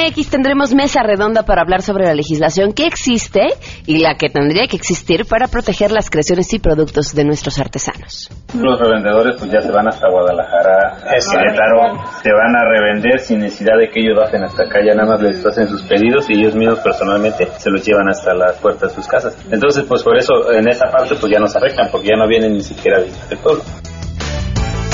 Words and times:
MX 0.00 0.30
tendremos 0.30 0.74
mesa 0.74 1.02
redonda 1.02 1.42
para 1.42 1.62
hablar 1.62 1.82
sobre 1.82 2.04
la 2.04 2.14
legislación 2.14 2.72
que 2.72 2.86
existe 2.86 3.40
y 3.86 3.98
la 3.98 4.14
que 4.14 4.28
tendría 4.28 4.66
que 4.66 4.76
existir 4.76 5.26
para 5.26 5.48
proteger 5.48 5.90
las 5.92 6.08
creaciones 6.08 6.52
y 6.54 6.58
productos 6.58 7.14
de 7.14 7.24
nuestros 7.24 7.58
artesanos. 7.58 8.30
Los 8.54 8.80
revendedores 8.80 9.36
pues 9.38 9.50
ya 9.50 9.60
se 9.60 9.70
van 9.70 9.88
hasta 9.88 10.08
Guadalajara, 10.08 11.20
se 11.20 12.32
van 12.32 12.56
a 12.56 12.64
revender 12.64 13.20
sin 13.20 13.40
necesidad 13.40 13.76
de 13.78 13.90
que 13.90 14.00
ellos 14.00 14.18
hacen 14.22 14.42
hasta 14.44 14.64
acá, 14.64 14.80
ya 14.84 14.94
nada 14.94 15.12
más 15.12 15.20
les 15.20 15.44
hacen 15.44 15.68
sus 15.68 15.82
pedidos 15.82 16.28
y 16.30 16.40
ellos 16.40 16.54
mismos 16.54 16.78
personalmente 16.80 17.48
se 17.58 17.70
los 17.70 17.84
llevan 17.84 18.08
hasta 18.08 18.34
las 18.34 18.56
puertas 18.58 18.90
de 18.90 18.94
sus 18.94 19.06
casas. 19.06 19.36
Entonces 19.50 19.84
pues 19.86 20.02
por 20.02 20.16
eso 20.16 20.52
en 20.52 20.68
esa 20.68 20.86
parte 20.90 21.14
pues 21.16 21.30
ya 21.32 21.38
nos 21.38 21.54
afectan 21.54 21.88
porque 21.90 22.08
ya 22.08 22.16
no 22.16 22.26
vienen 22.26 22.52
ni 22.54 22.62
siquiera 22.62 22.98
a 22.98 23.00
visitar 23.02 23.32
el 23.32 23.38
pueblo. 23.38 23.62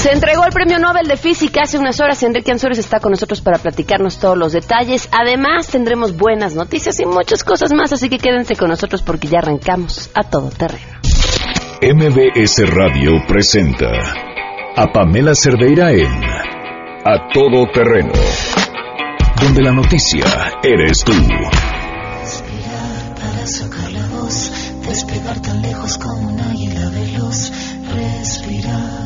Se 0.07 0.13
entregó 0.13 0.45
el 0.45 0.53
premio 0.53 0.79
Nobel 0.79 1.09
de 1.09 1.17
Física 1.17 1.63
hace 1.65 1.79
unas 1.79 1.99
horas. 1.99 2.23
Enrique 2.23 2.53
Ansores 2.53 2.79
está 2.79 3.01
con 3.01 3.11
nosotros 3.11 3.41
para 3.41 3.59
platicarnos 3.59 4.21
todos 4.21 4.39
los 4.39 4.53
detalles. 4.53 5.09
Además, 5.11 5.67
tendremos 5.67 6.17
buenas 6.17 6.55
noticias 6.55 7.01
y 7.01 7.07
muchas 7.07 7.43
cosas 7.43 7.73
más, 7.73 7.93
así 7.93 8.09
que 8.09 8.19
quédense 8.19 8.55
con 8.55 8.69
nosotros 8.69 9.03
porque 9.03 9.27
ya 9.27 9.41
arrancamos 9.41 10.09
a 10.15 10.23
todo 10.23 10.51
terreno. 10.51 11.01
MBS 11.83 12.71
Radio 12.71 13.15
presenta 13.27 13.89
a 14.77 14.93
Pamela 14.93 15.35
Cerdeira 15.35 15.91
en 15.91 16.07
A 16.07 17.27
Todo 17.35 17.67
Terreno, 17.73 18.13
donde 19.43 19.61
la 19.61 19.73
noticia 19.73 20.25
eres 20.63 21.03
tú. 21.03 21.15
Respirar 21.15 23.15
para 23.17 23.45
sacar 23.45 23.91
la 23.91 24.07
voz, 24.21 24.53
despegar 24.87 25.43
tan 25.43 25.63
lejos 25.63 25.99
como 25.99 26.29
un 26.29 26.39
águila 26.39 26.91
veloz. 26.91 27.51
Respirar 27.93 29.06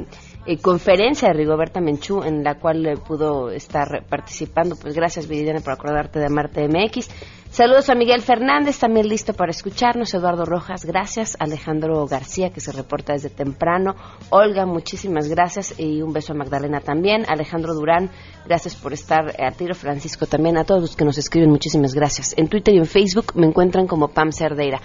eh, 0.44 0.58
conferencia 0.58 1.28
de 1.28 1.34
Rigoberta 1.34 1.80
Menchú 1.80 2.22
en 2.24 2.42
la 2.42 2.58
cual 2.58 2.84
eh, 2.84 2.96
pudo 2.96 3.50
estar 3.50 4.04
participando. 4.08 4.74
Pues 4.76 4.94
gracias, 4.94 5.28
Viridiana, 5.28 5.60
por 5.60 5.72
acordarte 5.72 6.18
de 6.18 6.28
Marte 6.28 6.68
MX. 6.68 7.08
Saludos 7.52 7.90
a 7.90 7.94
Miguel 7.94 8.22
Fernández, 8.22 8.78
también 8.78 9.10
listo 9.10 9.34
para 9.34 9.50
escucharnos. 9.50 10.14
Eduardo 10.14 10.46
Rojas, 10.46 10.86
gracias. 10.86 11.36
Alejandro 11.38 12.06
García, 12.06 12.48
que 12.48 12.62
se 12.62 12.72
reporta 12.72 13.12
desde 13.12 13.28
temprano. 13.28 13.94
Olga, 14.30 14.64
muchísimas 14.64 15.28
gracias. 15.28 15.78
Y 15.78 16.00
un 16.00 16.14
beso 16.14 16.32
a 16.32 16.36
Magdalena 16.36 16.80
también. 16.80 17.26
Alejandro 17.28 17.74
Durán, 17.74 18.08
gracias 18.46 18.74
por 18.74 18.94
estar 18.94 19.38
a 19.38 19.50
tiro. 19.50 19.74
Francisco 19.74 20.24
también. 20.24 20.56
A 20.56 20.64
todos 20.64 20.80
los 20.80 20.96
que 20.96 21.04
nos 21.04 21.18
escriben, 21.18 21.50
muchísimas 21.50 21.92
gracias. 21.92 22.32
En 22.38 22.48
Twitter 22.48 22.72
y 22.72 22.78
en 22.78 22.86
Facebook 22.86 23.34
me 23.34 23.48
encuentran 23.48 23.86
como 23.86 24.08
Pam 24.08 24.32
Cerdeira. 24.32 24.80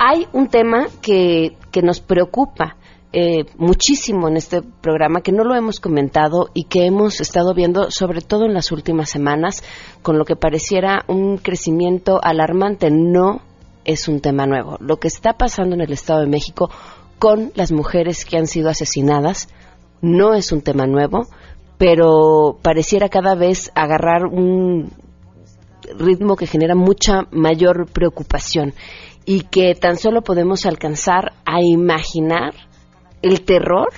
Hay 0.00 0.26
un 0.32 0.48
tema 0.48 0.88
que, 1.00 1.56
que 1.70 1.82
nos 1.82 2.00
preocupa 2.00 2.78
eh, 3.12 3.46
muchísimo 3.56 4.28
en 4.28 4.36
este 4.36 4.60
programa, 4.60 5.22
que 5.22 5.32
no 5.32 5.42
lo 5.44 5.54
hemos 5.54 5.80
comentado 5.80 6.50
y 6.52 6.64
que 6.64 6.84
hemos 6.84 7.20
estado 7.20 7.54
viendo, 7.54 7.90
sobre 7.90 8.20
todo 8.20 8.44
en 8.44 8.52
las 8.52 8.70
últimas 8.70 9.08
semanas, 9.08 9.62
con 10.02 10.18
lo 10.18 10.24
que 10.24 10.36
pareciera 10.36 11.04
un 11.08 11.38
crecimiento 11.38 12.20
alarmante. 12.22 12.90
No 12.90 13.40
es 13.84 14.08
un 14.08 14.20
tema 14.20 14.46
nuevo. 14.46 14.76
Lo 14.80 14.98
que 14.98 15.08
está 15.08 15.32
pasando 15.34 15.74
en 15.74 15.80
el 15.80 15.92
Estado 15.92 16.20
de 16.20 16.26
México 16.26 16.70
con 17.18 17.50
las 17.54 17.72
mujeres 17.72 18.26
que 18.26 18.36
han 18.36 18.46
sido 18.46 18.68
asesinadas 18.68 19.48
no 20.02 20.34
es 20.34 20.52
un 20.52 20.60
tema 20.60 20.86
nuevo, 20.86 21.26
pero 21.78 22.58
pareciera 22.60 23.08
cada 23.08 23.34
vez 23.34 23.72
agarrar 23.74 24.26
un 24.26 24.92
ritmo 25.98 26.36
que 26.36 26.46
genera 26.46 26.74
mucha 26.74 27.22
mayor 27.30 27.86
preocupación 27.90 28.74
y 29.24 29.42
que 29.42 29.74
tan 29.74 29.96
solo 29.96 30.22
podemos 30.22 30.66
alcanzar 30.66 31.32
a 31.44 31.62
imaginar 31.62 32.54
el 33.22 33.44
terror 33.44 33.88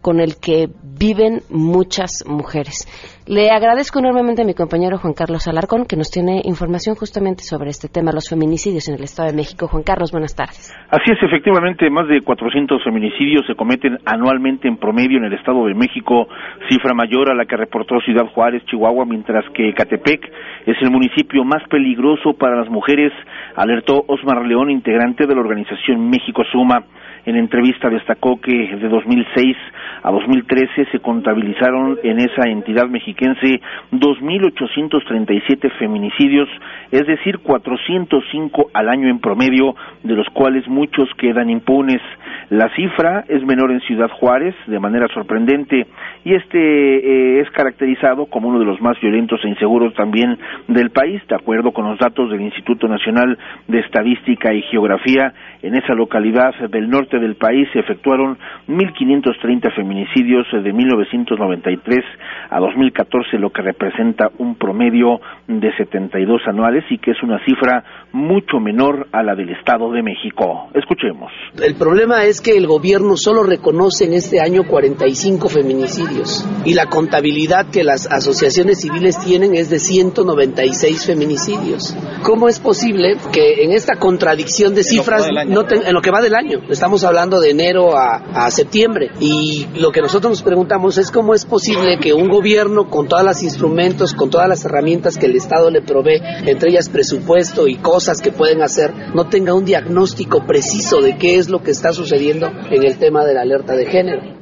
con 0.00 0.20
el 0.20 0.40
que 0.40 0.68
viven 0.98 1.40
muchas 1.50 2.24
mujeres. 2.26 2.86
Le 3.26 3.50
agradezco 3.50 3.98
enormemente 3.98 4.42
a 4.42 4.44
mi 4.44 4.54
compañero 4.54 4.96
Juan 4.96 5.12
Carlos 5.12 5.46
Alarcón, 5.48 5.84
que 5.84 5.96
nos 5.96 6.10
tiene 6.10 6.40
información 6.44 6.94
justamente 6.94 7.42
sobre 7.42 7.70
este 7.70 7.88
tema, 7.88 8.10
los 8.12 8.30
feminicidios 8.30 8.88
en 8.88 8.94
el 8.94 9.04
Estado 9.04 9.28
de 9.28 9.36
México. 9.36 9.68
Juan 9.68 9.82
Carlos, 9.82 10.12
buenas 10.12 10.34
tardes. 10.34 10.72
Así 10.88 11.10
es, 11.12 11.18
efectivamente, 11.22 11.90
más 11.90 12.08
de 12.08 12.22
400 12.22 12.82
feminicidios 12.82 13.44
se 13.46 13.54
cometen 13.54 13.98
anualmente 14.06 14.66
en 14.66 14.78
promedio 14.78 15.18
en 15.18 15.24
el 15.24 15.34
Estado 15.34 15.66
de 15.66 15.74
México, 15.74 16.26
cifra 16.70 16.94
mayor 16.94 17.30
a 17.30 17.34
la 17.34 17.44
que 17.44 17.56
reportó 17.56 18.00
Ciudad 18.00 18.26
Juárez, 18.32 18.64
Chihuahua, 18.64 19.04
mientras 19.04 19.44
que 19.52 19.74
Catepec 19.74 20.24
es 20.66 20.76
el 20.80 20.90
municipio 20.90 21.44
más 21.44 21.62
peligroso 21.68 22.32
para 22.32 22.56
las 22.56 22.70
mujeres, 22.70 23.12
alertó 23.56 24.04
Osmar 24.06 24.46
León, 24.46 24.70
integrante 24.70 25.26
de 25.26 25.34
la 25.34 25.40
organización 25.40 26.08
México 26.08 26.44
Suma. 26.50 26.84
En 27.28 27.36
entrevista 27.36 27.90
destacó 27.90 28.40
que 28.40 28.50
de 28.50 28.88
2006 28.88 29.54
a 30.02 30.10
2013 30.10 30.86
se 30.90 30.98
contabilizaron 31.00 31.98
en 32.02 32.20
esa 32.20 32.48
entidad 32.48 32.88
mexiquense 32.88 33.60
2.837 33.92 35.70
feminicidios, 35.78 36.48
es 36.90 37.06
decir, 37.06 37.40
405 37.40 38.70
al 38.72 38.88
año 38.88 39.08
en 39.08 39.18
promedio, 39.18 39.74
de 40.04 40.14
los 40.14 40.26
cuales 40.32 40.66
muchos 40.68 41.06
quedan 41.18 41.50
impunes. 41.50 42.00
La 42.48 42.74
cifra 42.74 43.26
es 43.28 43.44
menor 43.44 43.72
en 43.72 43.80
Ciudad 43.80 44.08
Juárez, 44.08 44.54
de 44.66 44.80
manera 44.80 45.06
sorprendente, 45.12 45.86
y 46.24 46.34
este 46.34 46.58
eh, 46.58 47.40
es 47.40 47.50
caracterizado 47.50 48.24
como 48.24 48.48
uno 48.48 48.58
de 48.58 48.64
los 48.64 48.80
más 48.80 48.98
violentos 49.02 49.40
e 49.44 49.48
inseguros 49.48 49.92
también 49.92 50.38
del 50.66 50.88
país, 50.88 51.20
de 51.28 51.34
acuerdo 51.34 51.72
con 51.72 51.90
los 51.90 51.98
datos 51.98 52.30
del 52.30 52.40
Instituto 52.40 52.88
Nacional 52.88 53.36
de 53.66 53.80
Estadística 53.80 54.54
y 54.54 54.62
Geografía. 54.62 55.34
En 55.60 55.74
esa 55.74 55.92
localidad 55.92 56.54
del 56.70 56.88
norte 56.88 57.17
del 57.18 57.36
país 57.36 57.68
se 57.72 57.80
efectuaron 57.80 58.38
1.530 58.68 59.74
feminicidios 59.74 60.46
de 60.52 60.72
1993 60.72 62.04
a 62.50 62.60
2014, 62.60 63.38
lo 63.38 63.50
que 63.50 63.62
representa 63.62 64.28
un 64.38 64.56
promedio 64.56 65.20
de 65.46 65.74
72 65.76 66.42
anuales 66.46 66.84
y 66.90 66.98
que 66.98 67.12
es 67.12 67.22
una 67.22 67.38
cifra 67.44 67.84
mucho 68.12 68.58
menor 68.58 69.06
a 69.12 69.22
la 69.22 69.34
del 69.34 69.50
Estado 69.50 69.90
de 69.92 70.02
México. 70.02 70.68
Escuchemos. 70.74 71.30
El 71.62 71.74
problema 71.76 72.24
es 72.24 72.40
que 72.40 72.56
el 72.56 72.66
gobierno 72.66 73.16
solo 73.16 73.42
reconoce 73.42 74.04
en 74.04 74.14
este 74.14 74.40
año 74.40 74.62
45 74.64 75.48
feminicidios 75.48 76.46
y 76.64 76.74
la 76.74 76.86
contabilidad 76.86 77.70
que 77.70 77.84
las 77.84 78.10
asociaciones 78.10 78.80
civiles 78.80 79.18
tienen 79.18 79.54
es 79.54 79.70
de 79.70 79.78
196 79.78 81.06
feminicidios. 81.06 81.96
¿Cómo 82.22 82.48
es 82.48 82.60
posible 82.60 83.16
que 83.32 83.64
en 83.64 83.72
esta 83.72 83.96
contradicción 83.96 84.74
de 84.74 84.82
cifras, 84.82 85.28
no 85.48 85.64
en 85.68 85.94
lo 85.94 86.00
que 86.00 86.10
va 86.10 86.20
del 86.20 86.34
año, 86.34 86.60
estamos 86.68 87.04
hablando 87.08 87.40
de 87.40 87.50
enero 87.50 87.96
a, 87.96 88.50
septiembre, 88.50 89.10
y 89.20 89.66
lo 89.74 89.90
que 89.90 90.00
nosotros 90.00 90.30
nos 90.30 90.42
preguntamos 90.42 90.96
es 90.98 91.10
cómo 91.10 91.34
es 91.34 91.44
posible 91.44 91.98
que 91.98 92.14
un 92.14 92.28
gobierno 92.28 92.88
con 92.88 93.08
todos 93.08 93.24
los 93.24 93.42
instrumentos, 93.42 94.14
con 94.14 94.30
todas 94.30 94.48
las 94.48 94.64
herramientas 94.64 95.18
que 95.18 95.26
el 95.26 95.36
Estado 95.36 95.70
le 95.70 95.82
provee, 95.82 96.20
entre 96.46 96.70
ellas 96.70 96.88
presupuesto 96.88 97.66
y 97.66 97.76
cosas 97.76 98.20
que 98.20 98.32
pueden 98.32 98.62
hacer, 98.62 98.92
no 99.14 99.28
tenga 99.28 99.54
un 99.54 99.64
diagnóstico 99.64 100.46
preciso 100.46 101.00
de 101.00 101.16
qué 101.16 101.36
es 101.36 101.48
lo 101.48 101.62
que 101.62 101.72
está 101.72 101.92
sucediendo 101.92 102.50
en 102.70 102.84
el 102.84 102.98
tema 102.98 103.24
de 103.24 103.34
la 103.34 103.42
alerta 103.42 103.74
de 103.74 103.86
género. 103.86 104.37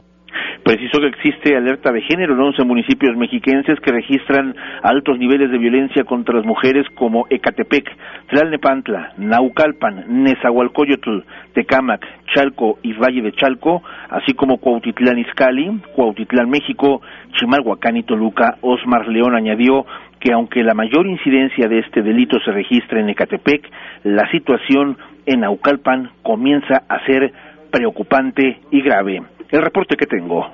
Precisó 0.67 0.99
que 0.99 1.07
existe 1.07 1.57
alerta 1.57 1.93
de 1.93 2.03
género 2.03 2.35
en 2.35 2.41
11 2.41 2.65
municipios 2.65 3.17
mexiquenses 3.17 3.79
que 3.79 3.93
registran 3.93 4.53
altos 4.83 5.17
niveles 5.17 5.49
de 5.53 5.59
violencia 5.59 6.03
contra 6.03 6.35
las 6.35 6.45
mujeres 6.45 6.85
como 6.97 7.25
Ecatepec, 7.31 7.89
Tlalnepantla, 8.27 9.13
Naucalpan, 9.17 10.25
Nezahualcóyotl, 10.25 11.21
Tecámac, 11.53 12.05
Chalco 12.35 12.81
y 12.83 12.95
Valle 12.95 13.23
de 13.23 13.31
Chalco, 13.31 13.85
así 14.11 14.35
como 14.35 14.59
Cuautitlán 14.59 15.21
Izcalli, 15.21 15.71
Cuautitlán 15.95 16.51
México, 16.51 17.01
Chimalhuacán 17.35 17.99
y 17.99 18.03
Toluca. 18.03 18.57
Osmar 18.61 19.07
León 19.07 19.37
añadió 19.37 19.87
que 20.19 20.33
aunque 20.33 20.65
la 20.65 20.75
mayor 20.75 21.07
incidencia 21.07 21.69
de 21.69 21.79
este 21.79 22.03
delito 22.03 22.41
se 22.45 22.51
registra 22.51 22.99
en 22.99 23.11
Ecatepec, 23.11 23.71
la 24.03 24.29
situación 24.33 24.99
en 25.27 25.43
Naucalpan 25.43 26.11
comienza 26.25 26.83
a 26.89 27.07
ser 27.07 27.33
preocupante 27.71 28.59
y 28.73 28.81
grave. 28.81 29.23
El 29.51 29.63
reporte 29.63 29.97
que 29.97 30.07
tengo. 30.07 30.45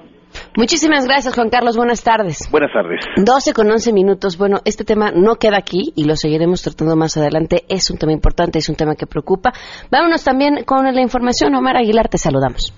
Muchísimas 0.57 1.07
gracias, 1.07 1.35
Juan 1.35 1.51
Carlos. 1.51 1.77
Buenas 1.77 2.03
tardes. 2.03 2.49
Buenas 2.51 2.73
tardes. 2.73 3.01
12 3.17 3.53
con 3.53 3.71
11 3.71 3.93
minutos. 3.93 4.37
Bueno, 4.39 4.61
este 4.65 4.85
tema 4.85 5.11
no 5.15 5.37
queda 5.37 5.59
aquí 5.59 5.93
y 5.95 6.05
lo 6.05 6.17
seguiremos 6.17 6.63
tratando 6.63 6.97
más 6.97 7.17
adelante. 7.17 7.65
Es 7.69 7.91
un 7.91 7.99
tema 7.99 8.13
importante, 8.13 8.59
es 8.59 8.69
un 8.69 8.77
tema 8.77 8.95
que 8.95 9.07
preocupa. 9.07 9.53
Vámonos 9.91 10.25
también 10.25 10.65
con 10.65 10.85
la 10.85 11.01
información. 11.01 11.55
Omar 11.55 11.77
Aguilar, 11.77 12.09
te 12.09 12.19
saludamos. 12.19 12.73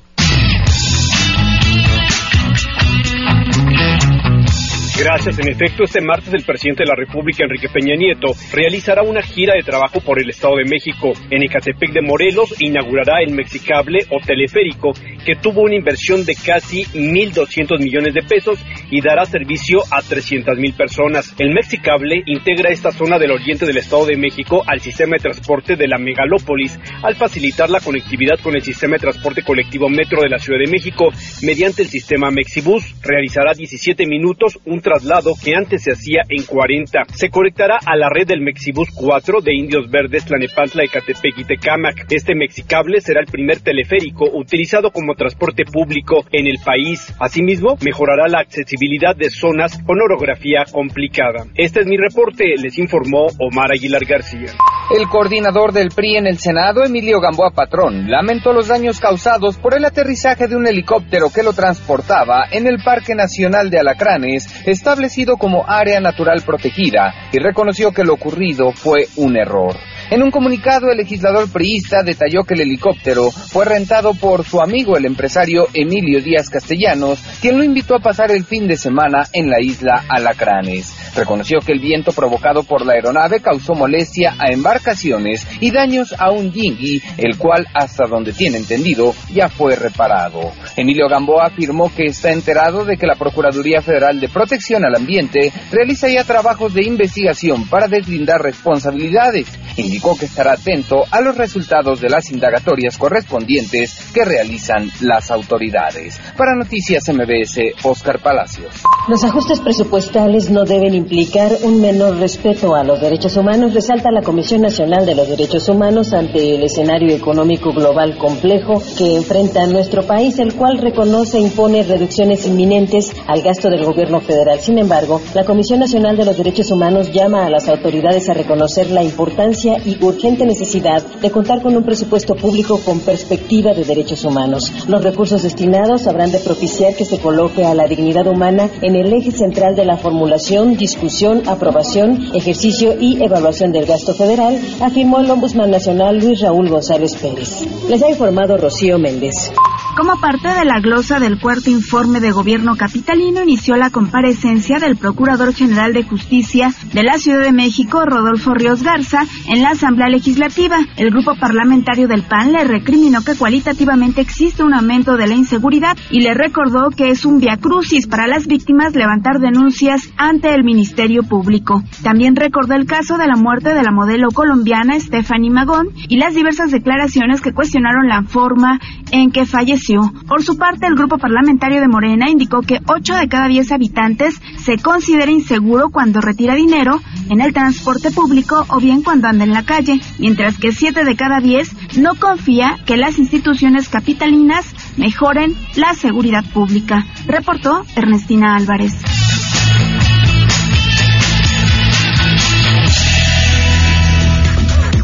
Gracias. 5.05 5.39
En 5.39 5.49
efecto, 5.49 5.85
este 5.85 6.01
martes 6.01 6.33
el 6.33 6.45
presidente 6.45 6.83
de 6.83 6.89
la 6.89 6.97
República, 6.97 7.45
Enrique 7.45 7.69
Peña 7.69 7.95
Nieto, 7.95 8.29
realizará 8.55 9.03
una 9.03 9.21
gira 9.21 9.53
de 9.53 9.63
trabajo 9.63 10.01
por 10.01 10.19
el 10.19 10.31
Estado 10.31 10.57
de 10.57 10.65
México. 10.65 11.13
En 11.29 11.43
Ecatepec 11.43 11.93
de 11.93 12.01
Morelos 12.01 12.55
inaugurará 12.59 13.21
el 13.21 13.35
Mexicable 13.35 13.99
o 14.09 14.17
teleférico, 14.25 14.93
que 15.27 15.37
tuvo 15.37 15.61
una 15.61 15.75
inversión 15.75 16.25
de 16.25 16.35
casi 16.35 16.85
1.200 16.85 17.81
millones 17.81 18.15
de 18.15 18.23
pesos 18.23 18.59
y 18.91 19.03
dará 19.03 19.27
servicio 19.27 19.81
a 19.91 20.01
300.000 20.01 20.75
personas. 20.75 21.35
El 21.39 21.53
Mexicable 21.53 22.23
integra 22.25 22.71
esta 22.71 22.91
zona 22.91 23.19
del 23.19 23.33
oriente 23.33 23.67
del 23.67 23.77
Estado 23.77 24.07
de 24.07 24.17
México 24.17 24.63
al 24.67 24.81
sistema 24.81 25.17
de 25.17 25.25
transporte 25.25 25.77
de 25.77 25.87
la 25.87 25.99
megalópolis, 25.99 26.81
al 27.03 27.15
facilitar 27.15 27.69
la 27.69 27.81
conectividad 27.81 28.41
con 28.43 28.57
el 28.57 28.63
sistema 28.63 28.95
de 28.95 29.01
transporte 29.01 29.43
colectivo 29.43 29.91
Metro 29.91 30.23
de 30.23 30.31
la 30.31 30.39
Ciudad 30.39 30.61
de 30.61 30.71
México 30.71 31.11
mediante 31.43 31.83
el 31.83 31.89
sistema 31.89 32.31
Mexibus. 32.31 32.95
Realizará 33.03 33.53
17 33.53 34.07
minutos 34.07 34.59
un 34.65 34.81
traslado 34.95 35.33
que 35.43 35.57
antes 35.57 35.83
se 35.83 35.93
hacía 35.93 36.23
en 36.29 36.45
40. 36.45 37.03
Se 37.15 37.29
conectará 37.29 37.79
a 37.85 37.97
la 37.97 38.09
red 38.09 38.29
del 38.29 38.41
Mexibus 38.41 38.89
4 38.95 39.41
de 39.41 39.55
Indios 39.55 39.91
Verdes, 39.91 40.25
Tlanepantla, 40.25 40.85
Ecatepec 40.85 41.39
y 41.39 41.45
Tecámac. 41.45 42.07
Este 42.11 42.35
Mexicable 42.37 43.01
será 43.01 43.21
el 43.21 43.27
primer 43.27 43.61
teleférico 43.61 44.31
utilizado 44.33 44.91
como 44.91 45.15
transporte 45.15 45.65
público 45.65 46.25
en 46.31 46.47
el 46.47 46.59
país. 46.65 47.13
Asimismo, 47.19 47.77
mejorará 47.85 48.29
la 48.29 48.41
accesibilidad 48.41 49.17
de 49.17 49.31
zonas 49.31 49.83
con 49.85 50.01
orografía 50.01 50.65
complicada. 50.71 51.45
Este 51.57 51.81
es 51.81 51.87
mi 51.87 51.97
reporte, 51.97 52.55
les 52.57 52.79
informó 52.79 53.27
Omar 53.41 53.73
Aguilar 53.73 54.05
García. 54.05 54.53
El 54.91 55.09
coordinador 55.09 55.73
del 55.73 55.89
PRI 55.89 56.19
en 56.19 56.27
el 56.27 56.39
Senado, 56.39 56.85
Emilio 56.85 57.19
Gamboa 57.19 57.53
Patrón, 57.53 58.11
lamentó 58.11 58.53
los 58.53 58.69
daños 58.69 59.01
causados 59.01 59.57
por 59.57 59.75
el 59.75 59.87
aterrizaje 59.87 60.47
de 60.47 60.57
un 60.57 60.67
helicóptero 60.67 61.31
que 61.31 61.43
lo 61.43 61.55
transportaba 61.55 62.45
en 62.51 62.67
el 62.67 62.83
Parque 62.85 63.15
Nacional 63.15 63.71
de 63.71 63.81
Alacranes, 63.81 64.47
establecido 64.67 65.39
como 65.39 65.65
área 65.67 66.01
natural 66.01 66.43
protegida, 66.45 67.15
y 67.33 67.39
reconoció 67.39 67.93
que 67.93 68.05
lo 68.05 68.13
ocurrido 68.13 68.73
fue 68.73 69.09
un 69.17 69.39
error. 69.39 69.75
En 70.11 70.23
un 70.23 70.31
comunicado, 70.31 70.91
el 70.91 70.99
legislador 70.99 71.51
priista 71.51 72.03
detalló 72.03 72.45
que 72.45 72.53
el 72.53 72.61
helicóptero 72.61 73.31
fue 73.31 73.65
rentado 73.65 74.13
por 74.13 74.45
su 74.45 74.61
amigo 74.61 74.99
el 74.99 75.07
empresario 75.07 75.67
Emilio 75.73 76.21
Díaz 76.21 76.51
Castellanos, 76.51 77.21
quien 77.41 77.57
lo 77.57 77.65
invitó 77.65 77.97
a 77.97 78.01
pasar 78.01 78.31
el 78.31 78.45
fin 78.45 78.69
de 78.69 78.77
semana 78.77 79.27
en 79.33 79.49
la 79.49 79.63
isla 79.63 80.05
Alacranes. 80.11 81.04
Reconoció 81.15 81.61
que 81.61 81.73
el 81.73 81.81
viento 81.81 82.13
provocado 82.13 82.63
por 82.63 82.85
la 82.85 82.95
aeronave 82.95 83.41
causó 83.41 83.75
molestia 83.75 84.35
a 84.39 84.53
embarcaciones 84.53 85.47
y 85.61 85.71
daños 85.71 86.15
a 86.19 86.31
un 86.31 86.51
dinghy, 86.51 87.03
el 87.19 87.39
cual, 87.39 87.67
hasta 87.73 88.07
donde 88.07 88.33
tiene 88.33 88.59
entendido, 88.59 89.15
ya 89.33 89.49
fue 89.49 89.77
reparado. 89.77 90.53
Emilio 90.77 91.09
Gamboa 91.09 91.47
afirmó 91.47 91.93
que 91.95 92.07
está 92.07 92.33
enterado 92.33 92.85
de 92.85 92.97
que 92.97 93.07
la 93.07 93.15
Procuraduría 93.15 93.81
Federal 93.81 94.19
de 94.19 94.29
Protección 94.29 94.85
al 94.85 94.97
Ambiente 94.97 95.53
realiza 95.71 96.09
ya 96.09 96.25
trabajos 96.25 96.75
de 96.75 96.85
investigación 96.85 97.69
para 97.69 97.87
deslindar 97.89 98.41
responsabilidades. 98.41 99.47
Indicó 99.77 100.17
que 100.17 100.27
estará 100.27 100.53
atento 100.53 101.05
a 101.11 101.21
los 101.21 101.37
resultados 101.37 102.01
de 102.01 102.09
las 102.09 102.31
indagatorias 102.31 102.97
correspondientes 102.97 104.11
que 104.13 104.25
realizan 104.25 104.91
las 105.01 105.31
autoridades. 105.31 106.21
Para 106.37 106.55
Noticias 106.55 107.05
MBS, 107.09 107.85
Oscar 107.85 108.21
Palacios. 108.21 108.83
Los 109.09 109.25
ajustes 109.25 109.61
presupuestales 109.61 110.51
no 110.51 110.65
deben 110.65 110.95
implicar 110.95 111.53
un 111.63 111.81
menor 111.81 112.17
respeto 112.19 112.75
a 112.75 112.85
los 112.85 113.01
derechos 113.01 113.37
humanos, 113.37 113.75
resalta 113.75 114.11
la 114.11 114.23
Comisión 114.23 114.63
Nacional 114.63 115.05
de 115.07 115.15
los 115.15 115.29
Derechos 115.29 115.69
Humanos 115.69 116.13
ante 116.13 116.55
el 116.55 116.63
escenario 116.63 117.15
económico 117.15 117.73
global 117.73 118.17
complejo 118.17 118.83
que 118.97 119.17
enfrenta 119.17 119.67
nuestro 119.67 120.05
país, 120.05 120.39
el 120.39 120.55
cual 120.55 120.79
reconoce 120.79 121.39
e 121.39 121.43
impone 121.43 121.83
reducciones 121.83 122.47
inminentes 122.47 123.13
al 123.27 123.43
gasto 123.43 123.69
del 123.69 123.85
gobierno 123.85 124.21
federal. 124.21 124.61
Sin 124.61 124.79
embargo, 124.79 125.21
la 125.35 125.45
Comisión 125.45 125.81
Nacional 125.81 126.17
de 126.17 126.25
los 126.25 126.37
Derechos 126.37 126.71
Humanos 126.71 127.11
llama 127.13 127.45
a 127.45 127.51
las 127.51 127.69
autoridades 127.69 128.29
a 128.29 128.35
reconocer 128.35 128.91
la 128.91 129.03
importancia 129.03 129.64
y 129.65 130.03
urgente 130.05 130.45
necesidad 130.45 131.03
de 131.03 131.31
contar 131.31 131.63
con 131.63 131.75
un 131.77 131.85
presupuesto 131.85 132.35
público 132.35 132.79
con 132.85 133.01
perspectiva 133.01 133.73
de 133.73 133.85
derechos 133.85 134.25
humanos. 134.25 134.73
Los 134.89 135.03
recursos 135.03 135.43
destinados 135.43 136.07
habrán 136.07 136.31
de 136.31 136.39
propiciar 136.39 136.95
que 136.95 137.05
se 137.05 137.19
coloque 137.19 137.65
a 137.65 137.75
la 137.75 137.87
dignidad 137.87 138.27
humana 138.27 138.69
en 138.83 138.95
el 138.95 139.13
eje 139.13 139.31
central 139.31 139.75
de 139.75 139.87
la 139.87 139.97
formulación, 139.97 140.77
discusión, 140.77 141.49
aprobación, 141.49 142.31
ejercicio 142.35 142.95
y 143.01 143.23
evaluación 143.23 143.73
del 143.73 143.87
gasto 143.87 144.13
federal, 144.13 144.61
afirmó 144.81 145.21
el 145.21 145.31
Ombudsman 145.31 145.71
Nacional 145.71 146.19
Luis 146.19 146.41
Raúl 146.41 146.69
González 146.69 147.17
Pérez. 147.17 147.67
Les 147.89 148.03
ha 148.03 148.11
informado 148.11 148.57
Rocío 148.57 148.99
Méndez. 148.99 149.51
Como 149.97 150.21
parte 150.21 150.49
de 150.49 150.65
la 150.65 150.81
glosa 150.81 151.21
del 151.21 151.39
cuarto 151.39 151.71
informe 151.71 152.19
de 152.19 152.33
gobierno 152.33 152.75
capitalino, 152.75 153.45
inició 153.45 153.77
la 153.77 153.91
comparecencia 153.91 154.81
del 154.81 154.97
Procurador 154.97 155.55
General 155.55 155.93
de 155.93 156.03
Justicia 156.03 156.75
de 156.93 157.05
la 157.05 157.17
Ciudad 157.19 157.43
de 157.43 157.53
México, 157.53 158.05
Rodolfo 158.05 158.55
Ríos 158.55 158.83
Garza, 158.83 159.25
en 159.47 159.63
la 159.63 159.71
Asamblea 159.71 160.09
Legislativa. 160.09 160.79
El 160.97 161.11
grupo 161.11 161.37
parlamentario 161.37 162.09
del 162.09 162.25
PAN 162.25 162.51
le 162.51 162.65
recriminó 162.65 163.23
que 163.23 163.37
cualitativamente 163.37 164.21
existe 164.21 164.65
un 164.65 164.75
aumento 164.75 165.17
de 165.17 165.29
la 165.29 165.35
inseguridad 165.35 165.97
y 166.11 166.23
le 166.23 166.35
recordó 166.35 166.91
que 166.91 167.11
es 167.11 167.25
un 167.25 167.39
viacrucis 167.39 168.09
para 168.09 168.27
las 168.27 168.49
víctimas 168.49 168.97
levantar 168.97 169.39
denuncias 169.39 170.11
ante 170.17 170.53
el 170.53 170.65
Ministerio 170.65 171.23
Público. 171.23 171.85
También 172.03 172.35
recordó 172.35 172.75
el 172.75 172.87
caso 172.87 173.17
de 173.17 173.29
la 173.29 173.37
muerte 173.37 173.73
de 173.73 173.83
la 173.85 173.93
modelo 173.93 174.31
colombiana 174.33 174.99
Stephanie 174.99 175.51
Magón 175.51 175.91
y 176.09 176.17
las 176.17 176.35
diversas 176.35 176.73
declaraciones 176.73 177.41
que 177.41 177.53
cuestionaron 177.53 178.09
la 178.09 178.25
forma 178.25 178.81
en 179.13 179.31
que 179.31 179.47
falleció 179.47 179.84
por 180.29 180.43
su 180.43 180.57
parte, 180.57 180.87
el 180.87 180.95
grupo 180.95 181.19
parlamentario 181.19 181.81
de 181.81 181.89
Morena 181.89 182.31
indicó 182.31 182.61
que 182.61 182.81
8 182.87 183.15
de 183.17 183.29
cada 183.29 183.49
10 183.49 183.73
habitantes 183.73 184.41
se 184.59 184.79
considera 184.79 185.31
inseguro 185.31 185.91
cuando 185.91 186.21
retira 186.21 186.55
dinero 186.55 187.01
en 187.29 187.41
el 187.41 187.53
transporte 187.53 188.11
público 188.11 188.65
o 188.69 188.81
bien 188.81 189.03
cuando 189.03 189.29
anda 189.29 189.45
en 189.45 189.53
la 189.53 189.65
calle, 189.65 190.01
mientras 190.19 190.59
que 190.59 190.73
7 190.73 191.05
de 191.05 191.17
cada 191.17 191.41
10 191.41 191.99
no 191.99 192.15
confía 192.15 192.79
que 192.87 192.97
las 192.97 193.19
instituciones 193.19 193.89
capitalinas 193.89 194.75
mejoren 194.97 195.55
la 195.77 195.95
seguridad 195.95 196.45
pública, 196.53 197.05
reportó 197.27 197.85
Ernestina 197.95 198.57
Álvarez. 198.57 198.95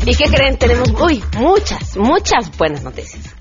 ¿Y 0.06 0.14
qué 0.16 0.24
creen? 0.24 0.56
Tenemos, 0.56 0.90
uy, 1.00 1.22
muchas, 1.38 1.96
muchas 1.96 2.56
buenas 2.56 2.82
noticias. 2.82 3.36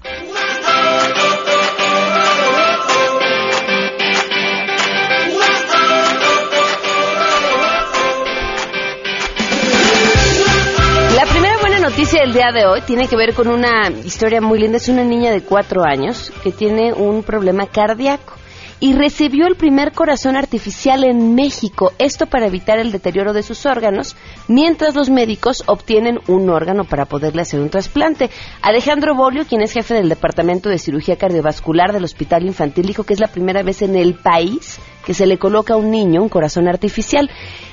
La 11.16 11.26
primera 11.26 11.58
buena 11.60 11.80
noticia 11.80 12.22
del 12.22 12.34
día 12.34 12.52
de 12.54 12.66
hoy 12.66 12.82
tiene 12.82 13.08
que 13.08 13.16
ver 13.16 13.34
con 13.34 13.48
una 13.50 13.90
historia 13.90 14.42
muy 14.42 14.60
linda. 14.60 14.78
Es 14.78 14.88
una 14.90 15.04
niña 15.04 15.32
de 15.32 15.42
cuatro 15.42 15.84
años 15.84 16.32
que 16.44 16.52
tiene 16.52 16.94
un 16.94 17.24
problema 17.24 17.68
cardíaco 17.68 18.39
y 18.80 18.94
recibió 18.94 19.48
el 19.48 19.56
primer 19.56 19.92
corazón 19.92 20.38
artificial 20.38 21.04
en 21.04 21.36
México, 21.36 21.92
esto 22.00 22.28
para 22.28 22.48
evitar 22.48 22.80
el 22.80 22.92
deterioro 22.92 23.34
de 23.34 23.44
sus 23.44 23.66
órganos, 23.66 24.16
mientras 24.48 24.96
los 24.96 25.10
médicos 25.10 25.64
obtienen 25.66 26.20
un 26.28 26.50
órgano 26.50 26.86
para 26.86 27.06
poderle 27.06 27.42
hacer 27.42 27.60
un 27.60 27.70
trasplante. 27.70 28.30
Alejandro 28.62 29.16
Bolio, 29.16 29.46
quien 29.46 29.62
es 29.62 29.74
jefe 29.74 29.94
del 29.94 30.10
Departamento 30.10 30.70
de 30.70 30.80
Cirugía 30.80 31.18
Cardiovascular 31.18 31.92
del 31.92 32.06
Hospital 32.06 32.46
Infantil, 32.46 32.86
dijo 32.86 33.04
que 33.04 33.14
es 33.14 33.20
la 33.20 33.28
primera 33.28 33.64
vez 33.64 33.82
en 33.82 33.96
el 33.96 34.16
país 34.16 34.80
que 35.06 35.14
se 35.14 35.26
le 35.26 35.38
coloca 35.38 35.74
a 35.74 35.78
un 35.78 35.92
niño 35.92 36.22
un 36.22 36.30
corazón 36.30 36.68
artificial. 36.68 37.30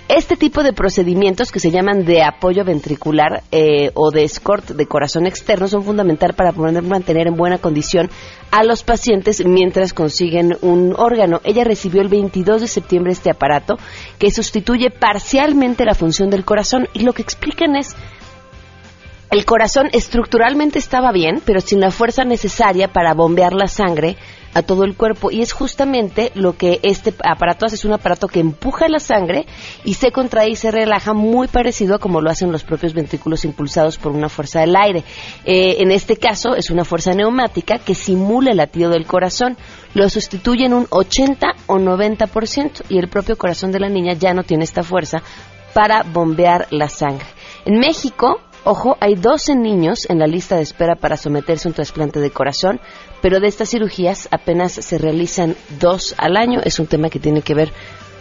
Este 0.08 0.36
tipo 0.36 0.62
de 0.62 0.72
procedimientos 0.72 1.50
que 1.50 1.58
se 1.58 1.72
llaman 1.72 2.04
de 2.04 2.22
apoyo 2.22 2.64
ventricular 2.64 3.42
eh, 3.50 3.90
o 3.94 4.12
de 4.12 4.22
escort 4.22 4.70
de 4.70 4.86
corazón 4.86 5.26
externo 5.26 5.66
son 5.66 5.82
fundamental 5.82 6.34
para 6.34 6.52
poder 6.52 6.80
mantener 6.82 7.26
en 7.26 7.36
buena 7.36 7.58
condición 7.58 8.08
a 8.52 8.62
los 8.62 8.84
pacientes 8.84 9.44
mientras 9.44 9.92
consiguen 9.92 10.56
un 10.62 10.94
órgano. 10.96 11.40
Ella 11.42 11.64
recibió 11.64 12.02
el 12.02 12.08
22 12.08 12.60
de 12.60 12.68
septiembre 12.68 13.12
este 13.12 13.30
aparato 13.30 13.78
que 14.18 14.30
sustituye 14.30 14.90
parcialmente 14.90 15.84
la 15.84 15.94
función 15.94 16.30
del 16.30 16.44
corazón 16.44 16.88
y 16.92 17.00
lo 17.00 17.12
que 17.12 17.22
explican 17.22 17.74
es 17.74 17.96
el 19.30 19.44
corazón 19.44 19.88
estructuralmente 19.92 20.78
estaba 20.78 21.10
bien, 21.10 21.42
pero 21.44 21.60
sin 21.60 21.80
la 21.80 21.90
fuerza 21.90 22.24
necesaria 22.24 22.92
para 22.92 23.12
bombear 23.12 23.52
la 23.52 23.66
sangre 23.66 24.16
a 24.56 24.62
todo 24.62 24.84
el 24.84 24.96
cuerpo 24.96 25.30
y 25.30 25.42
es 25.42 25.52
justamente 25.52 26.32
lo 26.34 26.56
que 26.56 26.80
este 26.82 27.12
aparato 27.22 27.66
hace, 27.66 27.74
es 27.74 27.84
un 27.84 27.92
aparato 27.92 28.26
que 28.26 28.40
empuja 28.40 28.88
la 28.88 29.00
sangre 29.00 29.44
y 29.84 29.94
se 29.94 30.12
contrae 30.12 30.48
y 30.48 30.56
se 30.56 30.70
relaja 30.70 31.12
muy 31.12 31.46
parecido 31.46 31.94
a 31.94 31.98
como 31.98 32.22
lo 32.22 32.30
hacen 32.30 32.50
los 32.50 32.64
propios 32.64 32.94
ventrículos 32.94 33.44
impulsados 33.44 33.98
por 33.98 34.12
una 34.12 34.30
fuerza 34.30 34.60
del 34.60 34.74
aire. 34.74 35.04
Eh, 35.44 35.76
en 35.80 35.90
este 35.90 36.16
caso 36.16 36.56
es 36.56 36.70
una 36.70 36.86
fuerza 36.86 37.12
neumática 37.12 37.78
que 37.78 37.94
simula 37.94 38.52
el 38.52 38.56
latido 38.56 38.88
del 38.88 39.06
corazón, 39.06 39.58
lo 39.92 40.08
sustituye 40.08 40.64
en 40.64 40.72
un 40.72 40.86
80 40.88 41.48
o 41.66 41.76
90% 41.76 42.84
y 42.88 42.96
el 42.96 43.08
propio 43.08 43.36
corazón 43.36 43.72
de 43.72 43.80
la 43.80 43.90
niña 43.90 44.14
ya 44.14 44.32
no 44.32 44.42
tiene 44.42 44.64
esta 44.64 44.82
fuerza 44.82 45.22
para 45.74 46.02
bombear 46.02 46.66
la 46.70 46.88
sangre. 46.88 47.26
En 47.66 47.78
México, 47.78 48.40
ojo, 48.66 48.96
hay 49.00 49.14
12 49.14 49.54
niños 49.54 50.10
en 50.10 50.18
la 50.18 50.26
lista 50.26 50.56
de 50.56 50.62
espera 50.62 50.96
para 50.96 51.16
someterse 51.16 51.68
a 51.68 51.70
un 51.70 51.74
trasplante 51.74 52.20
de 52.20 52.30
corazón, 52.30 52.80
pero 53.22 53.40
de 53.40 53.46
estas 53.46 53.70
cirugías 53.70 54.28
apenas 54.30 54.72
se 54.72 54.98
realizan 54.98 55.56
dos 55.80 56.14
al 56.18 56.36
año. 56.36 56.60
Es 56.64 56.80
un 56.80 56.86
tema 56.86 57.08
que 57.08 57.20
tiene 57.20 57.42
que 57.42 57.54
ver 57.54 57.72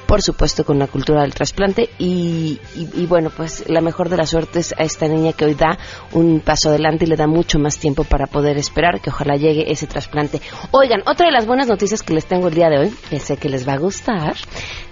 por 0.07 0.21
supuesto 0.21 0.63
con 0.63 0.79
la 0.79 0.87
cultura 0.87 1.21
del 1.21 1.33
trasplante 1.33 1.89
y, 1.97 2.59
bueno 3.07 3.29
pues 3.29 3.67
la 3.67 3.81
mejor 3.81 4.09
de 4.09 4.17
las 4.17 4.29
suertes 4.29 4.73
a 4.77 4.83
esta 4.83 5.07
niña 5.07 5.33
que 5.33 5.45
hoy 5.45 5.55
da 5.55 5.77
un 6.13 6.39
paso 6.39 6.69
adelante 6.69 7.05
y 7.05 7.07
le 7.07 7.15
da 7.15 7.27
mucho 7.27 7.59
más 7.59 7.77
tiempo 7.77 8.03
para 8.03 8.27
poder 8.27 8.57
esperar 8.57 9.01
que 9.01 9.09
ojalá 9.09 9.35
llegue 9.35 9.71
ese 9.71 9.87
trasplante. 9.87 10.41
Oigan 10.71 11.01
otra 11.05 11.27
de 11.27 11.31
las 11.31 11.45
buenas 11.45 11.67
noticias 11.67 12.03
que 12.03 12.13
les 12.13 12.25
tengo 12.25 12.47
el 12.47 12.53
día 12.53 12.69
de 12.69 12.79
hoy 12.79 12.95
que 13.09 13.19
sé 13.19 13.37
que 13.37 13.49
les 13.49 13.67
va 13.67 13.73
a 13.73 13.77
gustar. 13.77 14.35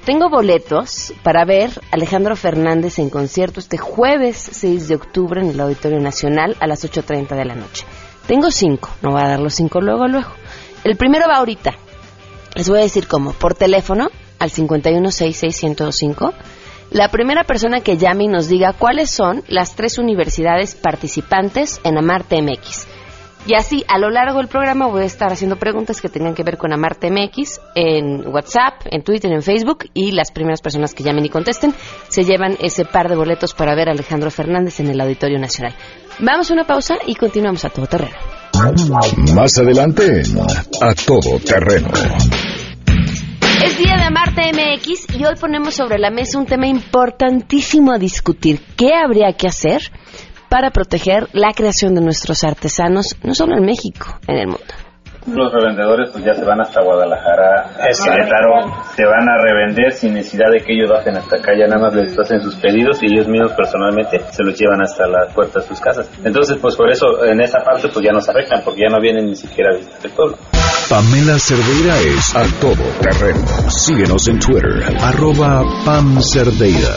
Tengo 0.05 0.29
boletos 0.29 1.13
para 1.24 1.46
ver 1.46 1.72
Alejandro 1.91 2.36
Fernández 2.36 3.00
en 3.00 3.10
concierto 3.10 3.60
este 3.60 3.77
jueves 3.77 4.38
6 4.51 4.88
de 4.88 4.96
octubre 4.96 5.41
en 5.41 5.50
el 5.50 5.60
Auditorio 5.60 6.00
Nacional 6.00 6.58
a 6.60 6.67
las 6.67 6.84
8.30 6.84 7.36
de 7.36 7.46
la 7.46 7.55
noche. 7.55 7.86
Tengo 8.27 8.51
cinco 8.51 8.89
no 9.01 9.12
voy 9.12 9.22
a 9.22 9.27
dar 9.27 9.39
los 9.39 9.53
cinco 9.53 9.82
luego 9.82 10.08
luego. 10.08 10.32
El 10.84 10.98
primero 10.98 11.27
va 11.27 11.38
ahorita. 11.38 11.74
Les 12.55 12.70
voy 12.70 12.79
a 12.79 12.84
decir 12.84 13.08
cómo. 13.08 13.34
Por 13.34 13.55
teléfono 13.55 14.10
al 14.43 14.51
5166105, 14.51 16.33
la 16.91 17.07
primera 17.07 17.45
persona 17.45 17.79
que 17.79 17.97
llame 17.97 18.25
y 18.25 18.27
nos 18.27 18.50
diga 18.50 18.73
cuáles 18.73 19.09
son 19.09 19.41
las 19.47 19.75
tres 19.75 19.97
universidades 19.97 20.75
participantes 20.75 21.79
en 21.85 21.97
Amarte 21.97 22.41
MX. 22.41 22.88
Y 23.45 23.55
así, 23.55 23.83
a 23.88 23.97
lo 23.97 24.09
largo 24.09 24.38
del 24.39 24.47
programa 24.47 24.88
voy 24.88 25.03
a 25.03 25.05
estar 25.05 25.31
haciendo 25.31 25.57
preguntas 25.57 26.01
que 26.01 26.09
tengan 26.09 26.33
que 26.33 26.43
ver 26.43 26.57
con 26.57 26.71
Amarte 26.73 27.09
MX 27.09 27.59
en 27.75 28.27
WhatsApp, 28.27 28.85
en 28.85 29.03
Twitter, 29.03 29.31
en 29.31 29.41
Facebook 29.41 29.85
y 29.93 30.12
las 30.12 30.31
primeras 30.31 30.62
personas 30.62 30.93
que 30.93 31.03
llamen 31.03 31.25
y 31.25 31.29
contesten 31.29 31.73
se 32.09 32.23
llevan 32.23 32.57
ese 32.59 32.85
par 32.85 33.09
de 33.09 33.15
boletos 33.15 33.53
para 33.53 33.75
ver 33.75 33.89
a 33.89 33.93
Alejandro 33.93 34.29
Fernández 34.29 34.79
en 34.79 34.89
el 34.89 35.00
Auditorio 35.00 35.39
Nacional. 35.39 35.75
Vamos 36.19 36.51
a 36.51 36.53
una 36.53 36.65
pausa 36.65 36.95
y 37.07 37.15
continuamos 37.15 37.63
a 37.65 37.69
todo 37.69 37.88
terreno. 37.88 38.15
Más 39.33 39.57
adelante, 39.57 40.21
a 40.81 40.93
todo 40.93 41.39
terreno. 41.39 41.89
Es 43.63 43.77
día 43.77 43.96
de 43.96 44.10
Marte 44.10 44.51
MX 44.51 45.15
y 45.17 45.24
hoy 45.24 45.36
ponemos 45.39 45.74
sobre 45.74 45.98
la 45.98 46.12
mesa 46.12 46.38
un 46.38 46.46
tema 46.46 46.67
importantísimo 46.67 47.93
a 47.93 47.98
discutir. 47.98 48.60
¿Qué 48.75 48.93
habría 48.93 49.32
que 49.38 49.48
hacer 49.48 49.89
para 50.50 50.72
proteger 50.72 51.29
la 51.32 51.53
creación 51.53 51.96
de 51.96 52.01
nuestros 52.01 52.43
artesanos, 52.43 53.15
no 53.24 53.34
solo 53.34 53.55
en 53.55 53.63
México, 53.63 54.20
en 54.27 54.36
el 54.36 54.48
mundo? 54.48 54.83
Los 55.25 55.53
revendedores 55.53 56.10
pues 56.12 56.25
ya 56.25 56.34
se 56.34 56.44
van 56.44 56.60
hasta 56.60 56.84
Guadalajara, 56.84 57.72
Querétaro, 57.77 58.75
se 58.96 59.06
van 59.06 59.30
a 59.30 59.38
revender 59.42 59.94
sin 59.94 60.13
necesidad 60.15 60.51
de 60.51 60.60
que 60.60 60.74
ellos 60.74 60.89
bajen 60.89 61.15
hasta 61.15 61.38
acá, 61.38 61.53
ya 61.58 61.65
nada 61.68 61.82
más 61.82 61.94
les 61.96 62.18
hacen 62.20 62.42
sus 62.42 62.56
pedidos 62.58 63.01
y 63.01 63.13
ellos 63.13 63.27
mismos 63.27 63.53
personalmente 63.53 64.20
se 64.32 64.44
los 64.44 64.58
llevan 64.60 64.82
hasta 64.82 65.08
la 65.08 65.27
puerta 65.34 65.62
de 65.62 65.68
sus 65.68 65.80
casas. 65.80 66.10
Entonces 66.24 66.58
pues 66.62 66.75
por 66.75 66.92
eso 66.92 67.24
en 67.25 67.39
esa 67.39 67.60
parte 67.60 67.88
pues 67.88 68.06
ya 68.06 68.12
nos 68.12 68.27
afectan 68.27 68.62
porque 68.65 68.82
ya 68.82 68.89
no 68.89 69.00
vienen 69.00 69.27
ni 69.27 69.36
siquiera 69.36 69.72
a 69.72 69.77
visitar 69.77 70.00
el 70.03 70.12
pueblo. 70.12 70.38
Pamela 70.89 71.39
Cerdeira 71.39 71.98
es 72.00 72.36
a 72.36 72.44
todo 72.60 72.84
terreno. 73.01 73.46
Síguenos 73.70 74.27
en 74.27 74.39
Twitter, 74.39 74.84
arroba 75.01 75.63
Pam 75.86 76.22
Cerdeira. 76.22 76.92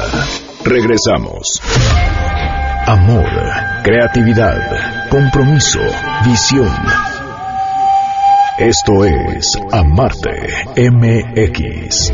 Regresamos. 0.64 1.60
Amor, 2.88 3.28
creatividad, 3.82 5.08
compromiso, 5.08 5.80
visión. 6.24 6.70
Esto 8.58 9.04
es 9.04 9.52
Amarte 9.70 10.30
MX. 10.78 12.10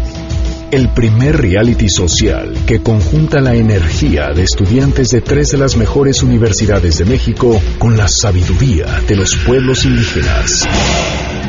El 0.72 0.88
primer 0.88 1.40
reality 1.40 1.88
social 1.88 2.52
que 2.66 2.82
conjunta 2.82 3.40
la 3.40 3.54
energía 3.54 4.32
de 4.34 4.42
estudiantes 4.42 5.11
de 5.11 5.20
tres 5.20 5.52
de 5.52 5.58
las 5.58 5.76
mejores 5.76 6.20
universidades 6.25 6.99
de 6.99 7.04
México 7.04 7.62
con 7.78 7.96
la 7.96 8.08
sabiduría 8.08 8.87
de 9.06 9.14
los 9.14 9.37
pueblos 9.37 9.84
indígenas. 9.84 10.66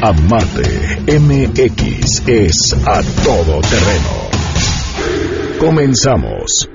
Amate 0.03 0.99
MX 1.07 2.27
es 2.27 2.75
a 2.85 3.01
todo 3.23 3.61
terreno. 3.61 4.29
Comenzamos. 5.59 6.69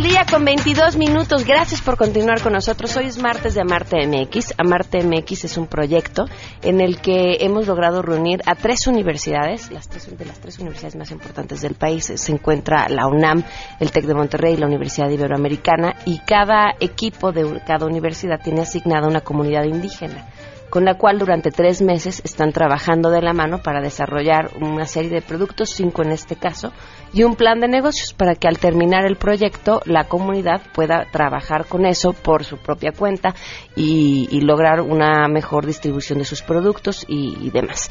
Del 0.00 0.10
día 0.10 0.24
con 0.30 0.44
22 0.44 0.96
minutos. 0.96 1.44
Gracias 1.44 1.82
por 1.82 1.96
continuar 1.96 2.40
con 2.40 2.54
nosotros. 2.54 2.96
Hoy 2.96 3.06
es 3.06 3.18
martes 3.18 3.54
de 3.54 3.60
Amarte 3.60 4.06
MX. 4.06 4.54
Amarte 4.56 5.02
MX 5.02 5.44
es 5.44 5.56
un 5.58 5.66
proyecto 5.66 6.24
en 6.62 6.80
el 6.80 7.00
que 7.00 7.38
hemos 7.40 7.66
logrado 7.66 8.00
reunir 8.00 8.40
a 8.46 8.54
tres 8.54 8.86
universidades, 8.86 9.70
las 9.70 9.88
tres 9.88 10.16
de 10.16 10.24
las 10.24 10.40
tres 10.40 10.58
universidades 10.58 10.96
más 10.96 11.10
importantes 11.10 11.60
del 11.60 11.74
país. 11.74 12.12
Se 12.14 12.32
encuentra 12.32 12.88
la 12.88 13.06
UNAM, 13.08 13.42
el 13.78 13.90
TEC 13.90 14.06
de 14.06 14.14
Monterrey 14.14 14.54
y 14.54 14.58
la 14.58 14.66
Universidad 14.66 15.10
Iberoamericana 15.10 15.96
y 16.06 16.18
cada 16.20 16.74
equipo 16.80 17.32
de 17.32 17.60
cada 17.66 17.84
universidad 17.84 18.40
tiene 18.42 18.62
asignada 18.62 19.06
una 19.06 19.20
comunidad 19.20 19.64
indígena 19.64 20.28
con 20.70 20.84
la 20.84 20.94
cual 20.94 21.18
durante 21.18 21.50
tres 21.50 21.82
meses 21.82 22.22
están 22.24 22.52
trabajando 22.52 23.10
de 23.10 23.20
la 23.20 23.32
mano 23.32 23.58
para 23.58 23.80
desarrollar 23.80 24.52
una 24.60 24.86
serie 24.86 25.10
de 25.10 25.20
productos, 25.20 25.70
cinco 25.70 26.02
en 26.02 26.12
este 26.12 26.36
caso, 26.36 26.72
y 27.12 27.24
un 27.24 27.34
plan 27.34 27.60
de 27.60 27.68
negocios 27.68 28.12
para 28.12 28.34
que 28.34 28.48
al 28.48 28.58
terminar 28.58 29.04
el 29.06 29.16
proyecto 29.16 29.80
la 29.84 30.04
comunidad 30.04 30.62
pueda 30.72 31.06
trabajar 31.10 31.66
con 31.66 31.86
eso 31.86 32.12
por 32.12 32.44
su 32.44 32.56
propia 32.56 32.92
cuenta 32.92 33.34
y, 33.76 34.40
lograr 34.40 34.80
una 34.80 35.28
mejor 35.28 35.66
distribución 35.66 36.18
de 36.18 36.24
sus 36.24 36.42
productos 36.42 37.04
y, 37.06 37.50
demás. 37.50 37.90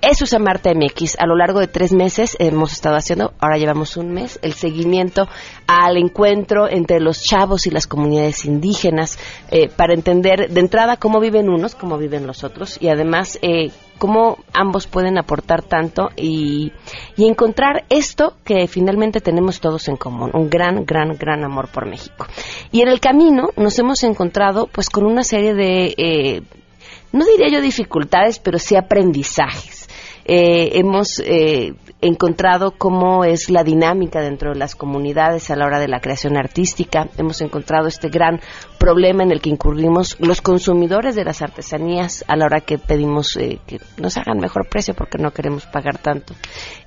Eso 0.00 0.24
es 0.24 0.34
Amarte 0.34 0.74
MX. 0.74 1.16
A 1.18 1.26
lo 1.26 1.36
largo 1.36 1.60
de 1.60 1.68
tres 1.68 1.92
meses 1.92 2.36
hemos 2.38 2.72
estado 2.72 2.96
haciendo, 2.96 3.32
ahora 3.38 3.58
llevamos 3.58 3.96
un 3.96 4.12
mes, 4.12 4.38
el 4.42 4.54
seguimiento 4.54 5.28
al 5.66 5.96
encuentro 5.96 6.68
entre 6.68 7.00
los 7.00 7.22
chavos 7.22 7.66
y 7.66 7.70
las 7.70 7.86
comunidades 7.86 8.44
indígenas 8.44 9.18
eh, 9.50 9.68
para 9.68 9.94
entender 9.94 10.48
de 10.50 10.60
entrada 10.60 10.96
cómo 10.96 11.20
viven 11.20 11.48
unos, 11.48 11.74
cómo 11.74 11.98
viven 11.98 12.26
los 12.26 12.44
otros 12.44 12.78
y 12.80 12.88
además 12.88 13.38
eh, 13.42 13.70
cómo 13.98 14.38
ambos 14.52 14.86
pueden 14.86 15.18
aportar 15.18 15.62
tanto 15.62 16.10
y, 16.16 16.72
encontrar 17.16 17.84
esto 17.90 18.34
que 18.44 18.66
finalmente 18.66 19.20
tenemos 19.20 19.60
todos 19.60 19.88
en 19.88 19.96
común, 19.96 20.30
un 20.32 20.48
gran, 20.48 20.86
gran, 20.86 21.16
gran 21.16 21.44
amor 21.44 21.68
por 21.68 21.86
México. 21.86 22.26
Y 22.72 22.80
en 22.80 22.88
el 22.88 23.00
camino 23.00 23.50
nos 23.56 23.78
hemos 23.78 24.02
encontrado 24.04 24.66
pues 24.66 24.88
con 24.88 25.04
una 25.04 25.22
serie 25.24 25.54
de, 25.54 25.94
eh, 25.98 26.42
no 27.12 27.24
diría 27.26 27.48
yo 27.50 27.60
dificultades, 27.60 28.38
pero 28.38 28.58
sí 28.58 28.76
aprendizajes. 28.76 29.77
Eh, 30.30 30.78
hemos 30.78 31.20
eh, 31.20 31.72
encontrado 32.00 32.72
cómo 32.76 33.24
es 33.24 33.50
la 33.50 33.64
dinámica 33.64 34.20
dentro 34.20 34.52
de 34.52 34.58
las 34.58 34.74
comunidades 34.76 35.50
a 35.50 35.56
la 35.56 35.64
hora 35.66 35.80
de 35.80 35.88
la 35.88 36.00
creación 36.00 36.36
artística. 36.36 37.08
Hemos 37.16 37.40
encontrado 37.40 37.88
este 37.88 38.08
gran 38.08 38.40
problema 38.78 39.24
en 39.24 39.32
el 39.32 39.40
que 39.40 39.50
incurrimos 39.50 40.16
los 40.20 40.40
consumidores 40.40 41.16
de 41.16 41.24
las 41.24 41.42
artesanías 41.42 42.24
a 42.28 42.36
la 42.36 42.44
hora 42.44 42.60
que 42.60 42.78
pedimos 42.78 43.36
eh, 43.36 43.58
que 43.66 43.80
nos 43.96 44.16
hagan 44.16 44.38
mejor 44.38 44.68
precio 44.68 44.94
porque 44.94 45.18
no 45.18 45.32
queremos 45.32 45.66
pagar 45.66 45.98
tanto. 45.98 46.34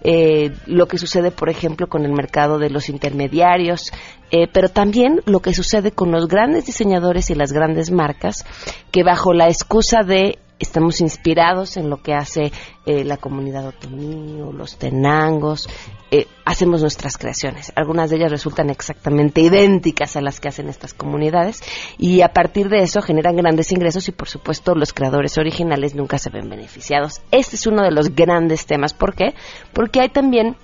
Eh, 0.01 0.51
lo 0.67 0.88
que 0.88 0.98
sucede, 0.98 1.31
por 1.31 1.50
ejemplo, 1.50 1.88
con 1.88 2.05
el 2.05 2.13
mercado 2.13 2.57
de 2.57 2.69
los 2.69 2.88
intermediarios, 2.89 3.91
eh, 4.31 4.48
pero 4.51 4.69
también 4.69 5.21
lo 5.25 5.41
que 5.41 5.53
sucede 5.53 5.91
con 5.91 6.12
los 6.12 6.27
grandes 6.27 6.65
diseñadores 6.65 7.29
y 7.29 7.36
las 7.36 7.51
grandes 7.51 7.91
marcas 7.91 8.45
que 8.91 9.03
bajo 9.03 9.33
la 9.33 9.48
excusa 9.48 10.03
de 10.03 10.39
estamos 10.63 11.01
inspirados 11.01 11.77
en 11.77 11.89
lo 11.89 12.01
que 12.01 12.13
hace 12.13 12.51
eh, 12.86 13.03
la 13.03 13.18
comunidad 13.18 13.68
otomí 13.68 14.41
o 14.41 14.51
los 14.51 14.77
tenangos. 14.77 15.68
Eh, 16.12 16.27
hacemos 16.46 16.82
nuestras 16.82 17.18
creaciones. 17.18 17.72
Algunas 17.75 18.10
de 18.10 18.18
ellas 18.18 18.32
resultan 18.32 18.70
exactamente 18.70 19.41
idénticas 19.41 20.15
a 20.15 20.22
las 20.22 20.39
que 20.39 20.50
hacen 20.50 20.68
estas 20.68 20.94
comunidades 20.94 21.62
y 21.98 22.22
a 22.22 22.30
partir 22.30 22.70
de 22.70 22.82
eso 22.84 23.01
generan 23.01 23.36
grandes 23.36 23.72
ingresos 23.72 24.08
y 24.08 24.12
por 24.12 24.27
supuesto 24.27 24.75
los 24.75 24.94
creadores 24.94 25.38
originales 25.38 25.96
nunca 25.96 26.18
se 26.18 26.30
ven 26.30 26.50
beneficiados. 26.50 27.22
Este 27.32 27.56
es 27.56 27.68
uno 27.68 27.84
de 27.84 27.91
los 27.91 28.15
grandes 28.15 28.65
temas. 28.65 28.94
¿Por 28.94 29.15
qué? 29.15 29.34
Porque 29.74 30.01
hay 30.01 30.10
también 30.10 30.58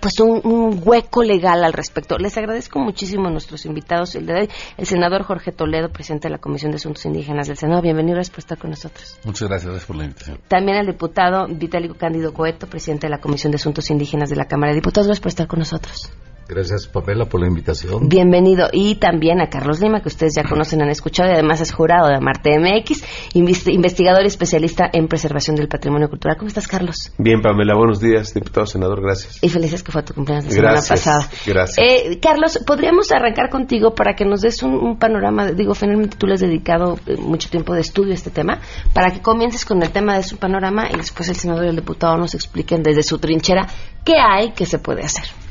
pues 0.00 0.20
un, 0.20 0.80
hueco 0.84 1.22
legal 1.22 1.64
al 1.64 1.72
respecto. 1.72 2.18
Les 2.18 2.36
agradezco 2.36 2.78
muchísimo 2.78 3.28
a 3.28 3.30
nuestros 3.30 3.64
invitados, 3.66 4.14
el, 4.14 4.26
de, 4.26 4.48
el 4.76 4.86
senador 4.86 5.22
Jorge 5.22 5.52
Toledo, 5.52 5.88
presidente 5.88 6.28
de 6.28 6.32
la 6.32 6.38
Comisión 6.38 6.72
de 6.72 6.76
Asuntos 6.76 7.04
Indígenas 7.06 7.48
del 7.48 7.56
Senado. 7.56 7.82
Bienvenido, 7.82 8.16
gracias 8.16 8.34
por 8.34 8.40
estar 8.40 8.58
con 8.58 8.70
nosotros. 8.70 9.18
Muchas 9.24 9.48
gracias, 9.48 9.84
por 9.84 9.96
la 9.96 10.04
invitación. 10.04 10.38
También 10.48 10.78
al 10.78 10.86
diputado 10.86 11.46
Vitalico 11.48 11.94
Cándido 11.94 12.32
Coeto, 12.32 12.66
presidente 12.66 13.06
de 13.06 13.10
la 13.10 13.18
Comisión 13.18 13.50
de 13.50 13.56
Asuntos 13.56 13.90
Indígenas 13.90 14.30
de 14.30 14.36
la 14.36 14.46
Cámara 14.46 14.72
de 14.72 14.76
Diputados. 14.76 15.06
Gracias 15.06 15.22
por 15.22 15.28
estar 15.28 15.46
con 15.46 15.58
nosotros. 15.60 16.10
Gracias, 16.46 16.86
Pamela, 16.86 17.24
por 17.24 17.40
la 17.40 17.46
invitación. 17.46 18.08
Bienvenido. 18.08 18.68
Y 18.72 18.96
también 18.96 19.40
a 19.40 19.48
Carlos 19.48 19.80
Lima, 19.80 20.00
que 20.02 20.08
ustedes 20.08 20.34
ya 20.36 20.44
conocen, 20.44 20.82
han 20.82 20.90
escuchado, 20.90 21.30
y 21.30 21.32
además 21.32 21.60
es 21.60 21.72
jurado 21.72 22.08
de 22.08 22.20
Marte 22.20 22.58
MX, 22.58 23.02
investigador 23.34 24.22
y 24.24 24.26
especialista 24.26 24.90
en 24.92 25.08
preservación 25.08 25.56
del 25.56 25.68
patrimonio 25.68 26.08
cultural. 26.10 26.36
¿Cómo 26.36 26.48
estás, 26.48 26.68
Carlos? 26.68 27.12
Bien, 27.16 27.40
Pamela, 27.40 27.74
buenos 27.74 27.98
días, 27.98 28.34
diputado 28.34 28.66
senador, 28.66 29.00
gracias. 29.00 29.42
Y 29.42 29.48
felices 29.48 29.82
que 29.82 29.90
fue 29.90 30.02
tu 30.02 30.12
cumpleaños 30.12 30.44
la 30.46 30.50
semana 30.50 30.82
pasada. 30.86 31.28
Gracias. 31.46 31.78
Eh, 31.78 32.18
Carlos, 32.20 32.58
¿podríamos 32.66 33.10
arrancar 33.10 33.48
contigo 33.48 33.94
para 33.94 34.14
que 34.14 34.24
nos 34.26 34.42
des 34.42 34.62
un, 34.62 34.98
panorama? 34.98 35.50
Digo, 35.52 35.74
finalmente 35.74 36.16
tú 36.18 36.26
le 36.26 36.34
has 36.34 36.40
dedicado 36.40 36.98
eh, 37.06 37.16
mucho 37.16 37.48
tiempo 37.48 37.72
de 37.72 37.80
estudio 37.80 38.12
a 38.12 38.14
este 38.14 38.30
tema, 38.30 38.60
para 38.92 39.10
que 39.12 39.20
comiences 39.20 39.64
con 39.64 39.82
el 39.82 39.90
tema 39.90 40.16
de 40.16 40.22
su 40.22 40.36
panorama 40.36 40.88
y 40.92 40.96
después 40.96 41.28
el 41.28 41.36
senador 41.36 41.64
y 41.64 41.68
el 41.68 41.76
diputado 41.76 42.18
nos 42.18 42.34
expliquen 42.34 42.82
desde 42.82 43.02
su 43.02 43.18
trinchera 43.18 43.66
qué 44.04 44.14
hay, 44.18 44.52
qué 44.52 44.66
se 44.66 44.78
puede 44.78 45.02
hacer. 45.02 45.43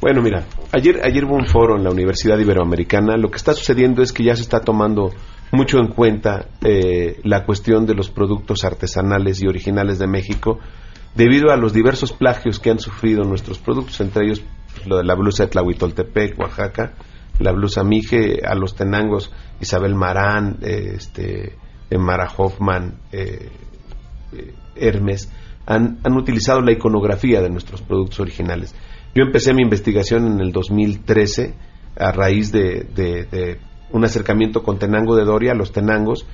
Bueno, 0.00 0.22
mira, 0.22 0.46
ayer, 0.72 0.98
ayer 1.04 1.26
hubo 1.26 1.34
un 1.34 1.44
foro 1.44 1.76
en 1.76 1.84
la 1.84 1.90
Universidad 1.90 2.38
Iberoamericana. 2.38 3.18
Lo 3.18 3.30
que 3.30 3.36
está 3.36 3.52
sucediendo 3.52 4.02
es 4.02 4.14
que 4.14 4.24
ya 4.24 4.34
se 4.34 4.40
está 4.40 4.60
tomando 4.60 5.10
mucho 5.52 5.78
en 5.78 5.88
cuenta 5.88 6.46
eh, 6.62 7.20
la 7.22 7.44
cuestión 7.44 7.84
de 7.84 7.94
los 7.94 8.10
productos 8.10 8.64
artesanales 8.64 9.42
y 9.42 9.46
originales 9.46 9.98
de 9.98 10.06
México 10.06 10.58
debido 11.14 11.50
a 11.50 11.58
los 11.58 11.74
diversos 11.74 12.14
plagios 12.14 12.58
que 12.60 12.70
han 12.70 12.78
sufrido 12.78 13.24
nuestros 13.24 13.58
productos, 13.58 14.00
entre 14.00 14.24
ellos 14.24 14.42
pues, 14.74 15.04
la 15.04 15.14
blusa 15.14 15.44
de 15.44 15.50
Tlahuitoltepec, 15.50 16.38
Oaxaca, 16.38 16.94
la 17.38 17.52
blusa 17.52 17.84
Mije, 17.84 18.40
a 18.46 18.54
los 18.54 18.76
tenangos 18.76 19.30
Isabel 19.60 19.94
Marán, 19.94 20.60
eh, 20.62 20.94
este, 20.94 21.58
Mara 21.98 22.30
Hoffman, 22.34 23.00
eh, 23.12 23.50
Hermes, 24.76 25.30
han, 25.66 25.98
han 26.04 26.16
utilizado 26.16 26.62
la 26.62 26.72
iconografía 26.72 27.42
de 27.42 27.50
nuestros 27.50 27.82
productos 27.82 28.20
originales. 28.20 28.74
Yo 29.14 29.24
empecé 29.24 29.52
mi 29.54 29.62
investigación 29.62 30.26
en 30.26 30.40
el 30.40 30.52
2013 30.52 31.54
a 31.96 32.12
raíz 32.12 32.52
de, 32.52 33.58
un 33.90 34.04
acercamiento 34.04 34.62
con 34.62 34.78
Tenango 34.78 35.16
de 35.16 35.24
Doria, 35.24 35.54
los 35.54 35.72
Tenangos, 35.72 36.26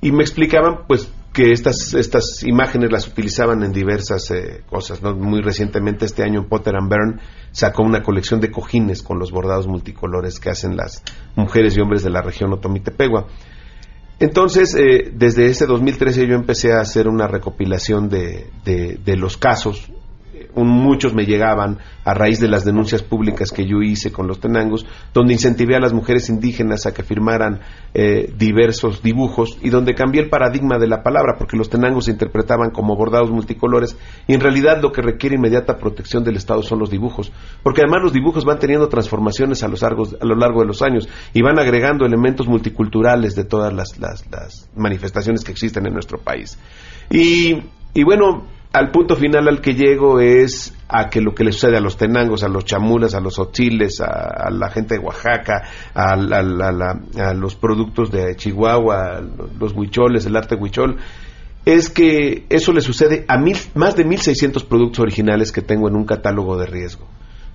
y 0.00 0.10
me 0.10 0.22
explicaban 0.22 0.86
pues 0.88 1.12
que 1.32 1.52
estas, 1.52 1.94
estas 1.94 2.42
imágenes 2.44 2.92
las 2.92 3.08
utilizaban 3.08 3.62
en 3.62 3.72
diversas 3.72 4.30
eh, 4.30 4.62
cosas. 4.70 5.02
Muy 5.02 5.42
recientemente, 5.42 6.04
este 6.04 6.22
año, 6.22 6.46
Potter 6.48 6.76
and 6.76 6.88
Byrne 6.88 7.20
sacó 7.50 7.82
una 7.82 8.02
colección 8.02 8.40
de 8.40 8.50
cojines 8.50 9.02
con 9.02 9.18
los 9.18 9.32
bordados 9.32 9.66
multicolores 9.66 10.38
que 10.38 10.50
hacen 10.50 10.76
las 10.76 11.02
mujeres 11.34 11.76
y 11.76 11.80
hombres 11.80 12.04
de 12.04 12.10
la 12.10 12.22
región 12.22 12.52
Otomitepegua. 12.52 13.26
Entonces, 14.20 14.74
eh, 14.76 15.10
desde 15.12 15.46
ese 15.46 15.66
2013 15.66 16.26
yo 16.28 16.36
empecé 16.36 16.72
a 16.72 16.80
hacer 16.80 17.08
una 17.08 17.26
recopilación 17.26 18.08
de, 18.08 18.46
de 18.64 19.16
los 19.16 19.36
casos 19.36 19.90
muchos 20.62 21.14
me 21.14 21.26
llegaban 21.26 21.78
a 22.04 22.14
raíz 22.14 22.38
de 22.38 22.48
las 22.48 22.64
denuncias 22.64 23.02
públicas 23.02 23.50
que 23.50 23.66
yo 23.66 23.82
hice 23.82 24.12
con 24.12 24.28
los 24.28 24.38
tenangos, 24.38 24.86
donde 25.12 25.32
incentivé 25.32 25.74
a 25.74 25.80
las 25.80 25.92
mujeres 25.92 26.28
indígenas 26.28 26.86
a 26.86 26.94
que 26.94 27.02
firmaran 27.02 27.60
eh, 27.94 28.32
diversos 28.36 29.02
dibujos 29.02 29.58
y 29.62 29.70
donde 29.70 29.94
cambié 29.94 30.22
el 30.22 30.28
paradigma 30.28 30.78
de 30.78 30.86
la 30.86 31.02
palabra, 31.02 31.34
porque 31.38 31.56
los 31.56 31.70
tenangos 31.70 32.04
se 32.04 32.12
interpretaban 32.12 32.70
como 32.70 32.96
bordados 32.96 33.30
multicolores 33.30 33.96
y 34.28 34.34
en 34.34 34.40
realidad 34.40 34.80
lo 34.80 34.92
que 34.92 35.02
requiere 35.02 35.36
inmediata 35.36 35.78
protección 35.78 36.22
del 36.22 36.36
Estado 36.36 36.62
son 36.62 36.78
los 36.78 36.90
dibujos, 36.90 37.32
porque 37.62 37.80
además 37.80 38.02
los 38.02 38.12
dibujos 38.12 38.44
van 38.44 38.58
teniendo 38.58 38.88
transformaciones 38.88 39.62
a, 39.62 39.68
los 39.68 39.82
lo 39.82 40.36
largo 40.36 40.60
de 40.60 40.66
los 40.66 40.82
años 40.82 41.08
y 41.32 41.42
van 41.42 41.58
agregando 41.58 42.06
elementos 42.06 42.46
multiculturales 42.46 43.34
de 43.34 43.44
todas 43.44 43.72
las, 43.72 43.94
manifestaciones 44.76 45.42
que 45.42 45.52
existen 45.52 45.86
en 45.86 45.94
nuestro 45.94 46.18
país. 46.18 46.58
Y 47.10 48.02
bueno, 48.02 48.44
al 48.74 48.90
punto 48.90 49.14
final 49.14 49.46
al 49.46 49.60
que 49.60 49.74
llego 49.74 50.18
es 50.18 50.74
a 50.88 51.08
que 51.08 51.20
lo 51.20 51.32
que 51.32 51.44
le 51.44 51.52
sucede 51.52 51.76
a 51.76 51.80
los 51.80 51.96
tenangos, 51.96 52.42
a 52.42 52.48
los 52.48 52.64
chamulas, 52.64 53.14
a 53.14 53.20
los 53.20 53.38
ochiles, 53.38 54.00
a, 54.00 54.50
la 54.50 54.68
gente 54.68 54.96
de 54.96 55.00
Oaxaca, 55.00 55.62
a, 55.94 57.34
los 57.34 57.54
productos 57.54 58.10
de 58.10 58.34
Chihuahua, 58.34 59.22
los 59.60 59.72
huicholes, 59.74 60.26
el 60.26 60.36
arte 60.36 60.56
huichol, 60.56 60.96
es 61.64 61.88
que 61.88 62.46
eso 62.50 62.72
le 62.72 62.80
sucede 62.80 63.24
a 63.28 63.38
mil, 63.38 63.56
más 63.76 63.94
de 63.94 64.04
1.600 64.04 64.66
productos 64.66 64.98
originales 64.98 65.52
que 65.52 65.62
tengo 65.62 65.86
en 65.86 65.94
un 65.94 66.04
catálogo 66.04 66.56
de 66.56 66.66
riesgo, 66.66 67.06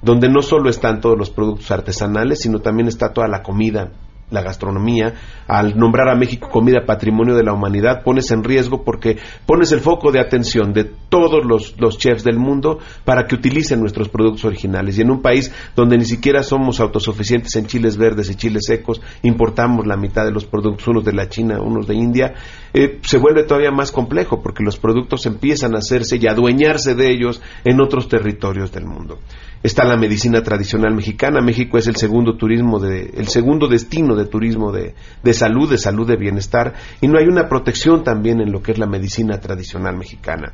donde 0.01 0.29
no 0.29 0.41
solo 0.41 0.69
están 0.69 1.01
todos 1.01 1.17
los 1.17 1.31
productos 1.31 1.69
artesanales, 1.69 2.39
sino 2.39 2.59
también 2.59 2.87
está 2.87 3.11
toda 3.11 3.27
la 3.27 3.43
comida 3.43 3.91
la 4.31 4.41
gastronomía, 4.41 5.13
al 5.47 5.77
nombrar 5.77 6.09
a 6.09 6.15
México 6.15 6.49
comida 6.49 6.85
patrimonio 6.85 7.35
de 7.35 7.43
la 7.43 7.53
humanidad, 7.53 8.03
pones 8.03 8.31
en 8.31 8.43
riesgo 8.43 8.83
porque 8.83 9.17
pones 9.45 9.71
el 9.71 9.79
foco 9.79 10.11
de 10.11 10.19
atención 10.19 10.73
de 10.73 10.83
todos 10.83 11.43
los, 11.45 11.97
chefs 11.97 12.23
del 12.23 12.37
mundo 12.37 12.79
para 13.03 13.25
que 13.25 13.35
utilicen 13.35 13.79
nuestros 13.79 14.09
productos 14.09 14.45
originales. 14.45 14.97
Y 14.97 15.01
en 15.01 15.11
un 15.11 15.21
país 15.21 15.51
donde 15.75 15.97
ni 15.97 16.05
siquiera 16.05 16.43
somos 16.43 16.79
autosuficientes 16.79 17.55
en 17.55 17.65
chiles 17.65 17.97
verdes 17.97 18.29
y 18.29 18.35
chiles 18.35 18.65
secos, 18.65 19.01
importamos 19.23 19.87
la 19.87 19.97
mitad 19.97 20.23
de 20.25 20.31
los 20.31 20.45
productos, 20.45 20.87
unos 20.87 21.05
de 21.05 21.13
la 21.13 21.27
China, 21.29 21.59
unos 21.61 21.87
de 21.87 21.95
India, 21.95 22.33
eh, 22.73 22.99
se 23.03 23.17
vuelve 23.17 23.43
todavía 23.43 23.71
más 23.71 23.91
complejo 23.91 24.41
porque 24.41 24.63
los 24.63 24.77
productos 24.77 25.25
empiezan 25.25 25.75
a 25.75 25.79
hacerse 25.79 26.17
y 26.17 26.27
adueñarse 26.27 26.93
de 26.93 27.11
ellos 27.11 27.41
en 27.65 27.81
otros 27.81 28.07
territorios 28.07 28.71
del 28.71 28.85
mundo 28.85 29.19
está 29.63 29.83
la 29.83 29.97
medicina 29.97 30.41
tradicional 30.41 30.95
mexicana. 30.95 31.41
México 31.41 31.77
es 31.77 31.87
el 31.87 31.95
segundo 31.95 32.37
turismo 32.37 32.79
de, 32.79 33.11
el 33.15 33.27
segundo 33.27 33.67
destino 33.67 34.15
de 34.19 34.25
turismo 34.25 34.71
de, 34.71 34.93
de, 35.23 35.33
salud, 35.33 35.69
de 35.69 35.77
salud 35.77 36.07
de 36.07 36.17
bienestar, 36.17 36.73
y 37.01 37.07
no 37.07 37.17
hay 37.17 37.25
una 37.25 37.47
protección 37.47 38.03
también 38.03 38.41
en 38.41 38.51
lo 38.51 38.61
que 38.61 38.73
es 38.73 38.77
la 38.77 38.87
medicina 38.87 39.39
tradicional 39.39 39.97
mexicana. 39.97 40.53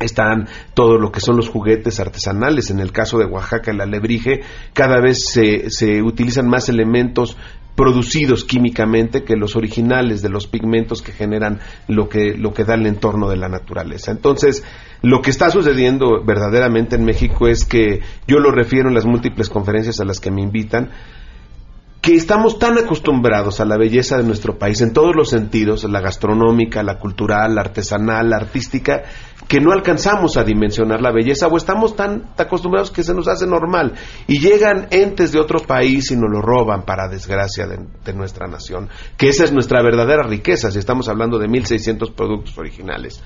Están 0.00 0.48
todo 0.74 0.96
lo 0.96 1.10
que 1.10 1.20
son 1.20 1.36
los 1.36 1.48
juguetes 1.48 1.98
artesanales. 1.98 2.70
En 2.70 2.78
el 2.78 2.92
caso 2.92 3.18
de 3.18 3.24
Oaxaca, 3.24 3.72
el 3.72 3.80
alebrije, 3.80 4.42
cada 4.72 5.00
vez 5.00 5.24
se, 5.28 5.70
se 5.70 6.02
utilizan 6.02 6.48
más 6.48 6.68
elementos 6.68 7.36
producidos 7.78 8.44
químicamente 8.44 9.22
que 9.22 9.36
los 9.36 9.54
originales 9.54 10.20
de 10.20 10.28
los 10.28 10.48
pigmentos 10.48 11.00
que 11.00 11.12
generan 11.12 11.60
lo 11.86 12.08
que, 12.08 12.34
lo 12.36 12.52
que 12.52 12.64
da 12.64 12.74
el 12.74 12.86
entorno 12.86 13.30
de 13.30 13.36
la 13.36 13.48
naturaleza. 13.48 14.10
Entonces, 14.10 14.64
lo 15.00 15.22
que 15.22 15.30
está 15.30 15.48
sucediendo 15.48 16.24
verdaderamente 16.24 16.96
en 16.96 17.04
México 17.04 17.46
es 17.46 17.64
que 17.64 18.00
yo 18.26 18.40
lo 18.40 18.50
refiero 18.50 18.88
en 18.88 18.96
las 18.96 19.06
múltiples 19.06 19.48
conferencias 19.48 20.00
a 20.00 20.04
las 20.04 20.18
que 20.18 20.32
me 20.32 20.42
invitan, 20.42 20.90
que 22.00 22.14
estamos 22.14 22.58
tan 22.58 22.78
acostumbrados 22.78 23.60
a 23.60 23.64
la 23.64 23.76
belleza 23.76 24.16
de 24.16 24.22
nuestro 24.22 24.56
país 24.56 24.80
en 24.80 24.92
todos 24.92 25.16
los 25.16 25.30
sentidos, 25.30 25.84
la 25.84 26.00
gastronómica, 26.00 26.82
la 26.82 26.98
cultural, 26.98 27.54
la 27.54 27.62
artesanal, 27.62 28.30
la 28.30 28.36
artística, 28.36 29.02
que 29.48 29.60
no 29.60 29.72
alcanzamos 29.72 30.36
a 30.36 30.44
dimensionar 30.44 31.00
la 31.00 31.10
belleza 31.10 31.48
o 31.48 31.56
estamos 31.56 31.96
tan 31.96 32.30
acostumbrados 32.36 32.90
que 32.90 33.02
se 33.02 33.14
nos 33.14 33.26
hace 33.26 33.46
normal 33.46 33.94
y 34.26 34.38
llegan 34.38 34.86
entes 34.90 35.32
de 35.32 35.40
otro 35.40 35.60
país 35.60 36.10
y 36.10 36.16
nos 36.16 36.30
lo 36.30 36.40
roban 36.40 36.84
para 36.84 37.08
desgracia 37.08 37.66
de, 37.66 38.12
nuestra 38.12 38.46
nación, 38.46 38.88
que 39.16 39.28
esa 39.28 39.44
es 39.44 39.52
nuestra 39.52 39.82
verdadera 39.82 40.22
riqueza 40.22 40.70
si 40.70 40.78
estamos 40.78 41.08
hablando 41.08 41.38
de 41.38 41.48
1.600 41.48 42.14
productos 42.14 42.56
originales. 42.58 43.22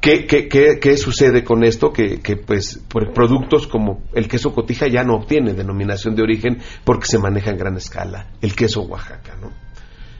¿Qué, 0.00 0.26
qué, 0.26 0.48
qué, 0.48 0.96
sucede 0.96 1.42
con 1.42 1.64
esto? 1.64 1.92
Que, 1.92 2.20
que, 2.20 2.36
pues 2.36 2.80
productos 3.14 3.66
como 3.66 4.02
el 4.14 4.28
queso 4.28 4.52
cotija 4.52 4.86
ya 4.86 5.02
no 5.02 5.16
obtiene 5.16 5.52
denominación 5.52 6.14
de 6.14 6.22
origen 6.22 6.58
porque 6.84 7.06
se 7.06 7.18
maneja 7.18 7.50
en 7.50 7.56
gran 7.56 7.76
escala, 7.76 8.28
el 8.40 8.54
queso 8.54 8.82
Oaxaca, 8.82 9.36
¿no? 9.40 9.50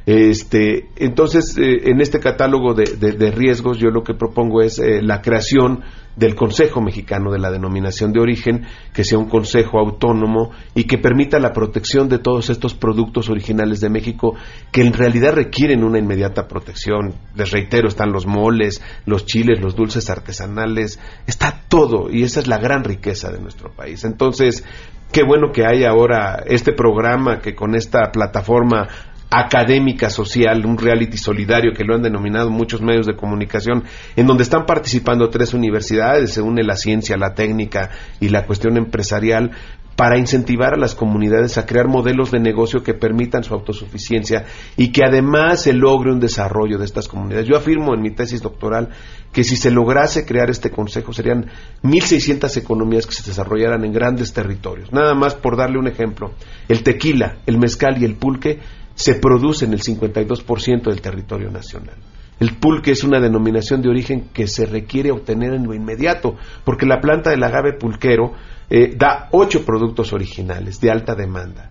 Este, 0.07 0.89
entonces, 0.97 1.59
eh, 1.59 1.91
en 1.91 2.01
este 2.01 2.21
catálogo 2.21 2.75
de, 2.75 3.31
riesgos, 3.33 3.79
yo 3.79 3.91
lo 3.91 4.05
que 4.05 4.15
propongo 4.15 4.63
es 4.63 4.79
eh, 4.79 5.03
la 5.03 5.21
creación 5.21 5.83
del 6.17 6.35
Consejo 6.35 6.81
Mexicano 6.81 7.31
de 7.31 7.39
la 7.39 7.51
Denominación 7.51 8.13
de 8.13 8.21
Origen, 8.21 8.67
que 8.93 9.05
sea 9.05 9.19
un 9.19 9.29
consejo 9.29 9.79
autónomo 9.79 10.51
y 10.75 10.85
que 10.85 10.99
permita 10.99 11.39
la 11.39 11.53
protección 11.53 12.09
de 12.09 12.19
todos 12.19 12.51
estos 12.51 12.75
productos 12.75 13.29
originales 13.29 13.81
de 13.81 13.91
México 13.91 14.35
que 14.73 14.81
en 14.81 14.95
realidad 14.95 15.35
requieren 15.35 15.85
una 15.85 15.99
inmediata 15.99 16.49
protección. 16.49 17.15
Les 17.35 17.51
reitero, 17.51 17.89
están 17.89 18.13
los 18.13 18.27
moles, 18.27 18.83
los 19.05 19.27
chiles, 19.27 19.61
los 19.61 19.77
dulces 19.77 20.09
artesanales, 20.09 20.99
está 21.27 21.63
todo 21.69 22.11
y 22.11 22.23
esa 22.23 22.41
es 22.41 22.47
la 22.47 22.59
gran 22.59 22.83
riqueza 22.83 23.31
de 23.31 23.41
nuestro 23.41 23.71
país. 23.73 24.05
Entonces, 24.05 24.65
qué 25.13 25.23
bueno 25.23 25.53
que 25.53 25.67
hay 25.67 25.85
ahora 25.85 26.43
este 26.47 26.73
programa 26.73 27.41
que 27.41 27.55
con 27.55 27.75
esta 27.75 28.11
plataforma 28.11 28.89
académica 29.31 30.09
social, 30.09 30.65
un 30.65 30.79
reality 30.79 31.17
solidario 31.17 31.73
que 31.73 31.85
lo 31.85 31.95
han 31.95 32.03
denominado 32.03 32.51
muchos 32.51 32.81
medios 32.81 33.07
de 33.07 33.17
comunicación, 33.17 33.85
en 34.15 34.27
donde 34.27 34.45
están 34.45 34.67
participando 34.67 35.29
tres 35.31 35.53
universidades, 35.53 36.33
se 36.33 36.43
une 36.43 36.63
la 36.63 36.77
ciencia, 36.77 37.17
la 37.17 37.35
técnica 37.35 37.91
y 38.21 38.29
la 38.29 38.47
cuestión 38.47 38.77
empresarial, 38.77 39.51
para 39.97 40.19
incentivar 40.19 40.75
a 40.75 40.77
las 40.77 40.95
comunidades 40.95 41.57
a 41.57 41.65
crear 41.65 41.89
modelos 41.89 42.31
de 42.31 42.39
negocio 42.39 42.83
que 42.83 42.93
permitan 42.93 43.43
su 43.43 43.55
autosuficiencia 43.55 44.45
y 44.77 44.93
que 44.93 45.03
además 45.05 45.63
se 45.63 45.73
logre 45.73 46.13
un 46.13 46.21
desarrollo 46.21 46.79
de 46.79 46.85
estas 46.85 47.09
comunidades. 47.09 47.49
Yo 47.49 47.57
afirmo 47.57 47.95
en 47.95 48.03
mi 48.03 48.11
tesis 48.11 48.43
doctoral 48.43 48.91
que 49.33 49.43
si 49.43 49.57
se 49.57 49.71
lograse 49.71 50.27
crear 50.27 50.51
este 50.51 50.71
consejo 50.71 51.15
serían 51.15 51.47
1.600 51.83 52.59
economías 52.59 53.07
que 53.07 53.15
se 53.15 53.25
desarrollaran 53.31 53.85
en 53.85 53.93
grandes 53.93 54.35
territorios. 54.35 54.93
Nada 54.93 55.15
más 55.15 55.35
por 55.35 55.57
darle 55.57 55.79
un 55.79 55.89
ejemplo, 55.89 56.33
el 56.69 56.83
tequila, 56.83 57.39
el 57.47 57.57
mezcal 57.57 57.97
y 58.01 58.05
el 58.05 58.17
pulque 58.17 58.61
se 58.97 59.15
produce 59.15 59.67
en 59.67 59.75
el 59.75 59.83
52% 59.83 60.83
del 60.83 61.01
territorio 61.01 61.51
nacional. 61.51 61.95
El 62.41 62.57
pulque 62.57 62.91
es 62.91 63.05
una 63.05 63.21
denominación 63.21 63.81
de 63.81 63.89
origen 63.89 64.29
que 64.33 64.47
se 64.47 64.67
requiere 64.67 65.11
obtener 65.11 65.55
en 65.55 65.65
lo 65.65 65.75
inmediato, 65.75 66.37
porque 66.65 66.87
la 66.87 67.01
planta 67.01 67.31
del 67.31 67.43
agave 67.43 67.75
pulquero 67.75 68.33
eh, 68.69 68.95
da 68.97 69.29
ocho 69.31 69.65
productos 69.65 70.13
originales 70.13 70.81
de 70.81 70.91
alta 70.91 71.15
demanda. 71.15 71.71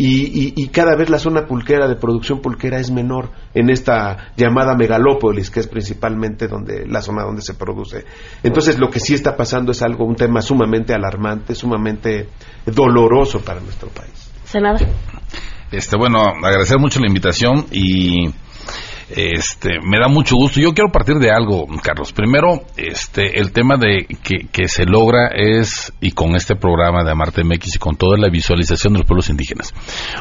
Y, 0.00 0.68
cada 0.68 0.94
vez 0.94 1.10
la 1.10 1.18
zona 1.18 1.46
pulquera 1.46 1.88
de 1.88 1.96
producción 1.96 2.40
pulquera 2.40 2.78
es 2.78 2.88
menor 2.88 3.30
en 3.52 3.68
esta 3.68 4.32
llamada 4.36 4.76
megalópolis, 4.76 5.50
que 5.50 5.58
es 5.58 5.66
principalmente 5.66 6.46
donde 6.46 6.86
la 6.86 7.02
zona 7.02 7.24
donde 7.24 7.42
se 7.42 7.54
produce. 7.54 8.04
Entonces, 8.44 8.78
lo 8.78 8.90
que 8.90 9.00
sí 9.00 9.14
está 9.14 9.36
pasando 9.36 9.72
es 9.72 9.82
algo, 9.82 10.04
un 10.04 10.14
tema 10.14 10.40
sumamente 10.40 10.94
alarmante, 10.94 11.56
sumamente 11.56 12.28
doloroso 12.64 13.40
para 13.40 13.60
nuestro 13.60 13.88
país. 13.88 14.30
Este, 15.70 15.96
bueno, 15.98 16.20
agradecer 16.20 16.78
mucho 16.78 16.98
la 17.00 17.08
invitación 17.08 17.66
y 17.70 18.30
este, 19.10 19.80
me 19.82 19.98
da 19.98 20.08
mucho 20.08 20.36
gusto. 20.36 20.60
Yo 20.60 20.74
quiero 20.74 20.90
partir 20.90 21.16
de 21.16 21.30
algo, 21.30 21.66
Carlos. 21.82 22.12
Primero, 22.12 22.62
este, 22.76 23.38
el 23.38 23.52
tema 23.52 23.76
de 23.76 24.06
que, 24.22 24.68
se 24.68 24.84
logra 24.84 25.28
es, 25.28 25.92
y 26.00 26.12
con 26.12 26.36
este 26.36 26.56
programa 26.56 27.04
de 27.04 27.10
Amarte 27.10 27.44
MX 27.44 27.76
y 27.76 27.78
con 27.78 27.96
toda 27.96 28.18
la 28.18 28.28
visualización 28.28 28.94
de 28.94 29.00
los 29.00 29.06
pueblos 29.06 29.30
indígenas, 29.30 29.74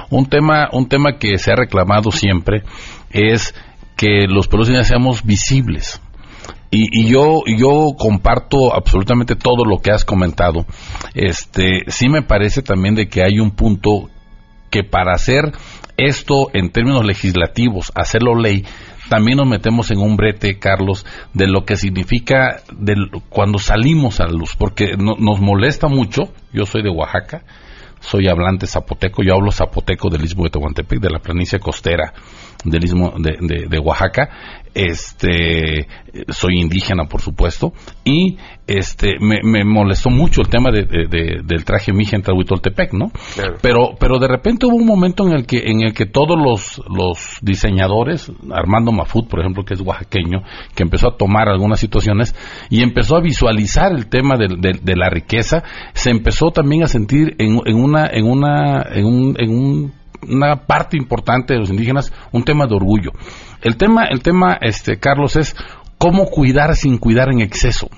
un 0.10 0.26
tema, 0.28 0.70
un 0.72 0.88
tema 0.88 1.18
que 1.18 1.38
se 1.38 1.52
ha 1.52 1.56
reclamado 1.56 2.12
siempre 2.12 2.64
es 3.10 3.54
que 3.96 4.28
los 4.28 4.48
pueblos 4.48 4.68
indígenas 4.68 4.88
seamos 4.88 5.24
visibles. 5.24 6.02
Y, 6.70 6.88
y, 6.92 7.10
yo 7.10 7.44
yo 7.46 7.96
comparto 7.98 8.76
absolutamente 8.76 9.36
todo 9.36 9.64
lo 9.64 9.80
que 9.80 9.92
has 9.92 10.04
comentado. 10.04 10.66
Este 11.14 11.84
sí 11.88 12.10
me 12.10 12.22
parece 12.22 12.62
también 12.62 12.94
de 12.96 13.08
que 13.08 13.24
hay 13.24 13.40
un 13.40 13.52
punto 13.52 14.10
que 14.78 14.84
para 14.84 15.14
hacer 15.14 15.54
esto 15.98 16.50
en 16.54 16.70
términos 16.70 17.04
legislativos, 17.04 17.92
hacerlo 17.96 18.36
ley, 18.36 18.64
también 19.10 19.38
nos 19.38 19.48
metemos 19.48 19.90
en 19.90 19.98
un 19.98 20.16
brete, 20.16 20.60
Carlos, 20.60 21.04
de 21.34 21.48
lo 21.48 21.66
que 21.66 21.78
significa 21.78 22.62
cuando 23.30 23.58
salimos 23.58 24.20
a 24.20 24.26
la 24.26 24.34
luz, 24.34 24.56
porque 24.56 24.96
nos 24.96 25.40
molesta 25.40 25.88
mucho, 25.88 26.32
yo 26.54 26.68
soy 26.68 26.84
de 26.84 26.92
Oaxaca, 26.92 27.42
soy 28.02 28.28
hablante 28.28 28.68
zapoteco, 28.68 29.24
yo 29.24 29.34
hablo 29.34 29.52
zapoteco 29.52 30.12
del 30.12 30.24
istmo 30.24 30.44
de 30.44 30.52
Tehuantepec, 30.52 31.00
de 31.00 31.10
la 31.10 31.20
planicie 31.20 31.60
costera 31.60 32.14
del 32.64 32.84
istmo 32.84 33.14
de, 33.18 33.80
Oaxaca, 33.80 34.30
este, 34.74 35.88
soy 36.30 36.60
indígena 36.60 37.06
por 37.06 37.22
supuesto, 37.22 37.74
y 38.04 38.38
este, 38.68 39.16
me, 39.20 39.64
molestó 39.64 40.10
mucho 40.10 40.42
el 40.42 40.50
tema 40.50 40.70
de, 40.72 40.84
del 40.84 41.66
traje 41.66 41.94
mija 41.94 42.16
en 42.16 42.22
Tlahuitoltepec, 42.22 42.94
¿no? 42.94 43.12
Pero, 43.62 43.96
pero 44.00 44.20
de 44.20 44.28
repente 44.28 44.66
hubo 44.66 44.76
un 44.76 44.86
momento 44.86 45.26
en 45.28 45.34
el 45.34 45.46
que, 45.46 45.60
en 45.66 45.82
el 45.82 45.94
que 45.94 46.06
todos 46.06 46.38
los, 46.38 46.82
los 46.90 47.38
diseñadores, 47.42 48.32
Armando 48.52 48.92
Mafut, 48.92 49.28
por 49.28 49.40
ejemplo, 49.40 49.64
que 49.64 49.74
es 49.74 49.82
oaxaqueño, 49.82 50.44
que 50.76 50.84
empezó 50.84 51.08
a 51.08 51.18
tomar 51.18 51.50
algunas 51.50 51.80
situaciones 51.80 52.36
y 52.70 52.84
empezó 52.84 53.16
a 53.16 53.22
visualizar 53.22 53.94
el 53.94 54.08
tema 54.08 54.36
de, 54.38 54.96
la 54.96 55.10
riqueza, 55.10 55.64
se 55.94 56.10
empezó 56.10 56.52
también 56.52 56.84
a 56.84 56.88
sentir 56.88 57.36
en, 57.38 57.60
en 57.66 57.76
una, 57.76 58.08
en 58.08 58.26
una, 58.26 58.84
en 58.92 59.06
un, 59.06 59.36
en 59.40 59.50
un 59.50 59.94
una 60.28 60.66
parte 60.66 60.98
importante 60.98 61.54
de 61.54 61.60
los 61.60 61.70
indígenas 61.70 62.12
un 62.32 62.44
tema 62.44 62.68
de 62.68 62.76
orgullo. 62.76 63.12
El 63.62 63.78
tema, 63.78 64.06
el 64.06 64.22
tema, 64.22 64.58
este, 64.62 64.98
Carlos, 64.98 65.36
es 65.36 65.56
cómo 65.98 66.26
cuidar 66.26 66.76
sin 66.76 66.98
cuidar 66.98 67.32
en 67.32 67.42
exceso. 67.42 67.90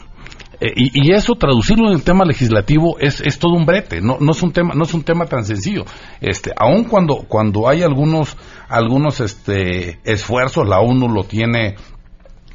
Eh, 0.61 0.73
y, 0.75 1.13
eso 1.13 1.35
traducirlo 1.35 1.87
en 1.87 1.93
el 1.93 2.03
tema 2.03 2.25
legislativo 2.25 2.99
es, 2.99 3.21
es 3.21 3.39
todo 3.39 3.53
un 3.53 3.65
brete, 3.65 4.01
no, 4.01 4.17
no, 4.19 4.33
es 4.33 4.43
un 4.43 4.51
tema, 4.51 4.73
no 4.75 4.83
es 4.83 4.93
un 4.93 5.03
tema 5.03 5.25
tan 5.25 5.45
sencillo. 5.45 5.85
Este, 6.19 6.51
aun 6.57 6.83
cuando, 6.83 7.23
cuando 7.29 7.69
hay 7.69 7.81
algunos, 7.81 8.35
algunos 8.67 9.21
este, 9.21 9.99
esfuerzos, 10.03 10.67
la 10.67 10.81
ONU 10.81 11.07
lo 11.07 11.23
tiene 11.23 11.75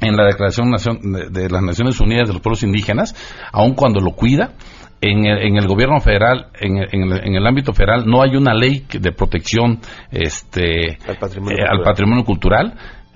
en 0.01 0.15
la 0.15 0.25
Declaración 0.25 0.71
de, 1.31 1.49
las 1.49 1.63
Naciones 1.63 1.99
Unidas 1.99 2.27
de 2.27 2.33
los 2.33 2.43
Pueblos 2.43 2.61
Indígenas, 2.61 3.15
aun 3.51 3.73
cuando 3.73 3.99
lo 4.01 4.11
cuida, 4.11 4.53
en 5.01 5.25
el, 5.25 5.39
en 5.47 5.57
el 5.57 5.67
gobierno 5.67 5.99
federal, 5.99 6.47
en 6.59 6.77
el, 6.77 6.87
en, 6.91 7.35
el, 7.35 7.47
ámbito 7.47 7.73
federal, 7.73 8.05
no 8.05 8.21
hay 8.21 8.35
una 8.35 8.53
ley 8.53 8.85
de 8.89 9.11
protección 9.11 9.79
este, 10.11 10.97
al 11.07 11.17
patrimonio, 11.17 12.21
eh, 12.21 12.25
cultural. 12.25 12.73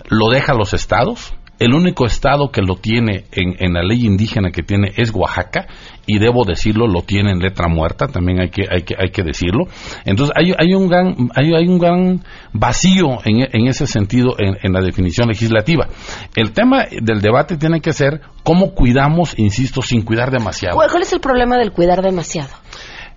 Lo 0.09 0.29
deja 0.29 0.53
los 0.53 0.73
estados. 0.73 1.33
El 1.59 1.73
único 1.73 2.05
estado 2.05 2.51
que 2.51 2.61
lo 2.61 2.75
tiene 2.75 3.25
en, 3.31 3.73
la 3.73 3.83
ley 3.83 4.05
indígena 4.05 4.51
que 4.51 4.63
tiene 4.63 4.91
es 4.95 5.13
Oaxaca 5.13 5.67
y 6.05 6.17
debo 6.17 6.45
decirlo, 6.45 6.87
lo 6.87 7.01
tiene 7.01 7.31
en 7.31 7.39
letra 7.39 7.67
muerta, 7.67 8.07
también 8.07 8.39
hay 8.39 8.49
que, 8.49 8.63
hay 8.69 8.83
que, 8.83 8.95
hay 8.97 9.11
que 9.11 9.23
decirlo. 9.23 9.65
Entonces 10.05 10.33
hay, 10.37 10.53
hay, 10.57 10.73
un, 10.73 10.87
gran, 10.87 11.29
hay, 11.35 11.53
hay 11.53 11.67
un 11.67 11.77
gran 11.77 12.23
vacío 12.53 13.19
en, 13.25 13.47
en 13.51 13.67
ese 13.67 13.87
sentido 13.87 14.35
en, 14.37 14.57
en, 14.63 14.71
la 14.71 14.81
definición 14.81 15.27
legislativa. 15.27 15.87
El 16.35 16.53
tema 16.53 16.85
del 16.89 17.21
debate 17.21 17.57
tiene 17.57 17.81
que 17.81 17.91
ser 17.91 18.21
cómo 18.43 18.73
cuidamos, 18.73 19.37
insisto, 19.37 19.81
sin 19.81 20.03
cuidar 20.03 20.31
demasiado. 20.31 20.77
¿Cuál 20.77 21.01
es 21.01 21.11
el 21.11 21.19
problema 21.19 21.57
del 21.57 21.71
cuidar 21.71 22.01
demasiado? 22.01 22.49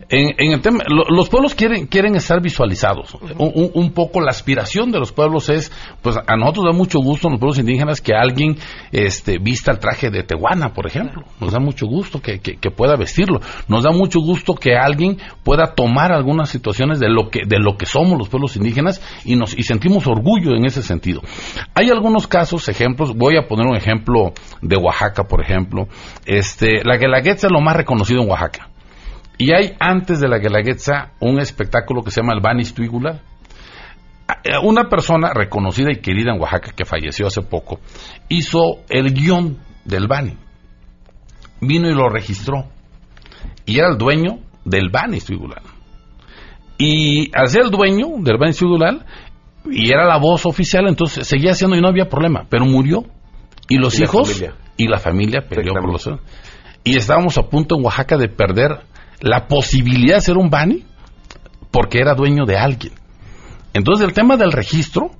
En, 0.08 0.52
el 0.52 0.60
tema, 0.60 0.84
los 0.88 1.28
pueblos 1.28 1.54
quieren, 1.54 1.86
quieren 1.86 2.14
estar 2.16 2.40
visualizados. 2.40 3.16
Un, 3.38 3.92
poco 3.92 4.20
la 4.20 4.30
aspiración 4.30 4.90
de 4.90 4.98
los 4.98 5.12
pueblos 5.12 5.48
es, 5.48 5.72
pues 6.02 6.16
a 6.16 6.36
nosotros 6.36 6.66
da 6.66 6.72
mucho 6.72 6.98
gusto, 7.00 7.28
los 7.28 7.38
pueblos 7.38 7.58
indígenas, 7.58 8.00
que 8.00 8.14
alguien 8.14 8.56
este, 8.90 9.38
vista 9.38 9.70
el 9.70 9.78
traje 9.78 10.10
de 10.10 10.22
Tehuana, 10.22 10.72
por 10.72 10.86
ejemplo. 10.86 11.24
Nos 11.40 11.52
da 11.52 11.60
mucho 11.60 11.86
gusto 11.86 12.20
que, 12.20 12.40
pueda 12.76 12.96
vestirlo. 12.96 13.40
Nos 13.68 13.84
da 13.84 13.90
mucho 13.90 14.20
gusto 14.20 14.54
que 14.54 14.76
alguien 14.76 15.18
pueda 15.42 15.74
tomar 15.74 16.12
algunas 16.12 16.48
situaciones 16.48 16.98
de 16.98 17.08
lo 17.08 17.30
que, 17.30 17.40
de 17.46 17.58
lo 17.58 17.76
que 17.76 17.86
somos 17.86 18.18
los 18.18 18.28
pueblos 18.28 18.56
indígenas 18.56 19.00
y, 19.24 19.36
nos, 19.36 19.56
y 19.56 19.62
sentimos 19.62 20.06
orgullo 20.06 20.56
en 20.56 20.64
ese 20.64 20.82
sentido. 20.82 21.20
Hay 21.74 21.90
algunos 21.90 22.26
casos, 22.26 22.68
ejemplos, 22.68 23.14
voy 23.14 23.36
a 23.36 23.46
poner 23.46 23.66
un 23.66 23.76
ejemplo 23.76 24.32
de 24.60 24.76
Oaxaca, 24.76 25.24
por 25.24 25.42
ejemplo. 25.42 25.88
Este, 26.24 26.82
la 26.84 26.96
Guelaguetza 26.96 27.46
es 27.46 27.52
lo 27.52 27.60
más 27.60 27.76
reconocido 27.76 28.22
en 28.22 28.30
Oaxaca 28.30 28.71
y 29.38 29.52
hay 29.52 29.74
antes 29.80 30.20
de 30.20 30.28
la 30.28 30.38
Guelaguetza 30.38 31.12
un 31.20 31.40
espectáculo 31.40 32.02
que 32.02 32.10
se 32.10 32.20
llama 32.20 32.34
el 32.34 32.40
Banis 32.40 32.74
Tuigula. 32.74 33.20
Eh, 34.44 34.52
una 34.62 34.88
persona 34.88 35.32
reconocida 35.34 35.90
y 35.90 36.00
querida 36.00 36.32
en 36.32 36.40
Oaxaca 36.40 36.72
que 36.74 36.84
falleció 36.84 37.26
hace 37.26 37.42
poco 37.42 37.80
hizo 38.28 38.82
el 38.88 39.12
guion 39.12 39.58
del 39.84 40.06
Bani. 40.06 40.36
Vino 41.60 41.88
y 41.88 41.94
lo 41.94 42.08
registró. 42.08 42.66
Y 43.66 43.78
era 43.78 43.88
el 43.90 43.98
dueño 43.98 44.38
del 44.64 44.90
Bani 44.90 45.20
Tuigulal. 45.20 45.62
Y 46.78 47.30
al 47.36 47.48
ser 47.48 47.62
el 47.64 47.70
dueño 47.70 48.06
del 48.18 48.38
Bani 48.38 48.52
Tuigulal, 48.52 49.04
y 49.70 49.92
era 49.92 50.06
la 50.06 50.18
voz 50.18 50.46
oficial, 50.46 50.88
entonces 50.88 51.26
seguía 51.26 51.52
haciendo 51.52 51.76
y 51.76 51.80
no 51.80 51.88
había 51.88 52.08
problema, 52.08 52.46
pero 52.48 52.64
murió. 52.64 53.04
Y 53.68 53.76
los 53.76 53.98
hijos 54.00 54.42
y 54.76 54.88
la 54.88 54.98
familia 54.98 55.46
peleó 55.48 55.72
por 55.74 55.92
los. 55.92 56.10
Y 56.84 56.96
estábamos 56.96 57.38
a 57.38 57.42
punto 57.42 57.76
en 57.76 57.84
Oaxaca 57.84 58.16
de 58.16 58.28
perder 58.28 58.80
la 59.22 59.46
posibilidad 59.46 60.16
de 60.16 60.20
ser 60.20 60.36
un 60.36 60.50
Bani 60.50 60.84
porque 61.70 61.98
era 61.98 62.14
dueño 62.14 62.44
de 62.44 62.58
alguien. 62.58 62.92
Entonces 63.72 64.06
el 64.06 64.12
tema 64.12 64.36
del 64.36 64.52
registro 64.52 65.12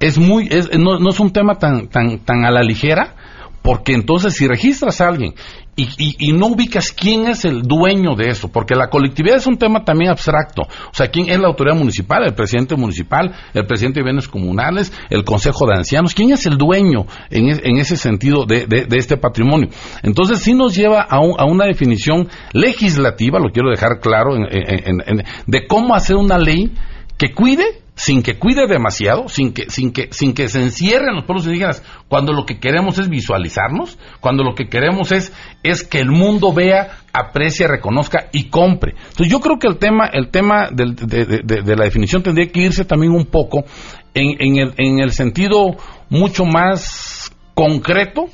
es 0.00 0.18
muy, 0.18 0.50
no, 0.78 0.98
no, 0.98 1.10
es 1.10 1.20
un 1.20 1.32
tema 1.32 1.58
tan, 1.58 1.88
tan, 1.88 2.18
tan 2.18 2.44
a 2.44 2.50
la 2.50 2.62
ligera, 2.62 3.14
porque 3.62 3.94
entonces 3.94 4.34
si 4.34 4.46
registras 4.46 5.00
a 5.00 5.08
alguien 5.08 5.34
y, 5.76 6.32
no 6.32 6.46
ubicas 6.46 6.92
quién 6.92 7.26
es 7.26 7.44
el 7.44 7.62
dueño 7.62 8.14
de 8.14 8.28
eso, 8.28 8.48
porque 8.48 8.74
la 8.74 8.88
colectividad 8.88 9.36
es 9.36 9.46
un 9.46 9.56
tema 9.56 9.84
también 9.84 10.10
abstracto. 10.10 10.62
O 10.62 10.94
sea, 10.94 11.08
quién 11.08 11.28
es 11.28 11.38
la 11.38 11.48
autoridad 11.48 11.76
municipal, 11.76 12.24
el 12.24 12.34
presidente 12.34 12.76
municipal, 12.76 13.34
el 13.52 13.66
presidente 13.66 14.00
de 14.00 14.04
bienes 14.04 14.28
comunales, 14.28 14.92
el 15.10 15.24
consejo 15.24 15.66
de 15.66 15.76
ancianos, 15.76 16.14
quién 16.14 16.30
es 16.30 16.46
el 16.46 16.56
dueño 16.56 17.06
en, 17.30 17.48
en 17.48 17.78
ese 17.78 17.96
sentido 17.96 18.44
de, 18.46 18.66
de, 18.66 18.96
este 18.96 19.16
patrimonio. 19.16 19.68
Entonces, 20.02 20.40
sí 20.40 20.54
nos 20.54 20.76
lleva 20.76 21.02
a, 21.02 21.16
a, 21.16 21.44
una 21.44 21.66
definición 21.66 22.28
legislativa, 22.52 23.38
lo 23.38 23.50
quiero 23.50 23.70
dejar 23.70 24.00
claro, 24.00 24.34
de 24.34 25.66
cómo 25.66 25.94
hacer 25.94 26.16
una 26.16 26.38
ley 26.38 26.72
que 27.18 27.32
cuide 27.32 27.84
sin 27.96 28.22
que 28.22 28.38
cuide 28.38 28.66
demasiado, 28.66 29.28
sin 29.28 29.52
que, 29.52 29.70
sin 29.70 29.92
que, 29.92 30.08
sin 30.10 30.34
que 30.34 30.48
se 30.48 30.60
encierren 30.60 31.14
los 31.14 31.24
pueblos 31.24 31.46
indígenas, 31.46 31.82
cuando 32.08 32.32
lo 32.32 32.44
que 32.44 32.58
queremos 32.58 32.98
es 32.98 33.08
visualizarnos, 33.08 33.98
cuando 34.20 34.42
lo 34.42 34.54
que 34.54 34.68
queremos 34.68 35.12
es, 35.12 35.32
es 35.62 35.84
que 35.84 36.00
el 36.00 36.10
mundo 36.10 36.52
vea, 36.52 36.98
aprecie, 37.12 37.68
reconozca 37.68 38.28
y 38.32 38.48
compre. 38.48 38.94
Entonces 38.96 39.28
yo 39.28 39.40
creo 39.40 39.58
que 39.58 39.68
el 39.68 39.78
tema, 39.78 40.06
el 40.06 40.30
tema 40.30 40.70
de, 40.72 41.76
la 41.76 41.84
definición 41.84 42.22
tendría 42.22 42.50
que 42.50 42.62
irse 42.62 42.84
también 42.84 43.12
un 43.12 43.26
poco 43.26 43.64
en, 44.12 44.36
en, 44.40 44.56
el, 44.56 44.74
en 44.76 44.98
el 44.98 45.12
sentido 45.12 45.76
mucho 46.10 46.44
más 46.44 47.32
concreto, 47.54 48.26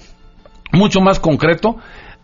mucho 0.72 1.02
más 1.02 1.20
concreto 1.20 1.76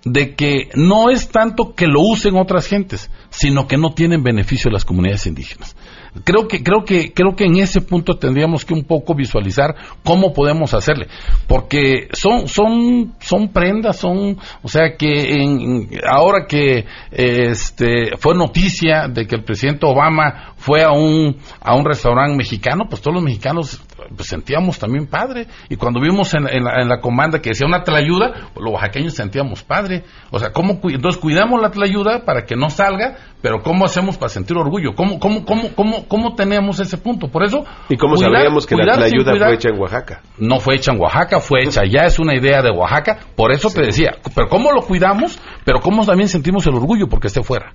de 0.06 0.34
que 0.34 0.68
no 0.74 1.10
es 1.10 1.28
tanto 1.28 1.74
que 1.74 1.86
lo 1.86 2.00
usen 2.00 2.36
otras 2.36 2.66
gentes, 2.66 3.10
sino 3.28 3.66
que 3.66 3.76
no 3.76 3.92
tienen 3.92 4.22
beneficio 4.22 4.70
a 4.70 4.72
las 4.72 4.84
comunidades 4.84 5.26
indígenas. 5.26 5.76
Creo 6.24 6.48
que, 6.48 6.62
creo 6.62 6.84
que, 6.84 7.12
creo 7.12 7.34
que 7.34 7.44
en 7.44 7.56
ese 7.56 7.80
punto 7.80 8.18
tendríamos 8.18 8.64
que 8.64 8.74
un 8.74 8.84
poco 8.84 9.14
visualizar 9.14 9.74
cómo 10.04 10.32
podemos 10.32 10.74
hacerle, 10.74 11.08
porque 11.46 12.08
son, 12.12 12.48
son, 12.48 13.14
son 13.20 13.48
prendas, 13.52 13.96
son, 13.96 14.38
o 14.62 14.68
sea 14.68 14.96
que 14.96 15.34
en, 15.34 15.90
ahora 16.08 16.46
que 16.46 16.86
este 17.10 18.16
fue 18.18 18.34
noticia 18.34 19.08
de 19.08 19.26
que 19.26 19.36
el 19.36 19.44
presidente 19.44 19.86
Obama 19.86 20.54
fue 20.56 20.82
a 20.82 20.92
un, 20.92 21.36
a 21.60 21.76
un 21.76 21.84
restaurante 21.84 22.36
mexicano, 22.36 22.86
pues 22.88 23.02
todos 23.02 23.14
los 23.14 23.24
mexicanos 23.24 23.80
pues 24.14 24.28
sentíamos 24.28 24.78
también 24.78 25.06
padre. 25.06 25.46
Y 25.68 25.76
cuando 25.76 26.00
vimos 26.00 26.32
en, 26.34 26.44
la, 26.44 27.00
comanda 27.00 27.40
que 27.40 27.50
decía 27.50 27.66
una 27.66 27.82
tlayuda, 27.82 28.50
pues 28.54 28.64
los 28.64 28.74
oaxaqueños 28.74 29.14
sentíamos 29.14 29.62
padre. 29.62 30.04
O 30.30 30.38
sea, 30.38 30.52
¿cómo, 30.52 30.80
entonces 30.84 31.20
cuidamos 31.20 31.60
la 31.60 31.70
tlayuda 31.70 32.24
para 32.24 32.44
que 32.44 32.56
no 32.56 32.70
salga, 32.70 33.16
pero 33.42 33.62
¿cómo 33.62 33.84
hacemos 33.84 34.16
para 34.16 34.28
sentir 34.28 34.56
orgullo? 34.56 34.94
¿Cómo, 34.94 35.18
cómo, 35.18 35.44
cómo, 35.44 35.70
cómo, 35.74 36.08
cómo 36.08 36.34
tenemos 36.34 36.80
ese 36.80 36.98
punto? 36.98 37.28
Por 37.28 37.44
eso... 37.44 37.64
¿Y 37.88 37.96
cómo 37.96 38.16
sabíamos 38.16 38.66
que 38.66 38.76
la 38.76 38.94
tlayuda 38.94 39.36
fue 39.36 39.54
hecha 39.54 39.68
en 39.70 39.80
Oaxaca? 39.80 40.20
No 40.38 40.60
fue 40.60 40.76
hecha 40.76 40.92
en 40.92 41.00
Oaxaca, 41.00 41.40
fue 41.40 41.64
hecha 41.64 41.82
ya, 41.84 42.04
es 42.04 42.18
una 42.18 42.34
idea 42.34 42.62
de 42.62 42.70
Oaxaca. 42.70 43.18
Por 43.34 43.52
eso 43.52 43.70
te 43.70 43.82
decía, 43.82 44.12
pero 44.34 44.48
¿cómo 44.48 44.72
lo 44.72 44.82
cuidamos? 44.82 45.38
Pero 45.64 45.80
¿cómo 45.80 46.04
también 46.04 46.28
sentimos 46.28 46.66
el 46.66 46.74
orgullo 46.74 47.08
porque 47.08 47.28
esté 47.28 47.42
fuera? 47.42 47.72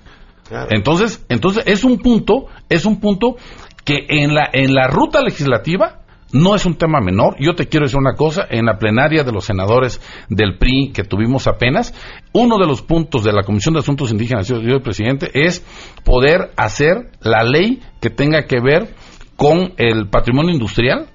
Entonces, 0.69 1.25
entonces 1.29 1.63
es 1.65 1.83
un 1.83 1.97
punto, 1.97 2.47
es 2.69 2.85
un 2.85 2.99
punto 2.99 3.37
que 3.85 4.05
en 4.09 4.35
la 4.35 4.49
en 4.51 4.73
la 4.73 4.87
ruta 4.87 5.21
legislativa 5.21 6.00
no 6.33 6.55
es 6.55 6.65
un 6.65 6.75
tema 6.75 6.99
menor. 7.01 7.35
Yo 7.39 7.53
te 7.55 7.67
quiero 7.67 7.85
decir 7.85 7.99
una 7.99 8.15
cosa, 8.15 8.45
en 8.49 8.65
la 8.65 8.77
plenaria 8.77 9.23
de 9.23 9.31
los 9.31 9.45
senadores 9.45 10.01
del 10.29 10.57
PRI 10.57 10.91
que 10.93 11.03
tuvimos 11.03 11.47
apenas, 11.47 11.93
uno 12.33 12.57
de 12.57 12.67
los 12.67 12.81
puntos 12.81 13.23
de 13.23 13.33
la 13.33 13.43
Comisión 13.43 13.73
de 13.73 13.81
Asuntos 13.81 14.11
Indígenas, 14.11 14.47
yo, 14.47 14.81
presidente, 14.81 15.29
es 15.33 15.65
poder 16.03 16.51
hacer 16.55 17.11
la 17.21 17.43
ley 17.43 17.81
que 17.99 18.09
tenga 18.09 18.43
que 18.43 18.59
ver 18.59 18.93
con 19.35 19.73
el 19.77 20.09
patrimonio 20.09 20.53
industrial 20.53 21.07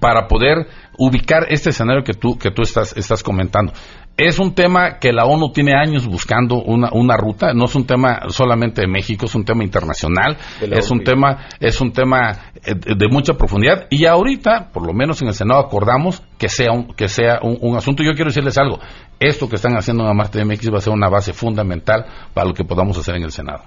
para 0.00 0.28
poder 0.28 0.66
ubicar 0.98 1.46
este 1.50 1.70
escenario 1.70 2.04
que 2.04 2.14
tú 2.14 2.38
que 2.38 2.50
tú 2.50 2.62
estás 2.62 2.96
estás 2.96 3.22
comentando 3.22 3.72
es 4.16 4.38
un 4.38 4.54
tema 4.54 4.98
que 5.00 5.12
la 5.12 5.24
ONU 5.24 5.50
tiene 5.52 5.74
años 5.74 6.06
buscando 6.06 6.62
una, 6.62 6.90
una 6.92 7.16
ruta, 7.16 7.52
no 7.52 7.64
es 7.64 7.74
un 7.74 7.84
tema 7.84 8.22
solamente 8.28 8.82
de 8.82 8.86
México, 8.86 9.26
es 9.26 9.34
un 9.34 9.44
tema 9.44 9.64
internacional, 9.64 10.36
es 10.60 10.90
un 10.90 11.02
tema, 11.02 11.46
es 11.58 11.80
un 11.80 11.92
tema 11.92 12.52
eh, 12.64 12.74
de, 12.74 13.08
mucha 13.08 13.34
profundidad 13.34 13.86
y 13.90 14.06
ahorita, 14.06 14.70
por 14.72 14.86
lo 14.86 14.92
menos 14.92 15.20
en 15.22 15.28
el 15.28 15.34
Senado 15.34 15.60
acordamos 15.60 16.22
que 16.38 16.48
sea 16.48 16.70
un, 16.72 16.94
que 16.94 17.08
sea 17.08 17.40
un, 17.42 17.76
asunto. 17.76 18.04
Yo 18.04 18.12
quiero 18.12 18.30
decirles 18.30 18.56
algo, 18.56 18.78
esto 19.18 19.48
que 19.48 19.56
están 19.56 19.76
haciendo 19.76 20.04
en 20.04 20.08
la 20.08 20.14
Marte 20.14 20.38
de 20.38 20.44
MX 20.44 20.72
va 20.72 20.78
a 20.78 20.80
ser 20.80 20.92
una 20.92 21.08
base 21.08 21.32
fundamental 21.32 22.06
para 22.32 22.46
lo 22.46 22.54
que 22.54 22.64
podamos 22.64 22.96
hacer 22.96 23.16
en 23.16 23.24
el 23.24 23.32
Senado. 23.32 23.64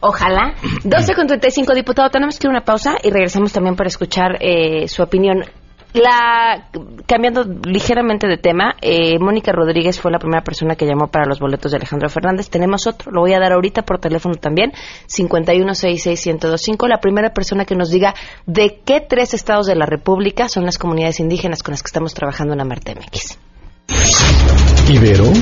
Ojalá. 0.00 0.54
12 0.84 1.14
con 1.14 1.26
35, 1.26 1.74
diputado. 1.74 2.08
Tenemos 2.08 2.38
que 2.38 2.46
ir 2.46 2.48
a 2.48 2.50
una 2.52 2.64
pausa 2.64 2.94
y 3.02 3.10
regresamos 3.10 3.52
también 3.52 3.76
para 3.76 3.88
escuchar 3.88 4.38
eh, 4.40 4.88
su 4.88 5.02
opinión. 5.02 5.42
La, 5.96 6.68
cambiando 7.06 7.42
ligeramente 7.42 8.26
de 8.26 8.36
tema, 8.36 8.76
eh, 8.82 9.18
Mónica 9.18 9.50
Rodríguez 9.50 9.98
fue 9.98 10.10
la 10.12 10.18
primera 10.18 10.44
persona 10.44 10.76
que 10.76 10.84
llamó 10.84 11.06
para 11.06 11.24
los 11.24 11.40
boletos 11.40 11.72
de 11.72 11.78
Alejandro 11.78 12.10
Fernández. 12.10 12.50
Tenemos 12.50 12.86
otro, 12.86 13.10
lo 13.12 13.22
voy 13.22 13.32
a 13.32 13.38
dar 13.38 13.52
ahorita 13.52 13.80
por 13.80 13.98
teléfono 13.98 14.34
también, 14.34 14.72
5166125. 15.08 16.86
La 16.86 17.00
primera 17.00 17.30
persona 17.32 17.64
que 17.64 17.76
nos 17.76 17.88
diga 17.90 18.14
de 18.44 18.80
qué 18.84 19.00
tres 19.00 19.32
estados 19.32 19.66
de 19.66 19.74
la 19.74 19.86
República 19.86 20.50
son 20.50 20.66
las 20.66 20.76
comunidades 20.76 21.18
indígenas 21.18 21.62
con 21.62 21.72
las 21.72 21.82
que 21.82 21.88
estamos 21.88 22.12
trabajando 22.12 22.52
en 22.52 22.58
la 22.58 22.64
Marte 22.66 22.94
MX. 22.94 23.38
Ibero, 24.88 25.32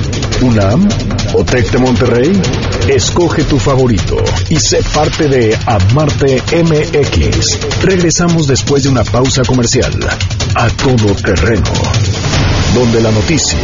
UNAM 0.41 0.87
o 1.33 1.43
TEC 1.43 1.71
de 1.71 1.77
Monterrey. 1.77 2.41
Escoge 2.89 3.43
tu 3.43 3.59
favorito 3.59 4.17
y 4.49 4.55
sé 4.55 4.79
parte 4.93 5.27
de 5.27 5.55
Amarte 5.65 6.41
MX. 6.51 7.83
Regresamos 7.83 8.47
después 8.47 8.83
de 8.83 8.89
una 8.89 9.03
pausa 9.03 9.43
comercial. 9.43 9.93
A 10.55 10.67
todo 10.69 11.13
terreno. 11.15 11.71
Donde 12.73 13.01
la 13.01 13.11
noticia 13.11 13.59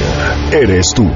eres 0.51 0.93
tú. 0.93 1.09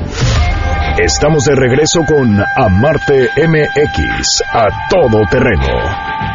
Estamos 0.98 1.46
de 1.46 1.56
regreso 1.56 2.00
con 2.08 2.42
Amarte 2.56 3.30
MX. 3.38 4.42
A 4.52 4.68
todo 4.90 5.22
terreno. 5.30 5.68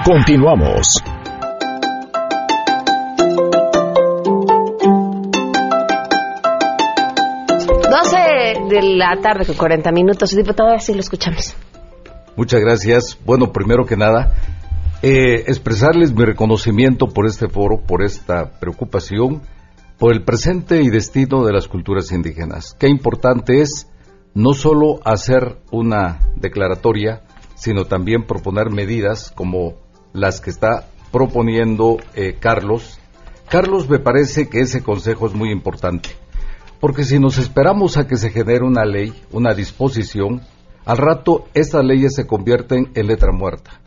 Continuamos. 0.04 1.02
De 8.70 8.82
la 8.82 9.20
tarde 9.20 9.44
con 9.44 9.56
40 9.56 9.92
minutos. 9.92 10.34
Diputado, 10.34 10.70
así 10.70 10.94
lo 10.94 11.00
escuchamos. 11.00 11.54
Muchas 12.36 12.60
gracias. 12.60 13.18
Bueno, 13.26 13.52
primero 13.52 13.84
que 13.84 13.96
nada, 13.96 14.32
eh, 15.02 15.44
expresarles 15.46 16.14
mi 16.14 16.24
reconocimiento 16.24 17.08
por 17.08 17.26
este 17.26 17.48
foro, 17.48 17.80
por 17.86 18.02
esta 18.02 18.58
preocupación, 18.60 19.42
por 19.98 20.12
el 20.12 20.24
presente 20.24 20.82
y 20.82 20.88
destino 20.88 21.44
de 21.44 21.52
las 21.52 21.68
culturas 21.68 22.12
indígenas. 22.12 22.74
Qué 22.78 22.88
importante 22.88 23.60
es 23.60 23.88
no 24.34 24.54
solo 24.54 25.00
hacer 25.04 25.58
una 25.70 26.20
declaratoria, 26.36 27.22
sino 27.54 27.84
también 27.84 28.26
proponer 28.26 28.70
medidas 28.70 29.32
como 29.34 29.74
las 30.12 30.40
que 30.40 30.50
está 30.50 30.86
proponiendo 31.12 31.98
eh, 32.14 32.36
Carlos. 32.38 32.98
Carlos, 33.48 33.88
me 33.88 33.98
parece 33.98 34.48
que 34.48 34.60
ese 34.60 34.82
consejo 34.82 35.26
es 35.26 35.34
muy 35.34 35.50
importante. 35.50 36.10
Porque 36.80 37.04
si 37.04 37.18
nos 37.18 37.36
esperamos 37.36 37.98
a 37.98 38.06
que 38.06 38.16
se 38.16 38.30
genere 38.30 38.64
una 38.64 38.84
ley, 38.84 39.12
una 39.32 39.52
disposición, 39.52 40.40
al 40.86 40.96
rato 40.96 41.44
estas 41.52 41.84
leyes 41.84 42.14
se 42.14 42.26
convierten 42.26 42.90
en 42.94 43.06
letra 43.06 43.32
muerta. 43.32 43.80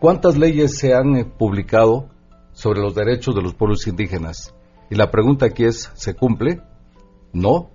¿Cuántas 0.00 0.36
leyes 0.36 0.76
se 0.76 0.92
han 0.92 1.16
eh, 1.16 1.24
publicado 1.24 2.10
sobre 2.52 2.80
los 2.80 2.94
derechos 2.94 3.34
de 3.34 3.42
los 3.42 3.54
pueblos 3.54 3.86
indígenas? 3.86 4.52
Y 4.90 4.96
la 4.96 5.10
pregunta 5.10 5.46
aquí 5.46 5.64
es, 5.64 5.90
¿se 5.94 6.14
cumple? 6.14 6.60
No. 7.32 7.70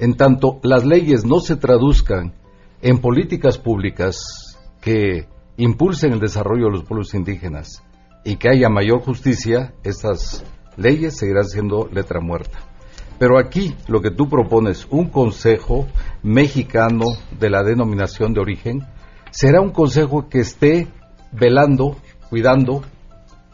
En 0.00 0.16
tanto 0.16 0.58
las 0.62 0.84
leyes 0.84 1.24
no 1.24 1.38
se 1.40 1.56
traduzcan 1.56 2.34
en 2.82 2.98
políticas 2.98 3.56
públicas 3.56 4.58
que 4.80 5.28
impulsen 5.56 6.12
el 6.12 6.20
desarrollo 6.20 6.66
de 6.66 6.72
los 6.72 6.84
pueblos 6.84 7.14
indígenas 7.14 7.84
y 8.24 8.36
que 8.36 8.48
haya 8.48 8.68
mayor 8.68 9.00
justicia, 9.00 9.74
estas 9.84 10.44
leyes 10.76 11.16
seguirán 11.16 11.44
siendo 11.44 11.88
letra 11.90 12.20
muerta. 12.20 12.73
Pero 13.18 13.38
aquí 13.38 13.74
lo 13.86 14.00
que 14.00 14.10
tú 14.10 14.28
propones, 14.28 14.86
un 14.90 15.08
consejo 15.08 15.86
mexicano 16.22 17.06
de 17.38 17.50
la 17.50 17.62
denominación 17.62 18.34
de 18.34 18.40
origen, 18.40 18.86
será 19.30 19.60
un 19.60 19.70
consejo 19.70 20.28
que 20.28 20.40
esté 20.40 20.88
velando, 21.32 21.96
cuidando, 22.28 22.82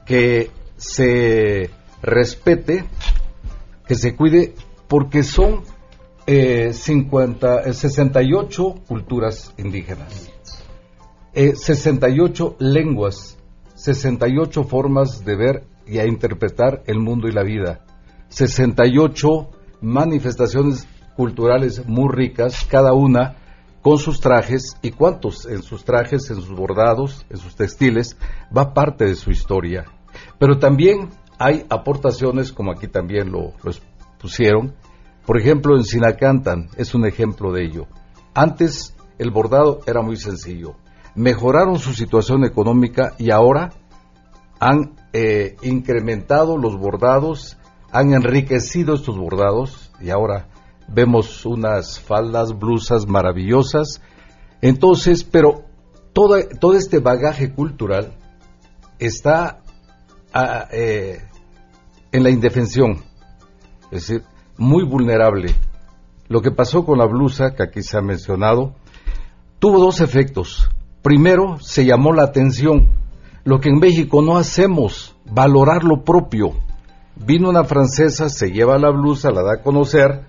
que 0.07 0.51
se 0.77 1.71
respete, 2.03 2.85
que 3.87 3.95
se 3.95 4.17
cuide, 4.17 4.55
porque 4.89 5.23
son 5.23 5.63
eh, 6.27 6.73
50, 6.73 7.73
68 7.73 8.69
eh, 8.69 8.81
culturas 8.87 9.55
indígenas, 9.59 10.31
eh, 11.35 11.55
68 11.55 12.57
lenguas, 12.59 13.39
68 13.75 14.65
formas 14.65 15.25
de 15.25 15.37
ver 15.37 15.65
y 15.87 15.99
a 15.99 16.07
interpretar 16.07 16.83
el 16.87 16.99
mundo 16.99 17.29
y 17.29 17.33
la 17.33 17.43
vida. 17.43 17.85
68 18.31 19.29
manifestaciones 19.83 20.89
culturales 21.17 21.87
muy 21.87 22.09
ricas, 22.11 22.67
cada 22.69 22.93
una 22.95 23.37
con 23.83 23.99
sus 23.99 24.21
trajes 24.21 24.77
y 24.83 24.91
cuántos 24.91 25.47
en 25.47 25.63
sus 25.63 25.85
trajes, 25.85 26.31
en 26.31 26.37
sus 26.37 26.51
bordados, 26.51 27.27
en 27.31 27.39
sus 27.39 27.57
textiles, 27.57 28.17
va 28.57 28.75
parte 28.75 29.05
de 29.05 29.15
su 29.15 29.31
historia. 29.31 29.85
Pero 30.39 30.59
también 30.59 31.11
hay 31.39 31.65
aportaciones, 31.71 32.53
como 32.53 32.73
aquí 32.73 32.89
también 32.89 33.33
lo, 33.33 33.53
pusieron, 34.21 34.75
por 35.27 35.39
ejemplo 35.39 35.77
en 35.77 35.85
Sinacantan 35.85 36.69
es 36.77 36.95
un 36.95 37.07
ejemplo 37.07 37.53
de 37.53 37.65
ello. 37.65 37.87
Antes 38.35 38.95
el 39.19 39.31
bordado 39.31 39.81
era 39.87 40.03
muy 40.03 40.17
sencillo, 40.17 40.77
mejoraron 41.15 41.79
su 41.79 41.93
situación 41.95 42.45
económica 42.45 43.15
y 43.19 43.31
ahora 43.31 43.71
han 44.59 44.97
eh, 45.13 45.57
incrementado 45.63 46.59
los 46.59 46.77
bordados 46.79 47.57
han 47.93 48.13
enriquecido 48.13 48.95
estos 48.95 49.17
bordados 49.17 49.91
y 50.01 50.11
ahora 50.11 50.49
vemos 50.89 51.45
unas 51.45 52.01
faldas, 52.01 52.59
blusas 52.59 53.07
maravillosas. 53.07 54.01
Entonces, 54.61 55.25
pero 55.25 55.65
todo, 56.13 56.37
todo 56.61 56.75
este 56.75 56.99
bagaje 56.99 57.53
cultural 57.53 58.13
está 58.99 59.61
ah, 60.33 60.69
eh, 60.73 61.23
en 62.13 62.23
la 62.23 62.31
indefensión, 62.31 63.03
es 63.91 64.07
decir, 64.07 64.25
muy 64.57 64.85
vulnerable. 64.85 65.55
Lo 66.29 66.43
que 66.43 66.51
pasó 66.51 66.85
con 66.85 66.99
la 66.99 67.07
blusa, 67.07 67.55
que 67.55 67.63
aquí 67.63 67.83
se 67.83 67.97
ha 67.97 68.03
mencionado, 68.03 68.75
tuvo 69.59 69.81
dos 69.81 70.01
efectos. 70.01 70.71
Primero, 71.03 71.59
se 71.61 71.85
llamó 71.85 72.13
la 72.13 72.25
atención, 72.25 72.89
lo 73.43 73.59
que 73.59 73.71
en 73.71 73.79
México 73.79 74.23
no 74.23 74.37
hacemos, 74.37 75.17
valorar 75.25 75.83
lo 75.83 76.05
propio 76.05 76.53
Vino 77.17 77.49
una 77.49 77.65
francesa, 77.65 78.29
se 78.29 78.51
lleva 78.51 78.79
la 78.79 78.91
blusa, 78.91 79.31
la 79.31 79.43
da 79.43 79.55
a 79.55 79.63
conocer 79.63 80.25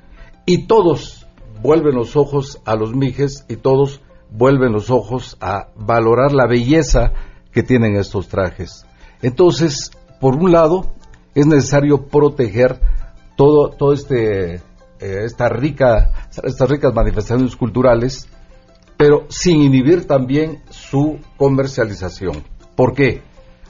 y 0.46 0.68
todos 0.68 1.28
vuelven 1.62 1.96
los 1.96 2.16
ojos 2.16 2.60
a 2.66 2.76
los 2.76 2.94
mijes 2.94 3.46
y 3.48 3.58
todos 3.58 4.02
vuelven 4.30 4.72
los 4.74 4.90
ojos 4.90 5.38
a 5.40 5.68
valorar 5.76 6.32
la 6.34 6.48
belleza 6.48 7.14
que 7.52 7.64
tienen 7.64 7.96
estos 7.96 8.28
trajes. 8.28 8.86
Entonces, 9.22 9.92
por 10.20 10.36
un 10.36 10.52
lado, 10.52 10.92
es 11.36 11.46
necesario 11.46 12.08
proteger 12.08 12.80
todo, 13.36 13.70
todo 13.70 13.94
este, 13.94 14.56
eh, 14.56 14.62
esta 15.00 15.50
rica, 15.50 16.28
estas 16.44 16.70
ricas 16.70 16.94
manifestaciones 16.94 17.56
culturales, 17.56 18.28
pero 18.98 19.26
sin 19.30 19.62
inhibir 19.62 20.06
también 20.06 20.62
su 20.70 21.20
comercialización. 21.38 22.44
¿Por 22.76 22.94
qué? 22.94 23.22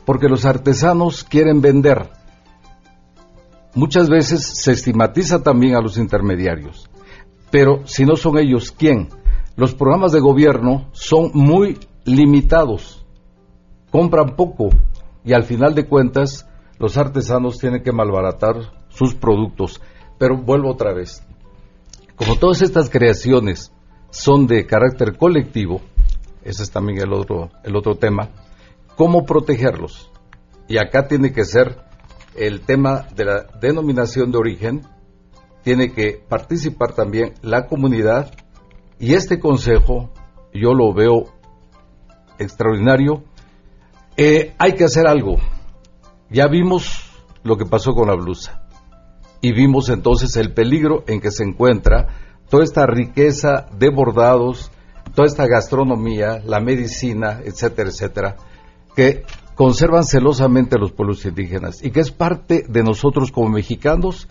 Porque 0.06 0.28
los 0.28 0.46
artesanos 0.46 1.24
quieren 1.24 1.62
vender. 1.62 2.10
Muchas 3.74 4.10
veces 4.10 4.46
se 4.46 4.74
estigmatiza 4.74 5.44
también 5.44 5.76
a 5.76 5.82
los 5.82 5.98
intermediarios, 5.98 6.90
pero 7.50 7.86
si 7.86 8.06
no 8.06 8.16
son 8.16 8.38
ellos, 8.38 8.72
¿quién? 8.72 9.10
Los 9.56 9.76
programas 9.76 10.12
de 10.12 10.20
gobierno 10.20 10.90
son 10.92 11.32
muy 11.34 11.80
limitados, 12.04 13.06
compran 13.92 14.36
poco 14.36 14.70
y 15.24 15.34
al 15.34 15.44
final 15.44 15.76
de 15.76 15.88
cuentas 15.88 16.48
los 16.80 16.98
artesanos 16.98 17.60
tienen 17.60 17.84
que 17.84 17.92
malbaratar 17.92 18.56
sus 18.90 19.14
productos. 19.14 19.80
Pero 20.18 20.38
vuelvo 20.38 20.72
otra 20.72 20.94
vez. 20.94 21.24
Como 22.16 22.38
todas 22.38 22.62
estas 22.62 22.90
creaciones 22.90 23.72
son 24.10 24.48
de 24.48 24.66
carácter 24.66 25.18
colectivo, 25.18 25.82
ese 26.44 26.64
es 26.64 26.72
también 26.72 27.00
el 27.00 27.14
otro, 27.14 27.50
el 27.64 27.76
otro 27.76 27.96
tema, 27.96 28.30
¿cómo 28.96 29.26
protegerlos? 29.26 30.12
Y 30.68 30.78
acá 30.78 31.08
tiene 31.08 31.32
que 31.32 31.46
ser 31.46 31.78
el 32.36 32.62
tema 32.62 33.08
de 33.16 33.26
la 33.26 33.44
denominación 33.60 34.32
de 34.32 34.38
origen, 34.38 34.88
tiene 35.64 35.92
que 35.92 36.24
participar 36.28 36.94
también 36.94 37.34
la 37.42 37.68
comunidad 37.68 38.32
y 39.00 39.14
este 39.14 39.40
consejo 39.40 40.12
yo 40.54 40.74
lo 40.74 40.94
veo 40.94 41.26
extraordinario. 42.40 43.24
Eh, 44.18 44.54
hay 44.58 44.74
que 44.74 44.86
hacer 44.86 45.08
algo. 45.08 45.38
Ya 46.30 46.48
vimos 46.48 47.10
lo 47.44 47.58
que 47.58 47.66
pasó 47.66 47.94
con 47.94 48.08
la 48.08 48.16
blusa 48.16 48.68
y 49.42 49.54
vimos 49.54 49.90
entonces 49.90 50.36
el 50.38 50.54
peligro 50.54 51.04
en 51.08 51.20
que 51.20 51.32
se 51.32 51.44
encuentra 51.44 52.08
toda 52.50 52.64
esta 52.64 52.86
riqueza 52.86 53.68
de 53.78 53.90
bordados, 53.90 54.72
toda 55.16 55.28
esta 55.28 55.48
gastronomía, 55.48 56.42
la 56.46 56.60
medicina, 56.60 57.42
etcétera, 57.44 57.90
etcétera, 57.90 58.36
que 58.96 59.24
conservan 59.56 60.04
celosamente 60.04 60.78
los 60.78 60.92
pueblos 60.92 61.26
indígenas 61.26 61.84
y 61.84 61.92
que 61.92 62.00
es 62.00 62.12
parte 62.12 62.66
de 62.68 62.84
nosotros 62.84 63.32
como 63.32 63.50
mexicanos. 63.50 64.28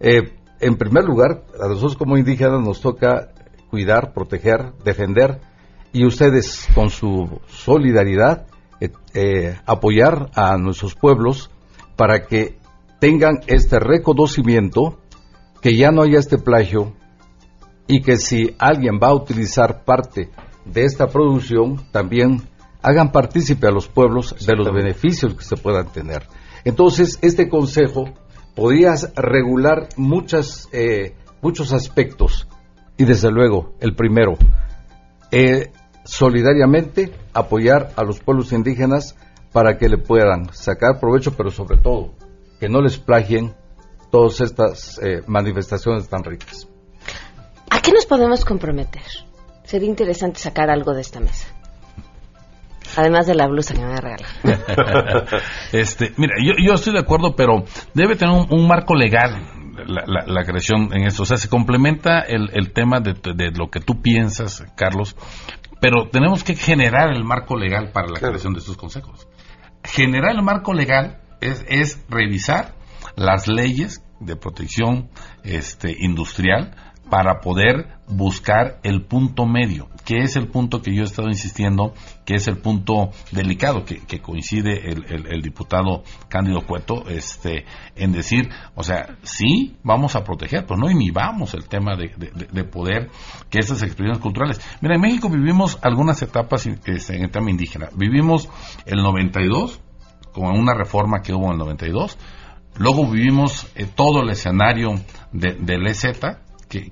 Eh, 0.00 0.32
en 0.60 0.76
primer 0.76 1.04
lugar, 1.04 1.44
a 1.60 1.68
nosotros 1.68 1.96
como 1.96 2.16
indígenas 2.16 2.60
nos 2.60 2.80
toca 2.80 3.28
cuidar, 3.70 4.12
proteger, 4.12 4.72
defender 4.84 5.40
y 5.92 6.04
ustedes 6.04 6.66
con 6.74 6.90
su 6.90 7.40
solidaridad 7.48 8.46
eh, 8.80 8.90
eh, 9.14 9.56
apoyar 9.66 10.30
a 10.34 10.56
nuestros 10.56 10.94
pueblos 10.94 11.50
para 11.96 12.26
que 12.26 12.58
tengan 12.98 13.40
este 13.46 13.78
reconocimiento, 13.78 14.98
que 15.60 15.76
ya 15.76 15.90
no 15.90 16.02
haya 16.02 16.18
este 16.18 16.38
plagio 16.38 16.94
y 17.86 18.00
que 18.00 18.16
si 18.16 18.54
alguien 18.58 18.98
va 19.02 19.08
a 19.08 19.14
utilizar 19.14 19.84
parte 19.84 20.30
de 20.64 20.84
esta 20.84 21.08
producción, 21.08 21.80
también 21.92 22.42
hagan 22.84 23.10
partícipe 23.10 23.66
a 23.66 23.72
los 23.72 23.88
pueblos 23.88 24.34
de 24.46 24.54
los 24.54 24.72
beneficios 24.72 25.34
que 25.34 25.44
se 25.44 25.56
puedan 25.56 25.90
tener. 25.90 26.28
Entonces, 26.64 27.18
este 27.22 27.48
consejo 27.48 28.04
podría 28.54 28.94
regular 29.16 29.88
muchas, 29.96 30.68
eh, 30.72 31.16
muchos 31.42 31.72
aspectos 31.72 32.46
y 32.96 33.04
desde 33.04 33.30
luego, 33.30 33.74
el 33.80 33.96
primero, 33.96 34.34
solidariamente 36.04 37.12
apoyar 37.32 37.90
a 37.96 38.04
los 38.04 38.20
pueblos 38.20 38.52
indígenas 38.52 39.16
para 39.52 39.78
que 39.78 39.88
le 39.88 39.98
puedan 39.98 40.52
sacar 40.52 41.00
provecho, 41.00 41.32
pero 41.36 41.50
sobre 41.50 41.78
todo 41.78 42.14
que 42.60 42.68
no 42.68 42.80
les 42.80 42.98
plagien 42.98 43.54
todas 44.10 44.40
estas 44.40 44.98
eh, 45.02 45.22
manifestaciones 45.26 46.08
tan 46.08 46.22
ricas. 46.22 46.68
¿A 47.70 47.80
qué 47.80 47.92
nos 47.92 48.06
podemos 48.06 48.44
comprometer? 48.44 49.02
Sería 49.64 49.88
interesante 49.88 50.38
sacar 50.38 50.70
algo 50.70 50.92
de 50.92 51.00
esta 51.00 51.20
mesa. 51.20 51.48
Además 52.96 53.26
de 53.26 53.34
la 53.34 53.46
blusa 53.46 53.74
que 53.74 53.84
me 53.84 54.00
regala. 54.00 54.26
este, 55.72 56.12
mira, 56.16 56.34
yo, 56.40 56.74
estoy 56.74 56.92
de 56.92 57.00
acuerdo, 57.00 57.34
pero 57.36 57.64
debe 57.94 58.16
tener 58.16 58.34
un, 58.50 58.66
marco 58.66 58.94
legal 58.94 59.50
la, 59.86 60.44
creación 60.44 60.90
en 60.92 61.06
esto. 61.06 61.22
O 61.22 61.26
sea, 61.26 61.36
se 61.36 61.48
complementa 61.48 62.20
el, 62.20 62.72
tema 62.72 63.00
de, 63.00 63.14
de, 63.34 63.50
lo 63.50 63.70
que 63.70 63.80
tú 63.80 64.00
piensas, 64.00 64.64
Carlos, 64.76 65.16
pero 65.80 66.08
tenemos 66.08 66.44
que 66.44 66.54
generar 66.54 67.12
el 67.12 67.24
marco 67.24 67.56
legal 67.56 67.90
para 67.92 68.08
la 68.08 68.18
creación 68.18 68.54
de 68.54 68.60
estos 68.60 68.76
consejos. 68.76 69.28
Generar 69.84 70.34
el 70.34 70.42
marco 70.42 70.72
legal 70.72 71.20
es, 71.40 72.00
revisar 72.08 72.74
las 73.16 73.48
leyes 73.48 74.02
de 74.20 74.36
protección 74.36 75.10
este, 75.42 75.94
industrial 75.98 76.74
para 77.10 77.40
poder 77.40 77.94
buscar 78.08 78.78
el 78.82 79.02
punto 79.02 79.46
medio, 79.46 79.88
que 80.04 80.18
es 80.18 80.36
el 80.36 80.48
punto 80.48 80.82
que 80.82 80.94
yo 80.94 81.02
he 81.02 81.04
estado 81.04 81.28
insistiendo, 81.28 81.94
que 82.24 82.34
es 82.34 82.48
el 82.48 82.58
punto 82.58 83.10
delicado, 83.32 83.84
que, 83.84 84.20
coincide 84.20 84.90
el, 84.90 85.42
diputado 85.42 86.02
Cándido 86.28 86.62
Cueto 86.62 87.04
este, 87.08 87.64
en 87.96 88.12
decir, 88.12 88.48
o 88.74 88.82
sea, 88.82 89.16
sí, 89.22 89.76
vamos 89.82 90.16
a 90.16 90.24
proteger, 90.24 90.66
pero 90.66 90.78
no 90.78 90.90
inhibamos 90.90 91.54
el 91.54 91.66
tema 91.66 91.96
de, 91.96 92.64
poder 92.64 93.10
que 93.50 93.58
estas 93.58 93.82
expresiones 93.82 94.18
culturales. 94.18 94.60
Mira, 94.80 94.94
en 94.96 95.00
México 95.00 95.28
vivimos 95.28 95.78
algunas 95.82 96.20
etapas 96.22 96.66
este, 96.66 97.16
en 97.16 97.24
el 97.24 97.30
tema 97.30 97.50
indígena. 97.50 97.88
Vivimos 97.94 98.48
el 98.86 99.02
92, 99.02 99.80
con 100.32 100.58
una 100.58 100.74
reforma 100.74 101.22
que 101.22 101.32
hubo 101.32 101.46
en 101.46 101.52
el 101.52 101.58
92, 101.58 102.18
luego 102.76 103.06
vivimos 103.06 103.66
eh, 103.74 103.86
todo 103.86 104.22
el 104.22 104.30
escenario 104.30 104.94
del 105.32 105.86
EZ, 105.86 106.06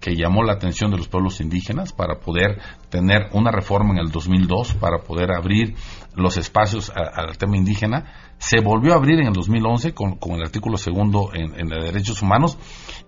que, 0.01 0.17
llamó 0.17 0.43
la 0.43 0.55
atención 0.55 0.91
de 0.91 0.97
los 0.97 1.09
pueblos 1.09 1.41
indígenas 1.41 1.93
para 1.93 2.21
poder 2.21 2.61
tener 2.89 3.29
una 3.33 3.51
reforma 3.51 3.93
en 3.93 3.99
el 3.99 4.11
2002, 4.11 4.75
para 4.75 4.99
poder 4.99 5.31
abrir 5.33 5.75
los 6.15 6.37
espacios 6.37 6.91
al 6.95 7.37
tema 7.39 7.57
indígena. 7.57 8.13
Se 8.39 8.61
volvió 8.61 8.93
a 8.93 8.97
abrir 8.97 9.21
en 9.21 9.29
el 9.29 9.33
2011 9.33 9.95
con, 9.95 10.19
el 10.33 10.43
artículo 10.43 10.77
segundo 10.77 11.31
en, 11.35 11.59
en 11.59 11.69
derechos 11.69 12.23
humanos 12.23 12.59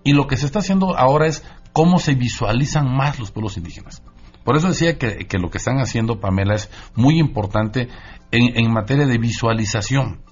y 0.03 0.13
lo 0.13 0.27
que 0.27 0.37
se 0.37 0.45
está 0.45 0.59
haciendo 0.59 0.97
ahora 0.97 1.27
es 1.27 1.43
cómo 1.73 1.97
se 1.97 2.15
visualizan 2.15 2.95
más 2.95 3.19
los 3.19 3.31
pueblos 3.31 3.57
indígenas. 3.57 4.01
Por 4.43 4.55
eso 4.55 4.67
decía 4.67 4.97
que, 4.97 5.27
lo 5.39 5.49
que 5.49 5.57
están 5.57 5.79
haciendo, 5.79 6.19
Pamela, 6.19 6.53
es 6.53 6.69
muy 6.95 7.19
importante 7.19 7.89
en 8.31 8.71
materia 8.71 9.07
de 9.07 9.17
visualización. 9.17 10.24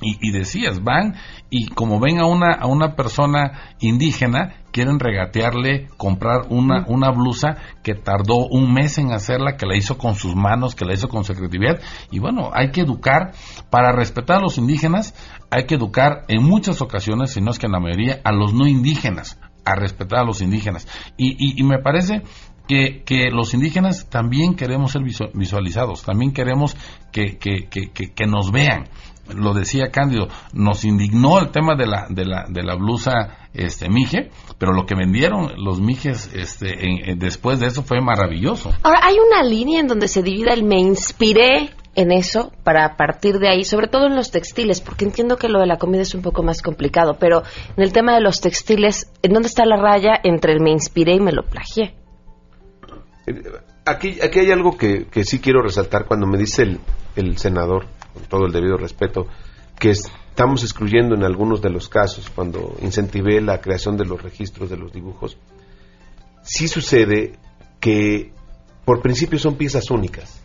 Y, 0.00 0.30
decías, 0.30 0.84
van 0.84 1.14
y 1.48 1.68
como 1.68 1.98
ven 1.98 2.18
a 2.18 2.26
una, 2.26 2.52
a 2.52 2.66
una 2.66 2.96
persona 2.96 3.74
indígena, 3.80 4.56
quieren 4.70 5.00
regatearle, 5.00 5.88
comprar 5.96 6.48
una, 6.50 6.84
una 6.86 7.10
blusa 7.10 7.56
que 7.82 7.94
tardó 7.94 8.46
un 8.46 8.74
mes 8.74 8.98
en 8.98 9.12
hacerla, 9.12 9.56
que 9.56 9.64
la 9.64 9.74
hizo 9.74 9.96
con 9.96 10.14
sus 10.14 10.36
manos, 10.36 10.74
que 10.74 10.84
la 10.84 10.92
hizo 10.92 11.08
con 11.08 11.24
su 11.24 11.32
creatividad. 11.32 11.80
Y 12.10 12.18
bueno, 12.18 12.50
hay 12.52 12.72
que 12.72 12.82
educar, 12.82 13.32
para 13.70 13.92
respetar 13.92 14.36
a 14.36 14.42
los 14.42 14.58
indígenas, 14.58 15.14
hay 15.50 15.64
que 15.64 15.76
educar 15.76 16.24
en 16.28 16.42
muchas 16.42 16.82
ocasiones, 16.82 17.32
si 17.32 17.40
no 17.40 17.50
es 17.50 17.58
que 17.58 17.66
en 17.66 17.72
la 17.72 17.80
mayoría, 17.80 18.20
a 18.22 18.32
los 18.32 18.52
no 18.52 18.66
indígenas, 18.66 19.38
a 19.64 19.74
respetar 19.74 20.20
a 20.20 20.24
los 20.24 20.40
indígenas. 20.40 20.86
Y, 21.16 21.60
y, 21.60 21.62
me 21.64 21.78
parece 21.78 22.22
que, 22.68 23.02
que, 23.04 23.30
los 23.30 23.52
indígenas 23.54 24.08
también 24.08 24.54
queremos 24.54 24.92
ser 24.92 25.02
visualizados, 25.34 26.02
también 26.02 26.32
queremos 26.32 26.76
que, 27.12 27.36
que, 27.38 27.68
que, 27.68 28.26
nos 28.26 28.52
vean 28.52 28.88
lo 29.34 29.54
decía 29.54 29.90
Cándido, 29.90 30.28
nos 30.52 30.84
indignó 30.84 31.38
el 31.38 31.50
tema 31.50 31.74
de 31.76 31.86
la, 31.86 32.06
de 32.08 32.24
la, 32.24 32.46
de 32.48 32.62
la 32.62 32.74
blusa 32.74 33.48
este 33.54 33.88
mije, 33.88 34.30
pero 34.58 34.72
lo 34.72 34.86
que 34.86 34.94
vendieron 34.94 35.52
los 35.56 35.80
mijes 35.80 36.30
este, 36.34 36.76
después 37.16 37.58
de 37.60 37.66
eso 37.66 37.82
fue 37.82 38.00
maravilloso. 38.00 38.70
Ahora, 38.82 39.00
hay 39.02 39.16
una 39.18 39.42
línea 39.42 39.80
en 39.80 39.86
donde 39.86 40.08
se 40.08 40.22
divide 40.22 40.52
el 40.52 40.64
me 40.64 40.78
inspiré 40.78 41.70
en 41.94 42.12
eso 42.12 42.52
para 42.62 42.96
partir 42.96 43.38
de 43.38 43.48
ahí, 43.48 43.64
sobre 43.64 43.88
todo 43.88 44.06
en 44.06 44.14
los 44.14 44.30
textiles, 44.30 44.82
porque 44.82 45.06
entiendo 45.06 45.36
que 45.38 45.48
lo 45.48 45.60
de 45.60 45.66
la 45.66 45.78
comida 45.78 46.02
es 46.02 46.14
un 46.14 46.20
poco 46.22 46.42
más 46.42 46.60
complicado, 46.60 47.16
pero 47.18 47.42
en 47.76 47.82
el 47.82 47.92
tema 47.92 48.14
de 48.14 48.20
los 48.20 48.40
textiles, 48.40 49.10
¿en 49.22 49.32
dónde 49.32 49.48
está 49.48 49.64
la 49.64 49.76
raya 49.76 50.20
entre 50.22 50.52
el 50.52 50.60
me 50.60 50.70
inspiré 50.70 51.14
y 51.14 51.20
me 51.20 51.32
lo 51.32 51.42
plagié? 51.42 51.94
Aquí, 53.86 54.18
aquí 54.22 54.40
hay 54.40 54.50
algo 54.50 54.76
que, 54.76 55.06
que 55.06 55.24
sí 55.24 55.40
quiero 55.40 55.62
resaltar 55.62 56.04
cuando 56.06 56.26
me 56.26 56.36
dice 56.36 56.62
el, 56.62 56.80
el 57.16 57.38
senador 57.38 57.86
con 58.16 58.24
todo 58.24 58.46
el 58.46 58.52
debido 58.52 58.78
respeto, 58.78 59.26
que 59.78 59.90
estamos 59.90 60.62
excluyendo 60.62 61.14
en 61.14 61.22
algunos 61.22 61.60
de 61.60 61.68
los 61.68 61.90
casos, 61.90 62.30
cuando 62.30 62.74
incentivé 62.80 63.42
la 63.42 63.60
creación 63.60 63.98
de 63.98 64.06
los 64.06 64.22
registros 64.22 64.70
de 64.70 64.78
los 64.78 64.90
dibujos, 64.90 65.36
sí 66.42 66.66
sucede 66.66 67.38
que 67.78 68.32
por 68.86 69.02
principio 69.02 69.38
son 69.38 69.56
piezas 69.56 69.90
únicas. 69.90 70.42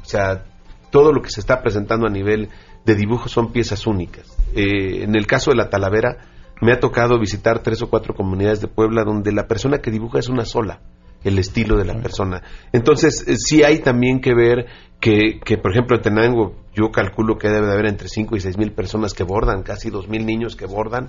O 0.00 0.06
sea, 0.06 0.44
todo 0.90 1.12
lo 1.12 1.20
que 1.20 1.30
se 1.30 1.40
está 1.40 1.60
presentando 1.60 2.06
a 2.06 2.10
nivel 2.10 2.48
de 2.86 2.94
dibujos 2.94 3.30
son 3.30 3.52
piezas 3.52 3.86
únicas. 3.86 4.34
Eh, 4.54 5.02
en 5.02 5.14
el 5.14 5.26
caso 5.26 5.50
de 5.50 5.58
la 5.58 5.68
Talavera, 5.68 6.16
me 6.62 6.72
ha 6.72 6.80
tocado 6.80 7.18
visitar 7.18 7.62
tres 7.62 7.82
o 7.82 7.90
cuatro 7.90 8.14
comunidades 8.14 8.60
de 8.60 8.68
Puebla 8.68 9.04
donde 9.04 9.32
la 9.32 9.48
persona 9.48 9.78
que 9.78 9.90
dibuja 9.90 10.18
es 10.18 10.28
una 10.28 10.46
sola. 10.46 10.80
El 11.24 11.38
estilo 11.38 11.76
de 11.76 11.84
la 11.84 12.00
persona. 12.00 12.42
Entonces, 12.72 13.24
eh, 13.26 13.36
sí 13.36 13.62
hay 13.62 13.80
también 13.80 14.20
que 14.20 14.34
ver 14.34 14.66
que, 15.00 15.40
que, 15.44 15.58
por 15.58 15.72
ejemplo, 15.72 15.96
en 15.96 16.02
Tenango, 16.02 16.54
yo 16.74 16.90
calculo 16.90 17.36
que 17.36 17.48
debe 17.48 17.66
de 17.66 17.72
haber 17.72 17.86
entre 17.86 18.08
5 18.08 18.36
y 18.36 18.40
6 18.40 18.58
mil 18.58 18.72
personas 18.72 19.14
que 19.14 19.24
bordan, 19.24 19.62
casi 19.62 19.90
2 19.90 20.08
mil 20.08 20.24
niños 20.24 20.56
que 20.56 20.66
bordan, 20.66 21.08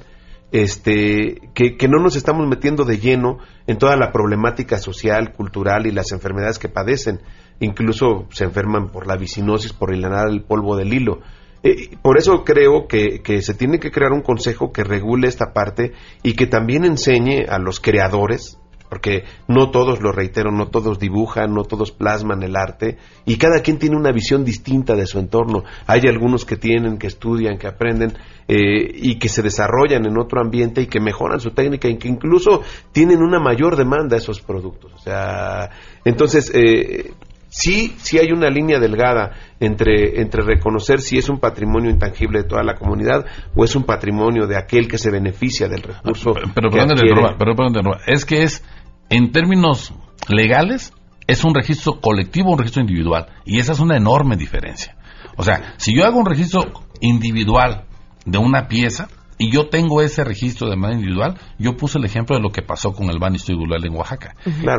este, 0.51 1.49
que, 1.53 1.77
que, 1.77 1.87
no 1.87 2.01
nos 2.01 2.15
estamos 2.15 2.47
metiendo 2.47 2.85
de 2.85 2.99
lleno 2.99 3.39
en 3.65 3.77
toda 3.77 3.95
la 3.95 4.11
problemática 4.11 4.77
social, 4.77 5.33
cultural 5.33 5.87
y 5.87 5.91
las 5.91 6.11
enfermedades 6.11 6.59
que 6.59 6.69
padecen. 6.69 7.21
Incluso 7.59 8.27
se 8.29 8.43
enferman 8.43 8.89
por 8.89 9.07
la 9.07 9.15
vicinosis, 9.15 9.73
por 9.73 9.95
inhalar 9.95 10.29
el 10.29 10.43
polvo 10.43 10.75
del 10.75 10.93
hilo. 10.93 11.21
Eh, 11.63 11.95
por 12.01 12.17
eso 12.17 12.43
creo 12.43 12.87
que, 12.87 13.21
que, 13.23 13.41
se 13.41 13.53
tiene 13.53 13.79
que 13.79 13.89
crear 13.89 14.11
un 14.11 14.21
consejo 14.21 14.71
que 14.71 14.83
regule 14.83 15.27
esta 15.27 15.53
parte 15.53 15.93
y 16.21 16.33
que 16.33 16.45
también 16.45 16.83
enseñe 16.83 17.45
a 17.47 17.57
los 17.57 17.79
creadores, 17.79 18.59
porque 18.93 19.23
no 19.47 19.71
todos, 19.71 20.01
lo 20.01 20.11
reitero, 20.11 20.51
no 20.51 20.67
todos 20.67 20.99
dibujan, 20.99 21.51
no 21.51 21.63
todos 21.63 21.91
plasman 21.91 22.43
el 22.43 22.55
arte, 22.55 22.99
y 23.25 23.37
cada 23.37 23.63
quien 23.63 23.79
tiene 23.79 23.97
una 23.97 24.11
visión 24.11 24.45
distinta 24.45 24.95
de 24.95 25.07
su 25.07 25.17
entorno. 25.17 25.63
Hay 25.87 26.01
algunos 26.01 26.45
que 26.45 26.57
tienen, 26.57 26.99
que 26.99 27.07
estudian, 27.07 27.57
que 27.57 27.65
aprenden 27.65 28.13
eh, 28.47 28.91
y 28.93 29.17
que 29.17 29.29
se 29.29 29.41
desarrollan 29.41 30.05
en 30.05 30.15
otro 30.19 30.39
ambiente 30.39 30.83
y 30.83 30.85
que 30.85 30.99
mejoran 30.99 31.39
su 31.39 31.49
técnica 31.55 31.87
y 31.87 31.97
que 31.97 32.07
incluso 32.07 32.61
tienen 32.91 33.23
una 33.23 33.39
mayor 33.39 33.77
demanda 33.77 34.15
a 34.15 34.19
esos 34.19 34.41
productos. 34.41 34.93
O 34.93 34.99
sea, 34.99 35.71
entonces, 36.05 36.51
eh, 36.53 37.13
sí, 37.53 37.95
sí 37.97 38.17
hay 38.17 38.31
una 38.31 38.49
línea 38.49 38.79
delgada 38.79 39.31
entre, 39.59 40.19
entre 40.19 40.43
reconocer 40.43 40.99
si 41.01 41.17
es 41.17 41.29
un 41.29 41.39
patrimonio 41.39 41.91
intangible 41.91 42.41
de 42.41 42.47
toda 42.47 42.63
la 42.63 42.75
comunidad 42.75 43.25
o 43.55 43.63
es 43.63 43.75
un 43.75 43.83
patrimonio 43.83 44.47
de 44.47 44.57
aquel 44.57 44.87
que 44.87 44.97
se 44.97 45.11
beneficia 45.11 45.67
del 45.67 45.83
recurso. 45.83 46.33
Pero, 46.33 46.69
pero, 46.69 46.69
es 48.07 48.25
que 48.25 48.43
es 48.43 48.63
en 49.09 49.31
términos 49.31 49.93
legales, 50.27 50.93
es 51.27 51.43
un 51.43 51.53
registro 51.55 51.99
colectivo 52.01 52.51
un 52.51 52.59
registro 52.59 52.81
individual. 52.81 53.27
Y 53.45 53.59
esa 53.59 53.73
es 53.73 53.79
una 53.79 53.97
enorme 53.97 54.35
diferencia. 54.35 54.95
O 55.37 55.43
sea, 55.43 55.73
si 55.77 55.95
yo 55.95 56.05
hago 56.05 56.19
un 56.19 56.25
registro 56.25 56.71
individual 57.01 57.85
de 58.25 58.37
una 58.37 58.67
pieza, 58.67 59.07
y 59.37 59.51
yo 59.51 59.67
tengo 59.69 60.01
ese 60.01 60.23
registro 60.23 60.69
de 60.69 60.75
manera 60.75 60.99
individual, 60.99 61.35
yo 61.57 61.75
puse 61.75 61.97
el 61.97 62.05
ejemplo 62.05 62.35
de 62.35 62.41
lo 62.41 62.49
que 62.49 62.61
pasó 62.61 62.93
con 62.93 63.09
el 63.09 63.19
ban 63.19 63.35
individual 63.35 63.83
en 63.85 63.95
Oaxaca. 63.95 64.35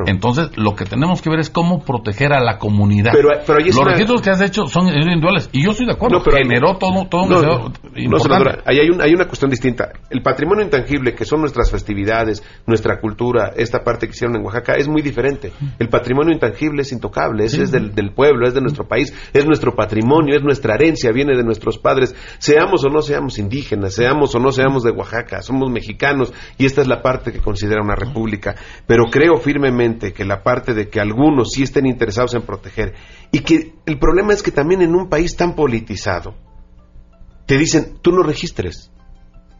Entonces, 0.07 0.51
lo 0.57 0.75
que 0.75 0.85
tenemos 0.85 1.23
que 1.23 1.31
ver 1.31 1.41
es 1.41 1.51
cómo 1.51 1.85
proteger 1.85 2.33
a 2.33 2.41
la 2.41 2.59
comunidad. 2.59 3.13
Pero, 3.13 3.31
Los 3.31 3.85
registros 3.85 4.23
que 4.23 4.31
has 4.31 4.41
hecho 4.41 4.67
son 4.67 4.89
individuales, 4.89 5.49
y 5.53 5.65
yo 5.65 5.71
estoy 5.71 5.87
de 5.87 5.93
acuerdo, 5.93 6.19
no, 6.19 6.25
generó 6.25 6.77
todo, 6.77 7.07
todo 7.09 7.23
un 7.23 7.31
ahí 8.65 8.79
hay, 8.79 8.89
hay 9.01 9.15
una 9.15 9.27
cuestión 9.27 9.51
distinta. 9.51 9.93
El 10.11 10.23
patrimonio 10.23 10.65
intangible, 10.65 11.15
que 11.15 11.25
son 11.25 11.41
nuestras 11.41 11.71
festividades, 11.71 12.43
nuestra 12.67 13.01
cultura, 13.01 13.53
esta 13.57 13.83
parte 13.83 14.07
que 14.07 14.13
hicieron 14.13 14.37
en 14.37 14.45
Oaxaca, 14.45 14.75
es 14.75 14.89
muy 14.89 15.03
diferente. 15.03 15.53
El 15.79 15.89
patrimonio 15.89 16.33
intangible 16.33 16.83
es 16.83 16.93
intocable, 16.93 17.45
es, 17.45 17.71
del, 17.71 17.95
del 17.95 18.13
pueblo, 18.13 18.47
es 18.47 18.55
de 18.55 18.61
nuestro 18.61 18.87
país, 18.87 19.15
es 19.33 19.47
nuestro 19.47 19.75
patrimonio, 19.75 20.37
es 20.37 20.43
nuestra 20.43 20.75
herencia, 20.75 21.13
viene 21.13 21.37
de 21.37 21.45
nuestros 21.45 21.79
padres, 21.79 22.15
seamos 22.39 22.85
o 22.85 22.89
no 22.89 23.03
seamos 23.03 23.39
indígenas, 23.39 23.95
seamos 23.95 24.35
o 24.35 24.39
no 24.39 24.53
seamos 24.57 24.83
de 24.83 24.91
Oaxaca, 24.91 25.43
somos 25.43 25.71
mexicanos 25.71 26.33
y 26.59 26.67
esta 26.67 26.81
es 26.81 26.89
la 26.89 27.03
parte 27.03 27.33
que 27.33 27.41
considera 27.41 27.83
una 27.83 27.95
república. 27.95 28.55
Pero 28.87 29.05
creo 29.11 29.37
firmemente 29.37 30.13
que 30.13 30.25
la 30.25 30.43
parte 30.43 30.75
de 30.75 30.89
que 30.89 31.01
algunos 31.01 31.53
sí 31.53 31.63
estén 31.63 31.87
interesados 31.87 32.35
en 32.35 32.43
proteger 32.43 32.95
y 33.33 33.41
que 33.41 33.75
el 33.87 33.99
problema 33.99 34.33
es 34.33 34.43
que 34.43 34.51
también 34.51 34.83
en 34.83 34.95
un 34.95 35.09
país 35.09 35.37
tan 35.37 35.55
politizado 35.55 36.35
te 37.47 37.59
dicen, 37.59 37.99
tú 38.01 38.13
no 38.13 38.23
registres. 38.23 38.91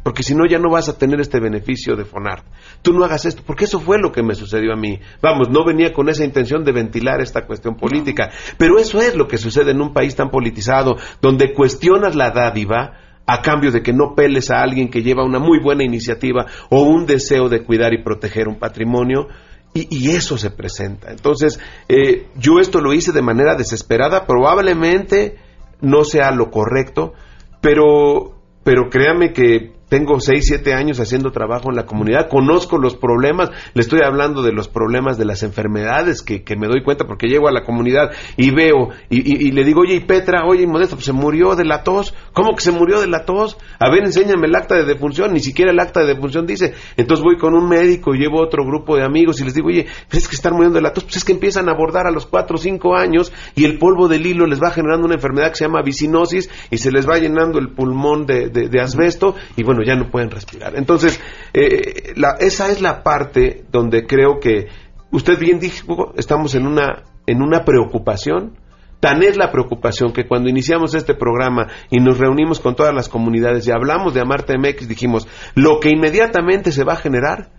Porque 0.05 0.23
si 0.23 0.35
no, 0.35 0.45
ya 0.47 0.59
no 0.59 0.71
vas 0.71 0.91
a 0.91 0.99
tener 0.99 1.19
este 1.19 1.41
beneficio 1.41 1.97
de 1.97 2.05
FONAR. 2.05 2.45
Tú 2.83 2.93
no 2.93 3.05
hagas 3.05 3.25
esto, 3.25 3.43
porque 3.45 3.65
eso 3.65 3.81
fue 3.81 3.99
lo 3.99 4.13
que 4.13 4.23
me 4.23 4.35
sucedió 4.35 4.75
a 4.75 4.77
mí. 4.77 5.01
Vamos, 5.23 5.49
no 5.49 5.65
venía 5.65 5.95
con 5.95 6.11
esa 6.11 6.27
intención 6.27 6.63
de 6.63 6.73
ventilar 6.73 7.23
esta 7.23 7.47
cuestión 7.47 7.77
política. 7.77 8.31
Pero 8.59 8.79
eso 8.79 9.01
es 9.01 9.17
lo 9.17 9.27
que 9.27 9.39
sucede 9.39 9.71
en 9.71 9.81
un 9.81 9.95
país 9.95 10.15
tan 10.15 10.29
politizado, 10.29 10.97
donde 11.23 11.55
cuestionas 11.55 12.15
la 12.15 12.31
dádiva 12.33 13.01
a 13.27 13.41
cambio 13.43 13.71
de 13.71 13.83
que 13.83 13.93
no 13.93 14.15
peles 14.15 14.51
a 14.51 14.61
alguien 14.61 14.91
que 14.91 15.03
lleva 15.03 15.25
una 15.25 15.39
muy 15.39 15.59
buena 15.59 15.85
iniciativa 15.85 16.47
o 16.71 16.83
un 16.83 17.07
deseo 17.07 17.49
de 17.49 17.63
cuidar 17.63 17.95
y 17.95 18.03
proteger 18.03 18.49
un 18.49 18.59
patrimonio. 18.59 19.29
Y, 19.77 20.11
eso 20.11 20.39
se 20.39 20.51
presenta. 20.51 21.11
Entonces, 21.11 21.59
eh, 21.89 22.29
yo 22.37 22.61
esto 22.61 22.81
lo 22.81 22.93
hice 22.93 23.11
de 23.11 23.23
manera 23.23 23.57
desesperada, 23.57 24.25
probablemente 24.25 25.37
no 25.81 26.05
sea 26.05 26.31
lo 26.31 26.53
correcto, 26.53 27.13
pero, 27.61 28.37
pero 28.63 28.89
créame 28.89 29.33
que 29.33 29.74
tengo 29.95 30.19
6, 30.19 30.45
7 30.45 30.75
años 30.75 30.99
haciendo 30.99 31.31
trabajo 31.31 31.71
en 31.71 31.77
la 31.77 31.87
comunidad, 31.87 32.29
conozco 32.29 32.79
los 32.79 32.97
problemas, 32.97 33.53
le 33.75 33.81
estoy 33.81 34.01
hablando 34.05 34.43
de 34.43 34.51
los 34.51 34.67
problemas 34.67 35.19
de 35.19 35.25
las 35.25 35.45
enfermedades 35.45 36.21
que, 36.21 36.43
que 36.43 36.57
me 36.57 36.67
doy 36.67 36.83
cuenta 36.83 37.07
porque 37.07 37.29
llego 37.29 37.47
a 37.47 37.53
la 37.53 37.63
comunidad 37.63 38.11
y 38.37 38.51
veo 38.51 38.89
y, 39.09 39.53
le 39.53 39.63
digo, 39.63 39.83
oye, 39.83 39.95
y 39.95 40.01
Petra, 40.01 40.47
oye, 40.49 40.67
Modesto, 40.67 40.97
pues 40.97 41.07
se 41.07 41.13
murió 41.13 41.55
de 41.55 41.65
la 41.65 41.85
tos, 41.85 42.13
¿cómo 42.33 42.57
que 42.57 42.63
se 42.63 42.73
murió 42.73 43.01
de 43.01 43.07
la 43.07 43.25
tos? 43.25 43.57
A 43.79 43.89
ver, 43.89 44.03
enséñame 44.03 44.49
el 44.49 44.57
acta 44.57 44.75
de 44.75 44.85
defunción, 44.85 45.33
ni 45.33 45.39
siquiera 45.39 45.71
el 45.71 45.79
acta 45.79 46.01
de 46.01 46.07
defunción 46.07 46.45
dice. 46.45 46.75
Entonces 46.97 47.23
voy 47.23 47.37
con 47.37 47.55
un 47.55 47.69
médico 47.69 48.17
y 48.17 48.19
llevo 48.19 48.43
otro 48.43 48.65
grupo 48.67 48.97
de 48.97 49.05
amigos 49.05 49.41
y 49.41 49.45
les 49.45 49.55
digo, 49.55 49.69
oye, 49.69 49.87
es 50.11 50.27
que 50.27 50.35
están 50.35 50.55
muriendo 50.55 50.75
de 50.75 50.83
la 50.83 50.93
tos, 50.93 51.05
pues 51.05 51.19
es 51.19 51.25
que 51.25 51.31
empiezan 51.31 51.69
a 51.69 51.73
abordar 51.73 52.09
a 52.09 52.11
los 52.11 52.27
4 52.27 52.57
o 52.57 52.59
5 52.59 52.97
años 52.97 53.33
y 53.55 53.65
el 53.65 53.79
polvo 53.79 54.09
del 54.09 54.27
hilo 54.27 54.45
les 54.49 54.61
va 54.61 54.73
generando 54.73 55.07
una 55.07 55.15
enfermedad 55.15 55.51
que 55.51 55.57
se 55.59 55.67
llama 55.67 55.83
vicinosis 55.83 56.51
y 56.73 56.79
se 56.79 56.91
les 56.91 57.09
va 57.09 57.17
llenando 57.19 57.61
el 57.61 57.69
pulmón 57.69 58.27
de, 58.27 58.49
de 58.49 58.81
asbesto 58.81 59.37
y 59.55 59.63
bueno, 59.63 59.84
ya 59.85 59.95
no 59.95 60.11
pueden 60.11 60.31
respirar. 60.31 60.77
Entonces, 60.77 61.21
eh, 61.53 62.15
esa 62.41 62.71
es 62.71 62.81
la 62.81 63.03
parte 63.03 63.65
donde 63.71 64.07
creo 64.07 64.41
que 64.41 64.69
usted 65.11 65.39
bien 65.39 65.61
dijo, 65.61 66.13
estamos 66.17 66.55
en 66.55 66.67
una, 66.67 67.05
en 67.27 67.43
una 67.43 67.65
preocupación. 67.65 68.59
Tan 69.01 69.23
es 69.23 69.37
la 69.37 69.51
preocupación 69.51 70.13
que 70.13 70.27
cuando 70.27 70.49
iniciamos 70.49 70.95
este 70.95 71.15
programa 71.15 71.69
y 71.91 71.99
nos 71.99 72.19
reunimos 72.19 72.59
con 72.59 72.75
todas 72.75 72.95
las 72.95 73.09
comunidades 73.09 73.67
y 73.67 73.71
hablamos 73.71 74.15
de 74.15 74.21
Amarte 74.21 74.57
MX, 74.57 74.89
dijimos, 74.89 75.29
lo 75.55 75.79
que 75.79 75.91
inmediatamente 75.91 76.73
se 76.73 76.85
va 76.85 76.95
a 76.95 76.97
generar 76.97 77.51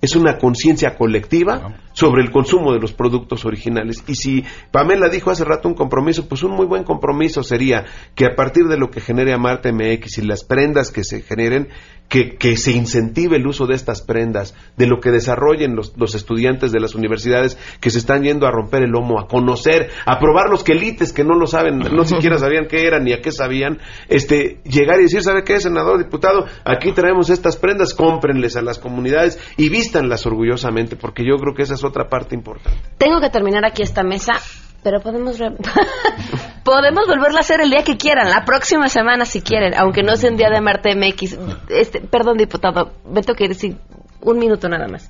es 0.00 0.16
una 0.16 0.36
conciencia 0.38 0.96
colectiva 0.96 1.76
sobre 1.92 2.22
el 2.22 2.30
consumo 2.30 2.72
de 2.72 2.80
los 2.80 2.92
productos 2.92 3.44
originales. 3.44 4.02
Y 4.06 4.14
si 4.14 4.44
Pamela 4.70 5.08
dijo 5.08 5.30
hace 5.30 5.44
rato 5.44 5.68
un 5.68 5.74
compromiso, 5.74 6.28
pues 6.28 6.42
un 6.42 6.52
muy 6.52 6.66
buen 6.66 6.84
compromiso 6.84 7.42
sería 7.42 7.84
que 8.14 8.26
a 8.26 8.34
partir 8.34 8.64
de 8.64 8.78
lo 8.78 8.90
que 8.90 9.00
genere 9.00 9.32
Amarte 9.32 9.72
MX 9.72 10.18
y 10.18 10.22
las 10.22 10.44
prendas 10.44 10.90
que 10.90 11.04
se 11.04 11.22
generen, 11.22 11.68
que, 12.12 12.36
que, 12.36 12.58
se 12.58 12.72
incentive 12.72 13.38
el 13.38 13.46
uso 13.46 13.66
de 13.66 13.74
estas 13.74 14.02
prendas, 14.02 14.54
de 14.76 14.86
lo 14.86 15.00
que 15.00 15.10
desarrollen 15.10 15.74
los, 15.74 15.96
los, 15.96 16.14
estudiantes 16.14 16.70
de 16.70 16.78
las 16.78 16.94
universidades 16.94 17.56
que 17.80 17.88
se 17.88 17.96
están 17.96 18.22
yendo 18.22 18.46
a 18.46 18.50
romper 18.50 18.82
el 18.82 18.90
lomo, 18.90 19.18
a 19.18 19.26
conocer, 19.26 19.88
a 20.04 20.18
probar 20.18 20.50
los 20.50 20.62
quelites 20.62 21.14
que 21.14 21.24
no 21.24 21.34
lo 21.38 21.46
saben, 21.46 21.78
no 21.78 22.04
siquiera 22.04 22.36
sabían 22.36 22.66
qué 22.68 22.86
eran 22.86 23.04
ni 23.04 23.14
a 23.14 23.22
qué 23.22 23.32
sabían, 23.32 23.78
este, 24.08 24.60
llegar 24.64 24.98
y 25.00 25.04
decir, 25.04 25.22
¿sabe 25.22 25.42
qué, 25.42 25.58
senador, 25.58 26.04
diputado? 26.04 26.44
Aquí 26.66 26.92
traemos 26.92 27.30
estas 27.30 27.56
prendas, 27.56 27.94
cómprenles 27.94 28.56
a 28.56 28.62
las 28.62 28.78
comunidades 28.78 29.38
y 29.56 29.70
vístanlas 29.70 30.26
orgullosamente, 30.26 30.96
porque 30.96 31.24
yo 31.24 31.36
creo 31.38 31.54
que 31.54 31.62
esa 31.62 31.78
es 31.82 31.90
otra 31.90 32.08
parte 32.08 32.34
importante. 32.34 32.78
Tengo 32.98 33.20
que 33.20 33.30
terminar 33.30 33.64
aquí 33.64 33.82
esta 33.82 34.02
mesa 34.02 34.34
pero 34.82 35.00
podemos 35.00 35.38
podemos 36.64 37.06
volverla 37.06 37.38
a 37.38 37.40
hacer 37.40 37.60
el 37.60 37.70
día 37.70 37.84
que 37.84 37.96
quieran, 37.96 38.28
la 38.28 38.44
próxima 38.44 38.88
semana 38.88 39.24
si 39.24 39.40
quieren, 39.40 39.74
aunque 39.76 40.02
no 40.02 40.16
sea 40.16 40.30
un 40.30 40.36
día 40.36 40.50
de 40.50 40.60
Marte 40.60 40.94
MX. 40.96 41.38
Este, 41.68 42.00
perdón, 42.00 42.36
diputado, 42.36 42.92
me 43.04 43.22
tengo 43.22 43.36
que 43.36 43.48
decir 43.48 43.76
un 44.20 44.38
minuto 44.38 44.68
nada 44.68 44.88
más. 44.88 45.08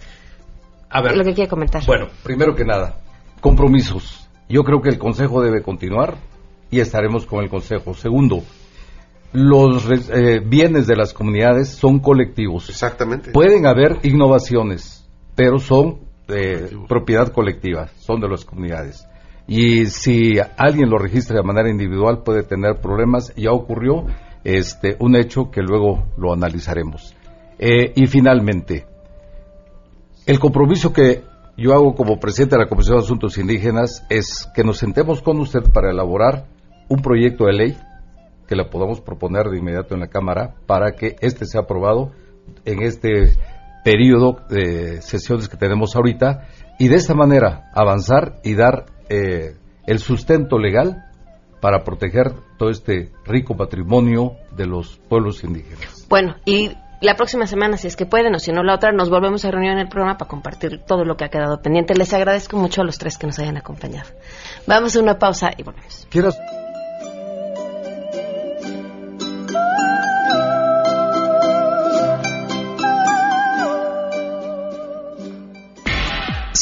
A 0.90 1.00
ver. 1.00 1.16
Lo 1.16 1.24
que 1.24 1.32
quiere 1.32 1.48
comentar. 1.48 1.82
Bueno, 1.86 2.08
primero 2.22 2.54
que 2.54 2.64
nada, 2.64 2.96
compromisos. 3.40 4.28
Yo 4.48 4.62
creo 4.62 4.82
que 4.82 4.90
el 4.90 4.98
Consejo 4.98 5.40
debe 5.40 5.62
continuar 5.62 6.16
y 6.70 6.80
estaremos 6.80 7.24
con 7.24 7.42
el 7.42 7.48
Consejo. 7.48 7.94
Segundo, 7.94 8.42
los 9.32 9.88
eh, 9.90 10.40
bienes 10.44 10.86
de 10.86 10.96
las 10.96 11.14
comunidades 11.14 11.70
son 11.70 12.00
colectivos. 12.00 12.68
Exactamente. 12.68 13.30
Pueden 13.30 13.66
haber 13.66 14.00
innovaciones, 14.02 15.08
pero 15.34 15.58
son 15.58 16.11
de 16.32 16.76
propiedad 16.88 17.32
colectiva, 17.32 17.88
son 17.98 18.20
de 18.20 18.28
las 18.28 18.44
comunidades 18.44 19.06
y 19.46 19.86
si 19.86 20.38
alguien 20.56 20.88
lo 20.88 20.98
registra 20.98 21.36
de 21.36 21.42
manera 21.42 21.70
individual 21.70 22.22
puede 22.22 22.42
tener 22.42 22.80
problemas. 22.80 23.34
Ya 23.36 23.52
ocurrió 23.52 24.06
este, 24.44 24.96
un 25.00 25.16
hecho 25.16 25.50
que 25.50 25.62
luego 25.62 26.04
lo 26.16 26.32
analizaremos. 26.32 27.14
Eh, 27.58 27.92
y 27.94 28.06
finalmente, 28.06 28.86
el 30.26 30.38
compromiso 30.38 30.92
que 30.92 31.22
yo 31.56 31.72
hago 31.74 31.94
como 31.94 32.18
presidente 32.18 32.56
de 32.56 32.62
la 32.62 32.68
Comisión 32.68 32.96
de 32.96 33.04
Asuntos 33.04 33.36
Indígenas 33.38 34.06
es 34.08 34.48
que 34.54 34.64
nos 34.64 34.78
sentemos 34.78 35.20
con 35.22 35.38
usted 35.38 35.70
para 35.72 35.90
elaborar 35.90 36.46
un 36.88 37.02
proyecto 37.02 37.44
de 37.44 37.52
ley 37.52 37.76
que 38.48 38.56
le 38.56 38.64
podamos 38.64 39.00
proponer 39.00 39.48
de 39.48 39.58
inmediato 39.58 39.94
en 39.94 40.00
la 40.00 40.08
Cámara 40.08 40.54
para 40.66 40.92
que 40.92 41.16
este 41.20 41.46
sea 41.46 41.62
aprobado 41.62 42.12
en 42.64 42.82
este 42.82 43.34
periodo 43.84 44.40
de 44.48 45.02
sesiones 45.02 45.48
que 45.48 45.56
tenemos 45.56 45.96
ahorita 45.96 46.48
y 46.78 46.88
de 46.88 46.96
esta 46.96 47.14
manera 47.14 47.70
avanzar 47.74 48.40
y 48.44 48.54
dar 48.54 48.86
eh, 49.08 49.56
el 49.86 49.98
sustento 49.98 50.58
legal 50.58 51.04
para 51.60 51.84
proteger 51.84 52.32
todo 52.58 52.70
este 52.70 53.12
rico 53.24 53.56
patrimonio 53.56 54.36
de 54.56 54.66
los 54.66 54.98
pueblos 55.08 55.44
indígenas. 55.44 56.06
Bueno, 56.08 56.36
y 56.44 56.72
la 57.00 57.16
próxima 57.16 57.46
semana, 57.46 57.76
si 57.76 57.86
es 57.86 57.96
que 57.96 58.06
pueden, 58.06 58.34
o 58.34 58.38
si 58.38 58.52
no 58.52 58.62
la 58.62 58.74
otra, 58.74 58.92
nos 58.92 59.10
volvemos 59.10 59.44
a 59.44 59.50
reunir 59.50 59.72
en 59.72 59.78
el 59.78 59.88
programa 59.88 60.18
para 60.18 60.28
compartir 60.28 60.80
todo 60.86 61.04
lo 61.04 61.16
que 61.16 61.24
ha 61.24 61.28
quedado 61.28 61.60
pendiente. 61.60 61.94
Les 61.94 62.12
agradezco 62.14 62.56
mucho 62.56 62.80
a 62.80 62.84
los 62.84 62.98
tres 62.98 63.18
que 63.18 63.26
nos 63.26 63.38
hayan 63.38 63.56
acompañado. 63.56 64.08
Vamos 64.66 64.96
a 64.96 65.00
una 65.00 65.18
pausa 65.18 65.50
y 65.56 65.62
volvemos. 65.62 66.06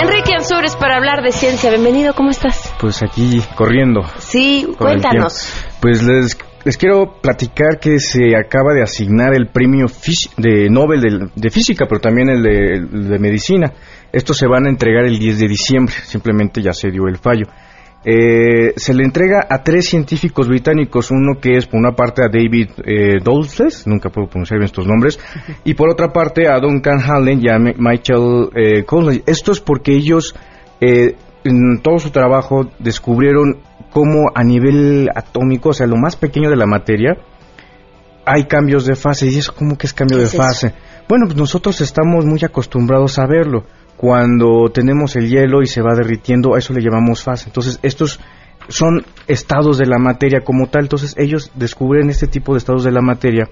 Enrique 0.00 0.32
Ansures 0.32 0.76
para 0.76 0.96
hablar 0.96 1.24
de 1.24 1.32
ciencia. 1.32 1.70
Bienvenido, 1.70 2.14
¿cómo 2.14 2.30
estás? 2.30 2.72
Pues 2.80 3.02
aquí 3.02 3.42
corriendo. 3.56 4.02
Sí, 4.18 4.64
cuéntanos. 4.78 5.52
Pues 5.80 6.04
les, 6.04 6.38
les 6.64 6.76
quiero 6.76 7.20
platicar 7.20 7.80
que 7.80 7.98
se 7.98 8.36
acaba 8.36 8.74
de 8.74 8.82
asignar 8.82 9.34
el 9.34 9.48
premio 9.48 9.86
de 10.36 10.70
Nobel 10.70 11.00
de, 11.00 11.30
de 11.34 11.50
Física, 11.50 11.86
pero 11.88 12.00
también 12.00 12.28
el 12.28 12.42
de, 12.44 12.74
el 12.76 13.08
de 13.08 13.18
Medicina. 13.18 13.72
Estos 14.12 14.36
se 14.36 14.46
van 14.46 14.66
a 14.66 14.68
entregar 14.68 15.04
el 15.04 15.18
10 15.18 15.40
de 15.40 15.48
diciembre, 15.48 15.94
simplemente 16.04 16.62
ya 16.62 16.72
se 16.72 16.92
dio 16.92 17.08
el 17.08 17.16
fallo. 17.16 17.46
Eh, 18.04 18.74
se 18.76 18.94
le 18.94 19.02
entrega 19.02 19.44
a 19.50 19.62
tres 19.64 19.88
científicos 19.88 20.46
británicos, 20.48 21.10
uno 21.10 21.40
que 21.40 21.56
es 21.56 21.66
por 21.66 21.80
una 21.80 21.92
parte 21.92 22.22
a 22.22 22.28
David 22.28 22.70
eh, 22.84 23.16
Dulces, 23.22 23.86
nunca 23.86 24.08
puedo 24.08 24.28
pronunciar 24.28 24.58
bien 24.60 24.66
estos 24.66 24.86
nombres, 24.86 25.18
y 25.64 25.74
por 25.74 25.90
otra 25.90 26.12
parte 26.12 26.48
a 26.48 26.58
Duncan 26.60 27.00
Allen 27.00 27.40
y 27.42 27.48
a 27.50 27.58
Mi- 27.58 27.74
Michael 27.76 28.50
eh, 28.54 28.84
Conley. 28.84 29.22
Esto 29.26 29.50
es 29.52 29.60
porque 29.60 29.92
ellos 29.92 30.34
eh, 30.80 31.16
en 31.44 31.80
todo 31.82 31.98
su 31.98 32.10
trabajo 32.10 32.70
descubrieron 32.78 33.58
cómo 33.90 34.30
a 34.34 34.44
nivel 34.44 35.08
atómico, 35.14 35.70
o 35.70 35.72
sea, 35.72 35.86
lo 35.88 35.96
más 35.96 36.14
pequeño 36.16 36.50
de 36.50 36.56
la 36.56 36.66
materia, 36.66 37.16
hay 38.24 38.44
cambios 38.44 38.86
de 38.86 38.94
fase. 38.94 39.26
¿Y 39.26 39.38
eso 39.38 39.52
cómo 39.56 39.76
que 39.76 39.86
es 39.86 39.92
cambio 39.92 40.18
¿Qué 40.18 40.22
de 40.22 40.26
es 40.28 40.34
eso? 40.34 40.42
fase? 40.42 40.72
Bueno, 41.08 41.24
pues 41.26 41.36
nosotros 41.36 41.80
estamos 41.80 42.24
muy 42.26 42.38
acostumbrados 42.44 43.18
a 43.18 43.26
verlo. 43.26 43.64
Cuando 43.98 44.70
tenemos 44.72 45.16
el 45.16 45.28
hielo 45.28 45.60
y 45.60 45.66
se 45.66 45.82
va 45.82 45.94
derritiendo, 45.94 46.54
a 46.54 46.58
eso 46.58 46.72
le 46.72 46.80
llamamos 46.80 47.24
fase. 47.24 47.48
Entonces, 47.48 47.80
estos 47.82 48.20
son 48.68 49.04
estados 49.26 49.76
de 49.76 49.86
la 49.86 49.98
materia 49.98 50.40
como 50.44 50.68
tal. 50.68 50.84
Entonces, 50.84 51.16
ellos 51.18 51.50
descubren 51.56 52.08
este 52.08 52.28
tipo 52.28 52.54
de 52.54 52.58
estados 52.58 52.84
de 52.84 52.92
la 52.92 53.00
materia 53.00 53.48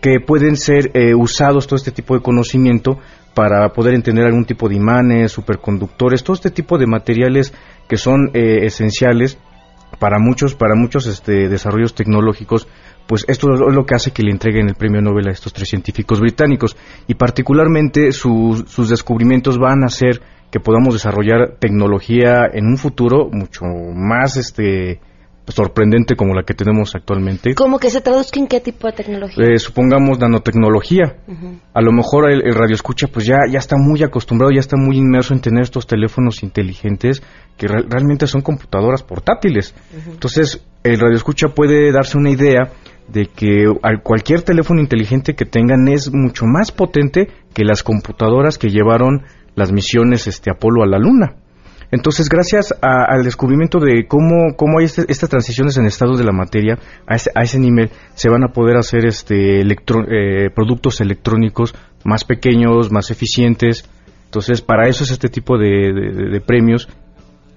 que 0.00 0.20
pueden 0.20 0.56
ser 0.56 0.90
eh, 0.94 1.14
usados 1.14 1.66
todo 1.66 1.76
este 1.76 1.90
tipo 1.90 2.14
de 2.14 2.22
conocimiento 2.22 2.98
para 3.34 3.68
poder 3.68 3.94
entender 3.94 4.24
algún 4.24 4.46
tipo 4.46 4.70
de 4.70 4.76
imanes, 4.76 5.32
superconductores, 5.32 6.24
todo 6.24 6.34
este 6.34 6.50
tipo 6.50 6.78
de 6.78 6.86
materiales 6.86 7.52
que 7.88 7.98
son 7.98 8.30
eh, 8.32 8.64
esenciales 8.64 9.38
para 9.98 10.18
muchos 10.18 10.54
para 10.54 10.74
muchos 10.74 11.06
este, 11.06 11.48
desarrollos 11.48 11.94
tecnológicos 11.94 12.68
pues 13.08 13.24
esto 13.26 13.52
es 13.54 13.74
lo 13.74 13.84
que 13.86 13.94
hace 13.96 14.12
que 14.12 14.22
le 14.22 14.30
entreguen 14.30 14.68
el 14.68 14.74
premio 14.76 15.00
Nobel 15.00 15.26
a 15.28 15.32
estos 15.32 15.52
tres 15.52 15.68
científicos 15.68 16.20
británicos 16.20 16.76
y 17.08 17.14
particularmente 17.14 18.12
sus- 18.12 18.70
sus 18.70 18.88
descubrimientos 18.90 19.58
van 19.58 19.82
a 19.82 19.86
hacer 19.86 20.20
que 20.52 20.60
podamos 20.60 20.94
desarrollar 20.94 21.56
tecnología 21.58 22.42
en 22.52 22.66
un 22.66 22.76
futuro 22.76 23.28
mucho 23.32 23.64
más 23.94 24.36
este 24.36 25.00
sorprendente 25.46 26.14
como 26.14 26.34
la 26.34 26.42
que 26.42 26.52
tenemos 26.52 26.94
actualmente 26.94 27.54
¿Cómo 27.54 27.78
que 27.78 27.88
se 27.88 28.02
traduzca 28.02 28.38
en 28.38 28.46
qué 28.48 28.60
tipo 28.60 28.86
de 28.86 28.92
tecnología? 28.92 29.42
eh, 29.46 29.58
supongamos 29.58 30.18
nanotecnología. 30.18 31.16
A 31.72 31.80
lo 31.80 31.90
mejor 31.92 32.30
el, 32.30 32.42
el 32.46 32.54
radioescucha 32.54 33.06
pues 33.08 33.24
ya, 33.24 33.38
ya 33.50 33.58
está 33.58 33.76
muy 33.78 34.02
acostumbrado, 34.02 34.52
ya 34.52 34.60
está 34.60 34.76
muy 34.76 34.98
inmerso 34.98 35.32
en 35.32 35.40
tener 35.40 35.62
estos 35.62 35.86
teléfonos 35.86 36.42
inteligentes 36.42 37.22
que 37.56 37.66
re- 37.66 37.84
realmente 37.88 38.26
son 38.26 38.42
computadoras 38.42 39.02
portátiles. 39.02 39.74
Entonces 40.06 40.62
el 40.84 41.00
radioescucha 41.00 41.48
puede 41.48 41.92
darse 41.92 42.18
una 42.18 42.30
idea 42.30 42.70
de 43.12 43.26
que 43.26 43.64
al- 43.82 44.02
cualquier 44.02 44.42
teléfono 44.42 44.80
inteligente 44.80 45.34
que 45.34 45.44
tengan 45.44 45.88
es 45.88 46.12
mucho 46.12 46.44
más 46.46 46.70
potente 46.72 47.28
que 47.54 47.64
las 47.64 47.82
computadoras 47.82 48.58
que 48.58 48.68
llevaron 48.68 49.22
las 49.54 49.72
misiones 49.72 50.26
este 50.26 50.50
Apolo 50.50 50.82
a 50.82 50.86
la 50.86 50.98
Luna. 50.98 51.36
Entonces, 51.90 52.28
gracias 52.28 52.74
a- 52.82 53.04
al 53.04 53.24
descubrimiento 53.24 53.78
de 53.80 54.06
cómo, 54.06 54.54
cómo 54.56 54.78
hay 54.78 54.84
este- 54.84 55.06
estas 55.08 55.30
transiciones 55.30 55.78
en 55.78 55.86
estados 55.86 56.18
de 56.18 56.24
la 56.24 56.32
materia, 56.32 56.78
a 57.06 57.14
ese, 57.14 57.30
a 57.34 57.42
ese 57.42 57.58
nivel 57.58 57.88
se 58.14 58.28
van 58.28 58.44
a 58.44 58.52
poder 58.52 58.76
hacer 58.76 59.06
este 59.06 59.62
eh, 59.62 60.50
productos 60.54 61.00
electrónicos 61.00 61.74
más 62.04 62.24
pequeños, 62.24 62.92
más 62.92 63.10
eficientes. 63.10 63.88
Entonces, 64.26 64.60
para 64.60 64.86
eso 64.86 65.02
es 65.04 65.10
este 65.10 65.30
tipo 65.30 65.56
de 65.56 66.42
premios 66.46 66.88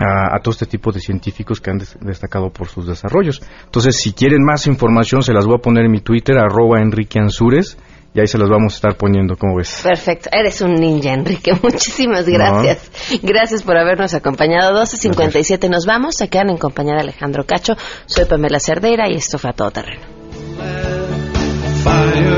a, 0.01 0.35
a 0.35 0.39
todo 0.41 0.51
este 0.53 0.65
tipo 0.65 0.91
de 0.91 0.99
científicos 0.99 1.59
que 1.61 1.69
han 1.71 1.77
des- 1.77 1.97
destacado 2.01 2.49
por 2.49 2.67
sus 2.67 2.87
desarrollos. 2.87 3.41
Entonces, 3.65 3.95
si 3.97 4.13
quieren 4.13 4.43
más 4.43 4.67
información, 4.67 5.23
se 5.23 5.33
las 5.33 5.45
voy 5.45 5.55
a 5.55 5.61
poner 5.61 5.85
en 5.85 5.91
mi 5.91 6.01
Twitter, 6.01 6.37
arroba 6.37 6.79
Enrique 6.81 7.19
Ansures, 7.19 7.77
y 8.13 8.19
ahí 8.19 8.27
se 8.27 8.37
las 8.37 8.49
vamos 8.49 8.73
a 8.73 8.75
estar 8.75 8.95
poniendo, 8.97 9.37
como 9.37 9.55
ves. 9.55 9.81
Perfecto, 9.83 10.29
eres 10.33 10.59
un 10.61 10.73
ninja, 10.73 11.13
Enrique. 11.13 11.53
Muchísimas 11.63 12.27
gracias. 12.27 12.91
Gracias 13.23 13.63
por 13.63 13.77
habernos 13.77 14.13
acompañado. 14.13 14.77
12.57 14.81 15.69
nos 15.69 15.85
vamos. 15.85 16.15
Se 16.17 16.27
quedan 16.27 16.49
en 16.49 16.57
compañía 16.57 16.95
de 16.95 17.01
Alejandro 17.01 17.45
Cacho. 17.45 17.75
Soy 18.07 18.25
Pamela 18.25 18.59
Cerdeira 18.59 19.09
y 19.09 19.13
esto 19.15 19.37
fue 19.39 19.51
a 19.51 19.53
todo 19.53 19.71
terreno. 19.71 20.01
Fire 21.83 22.37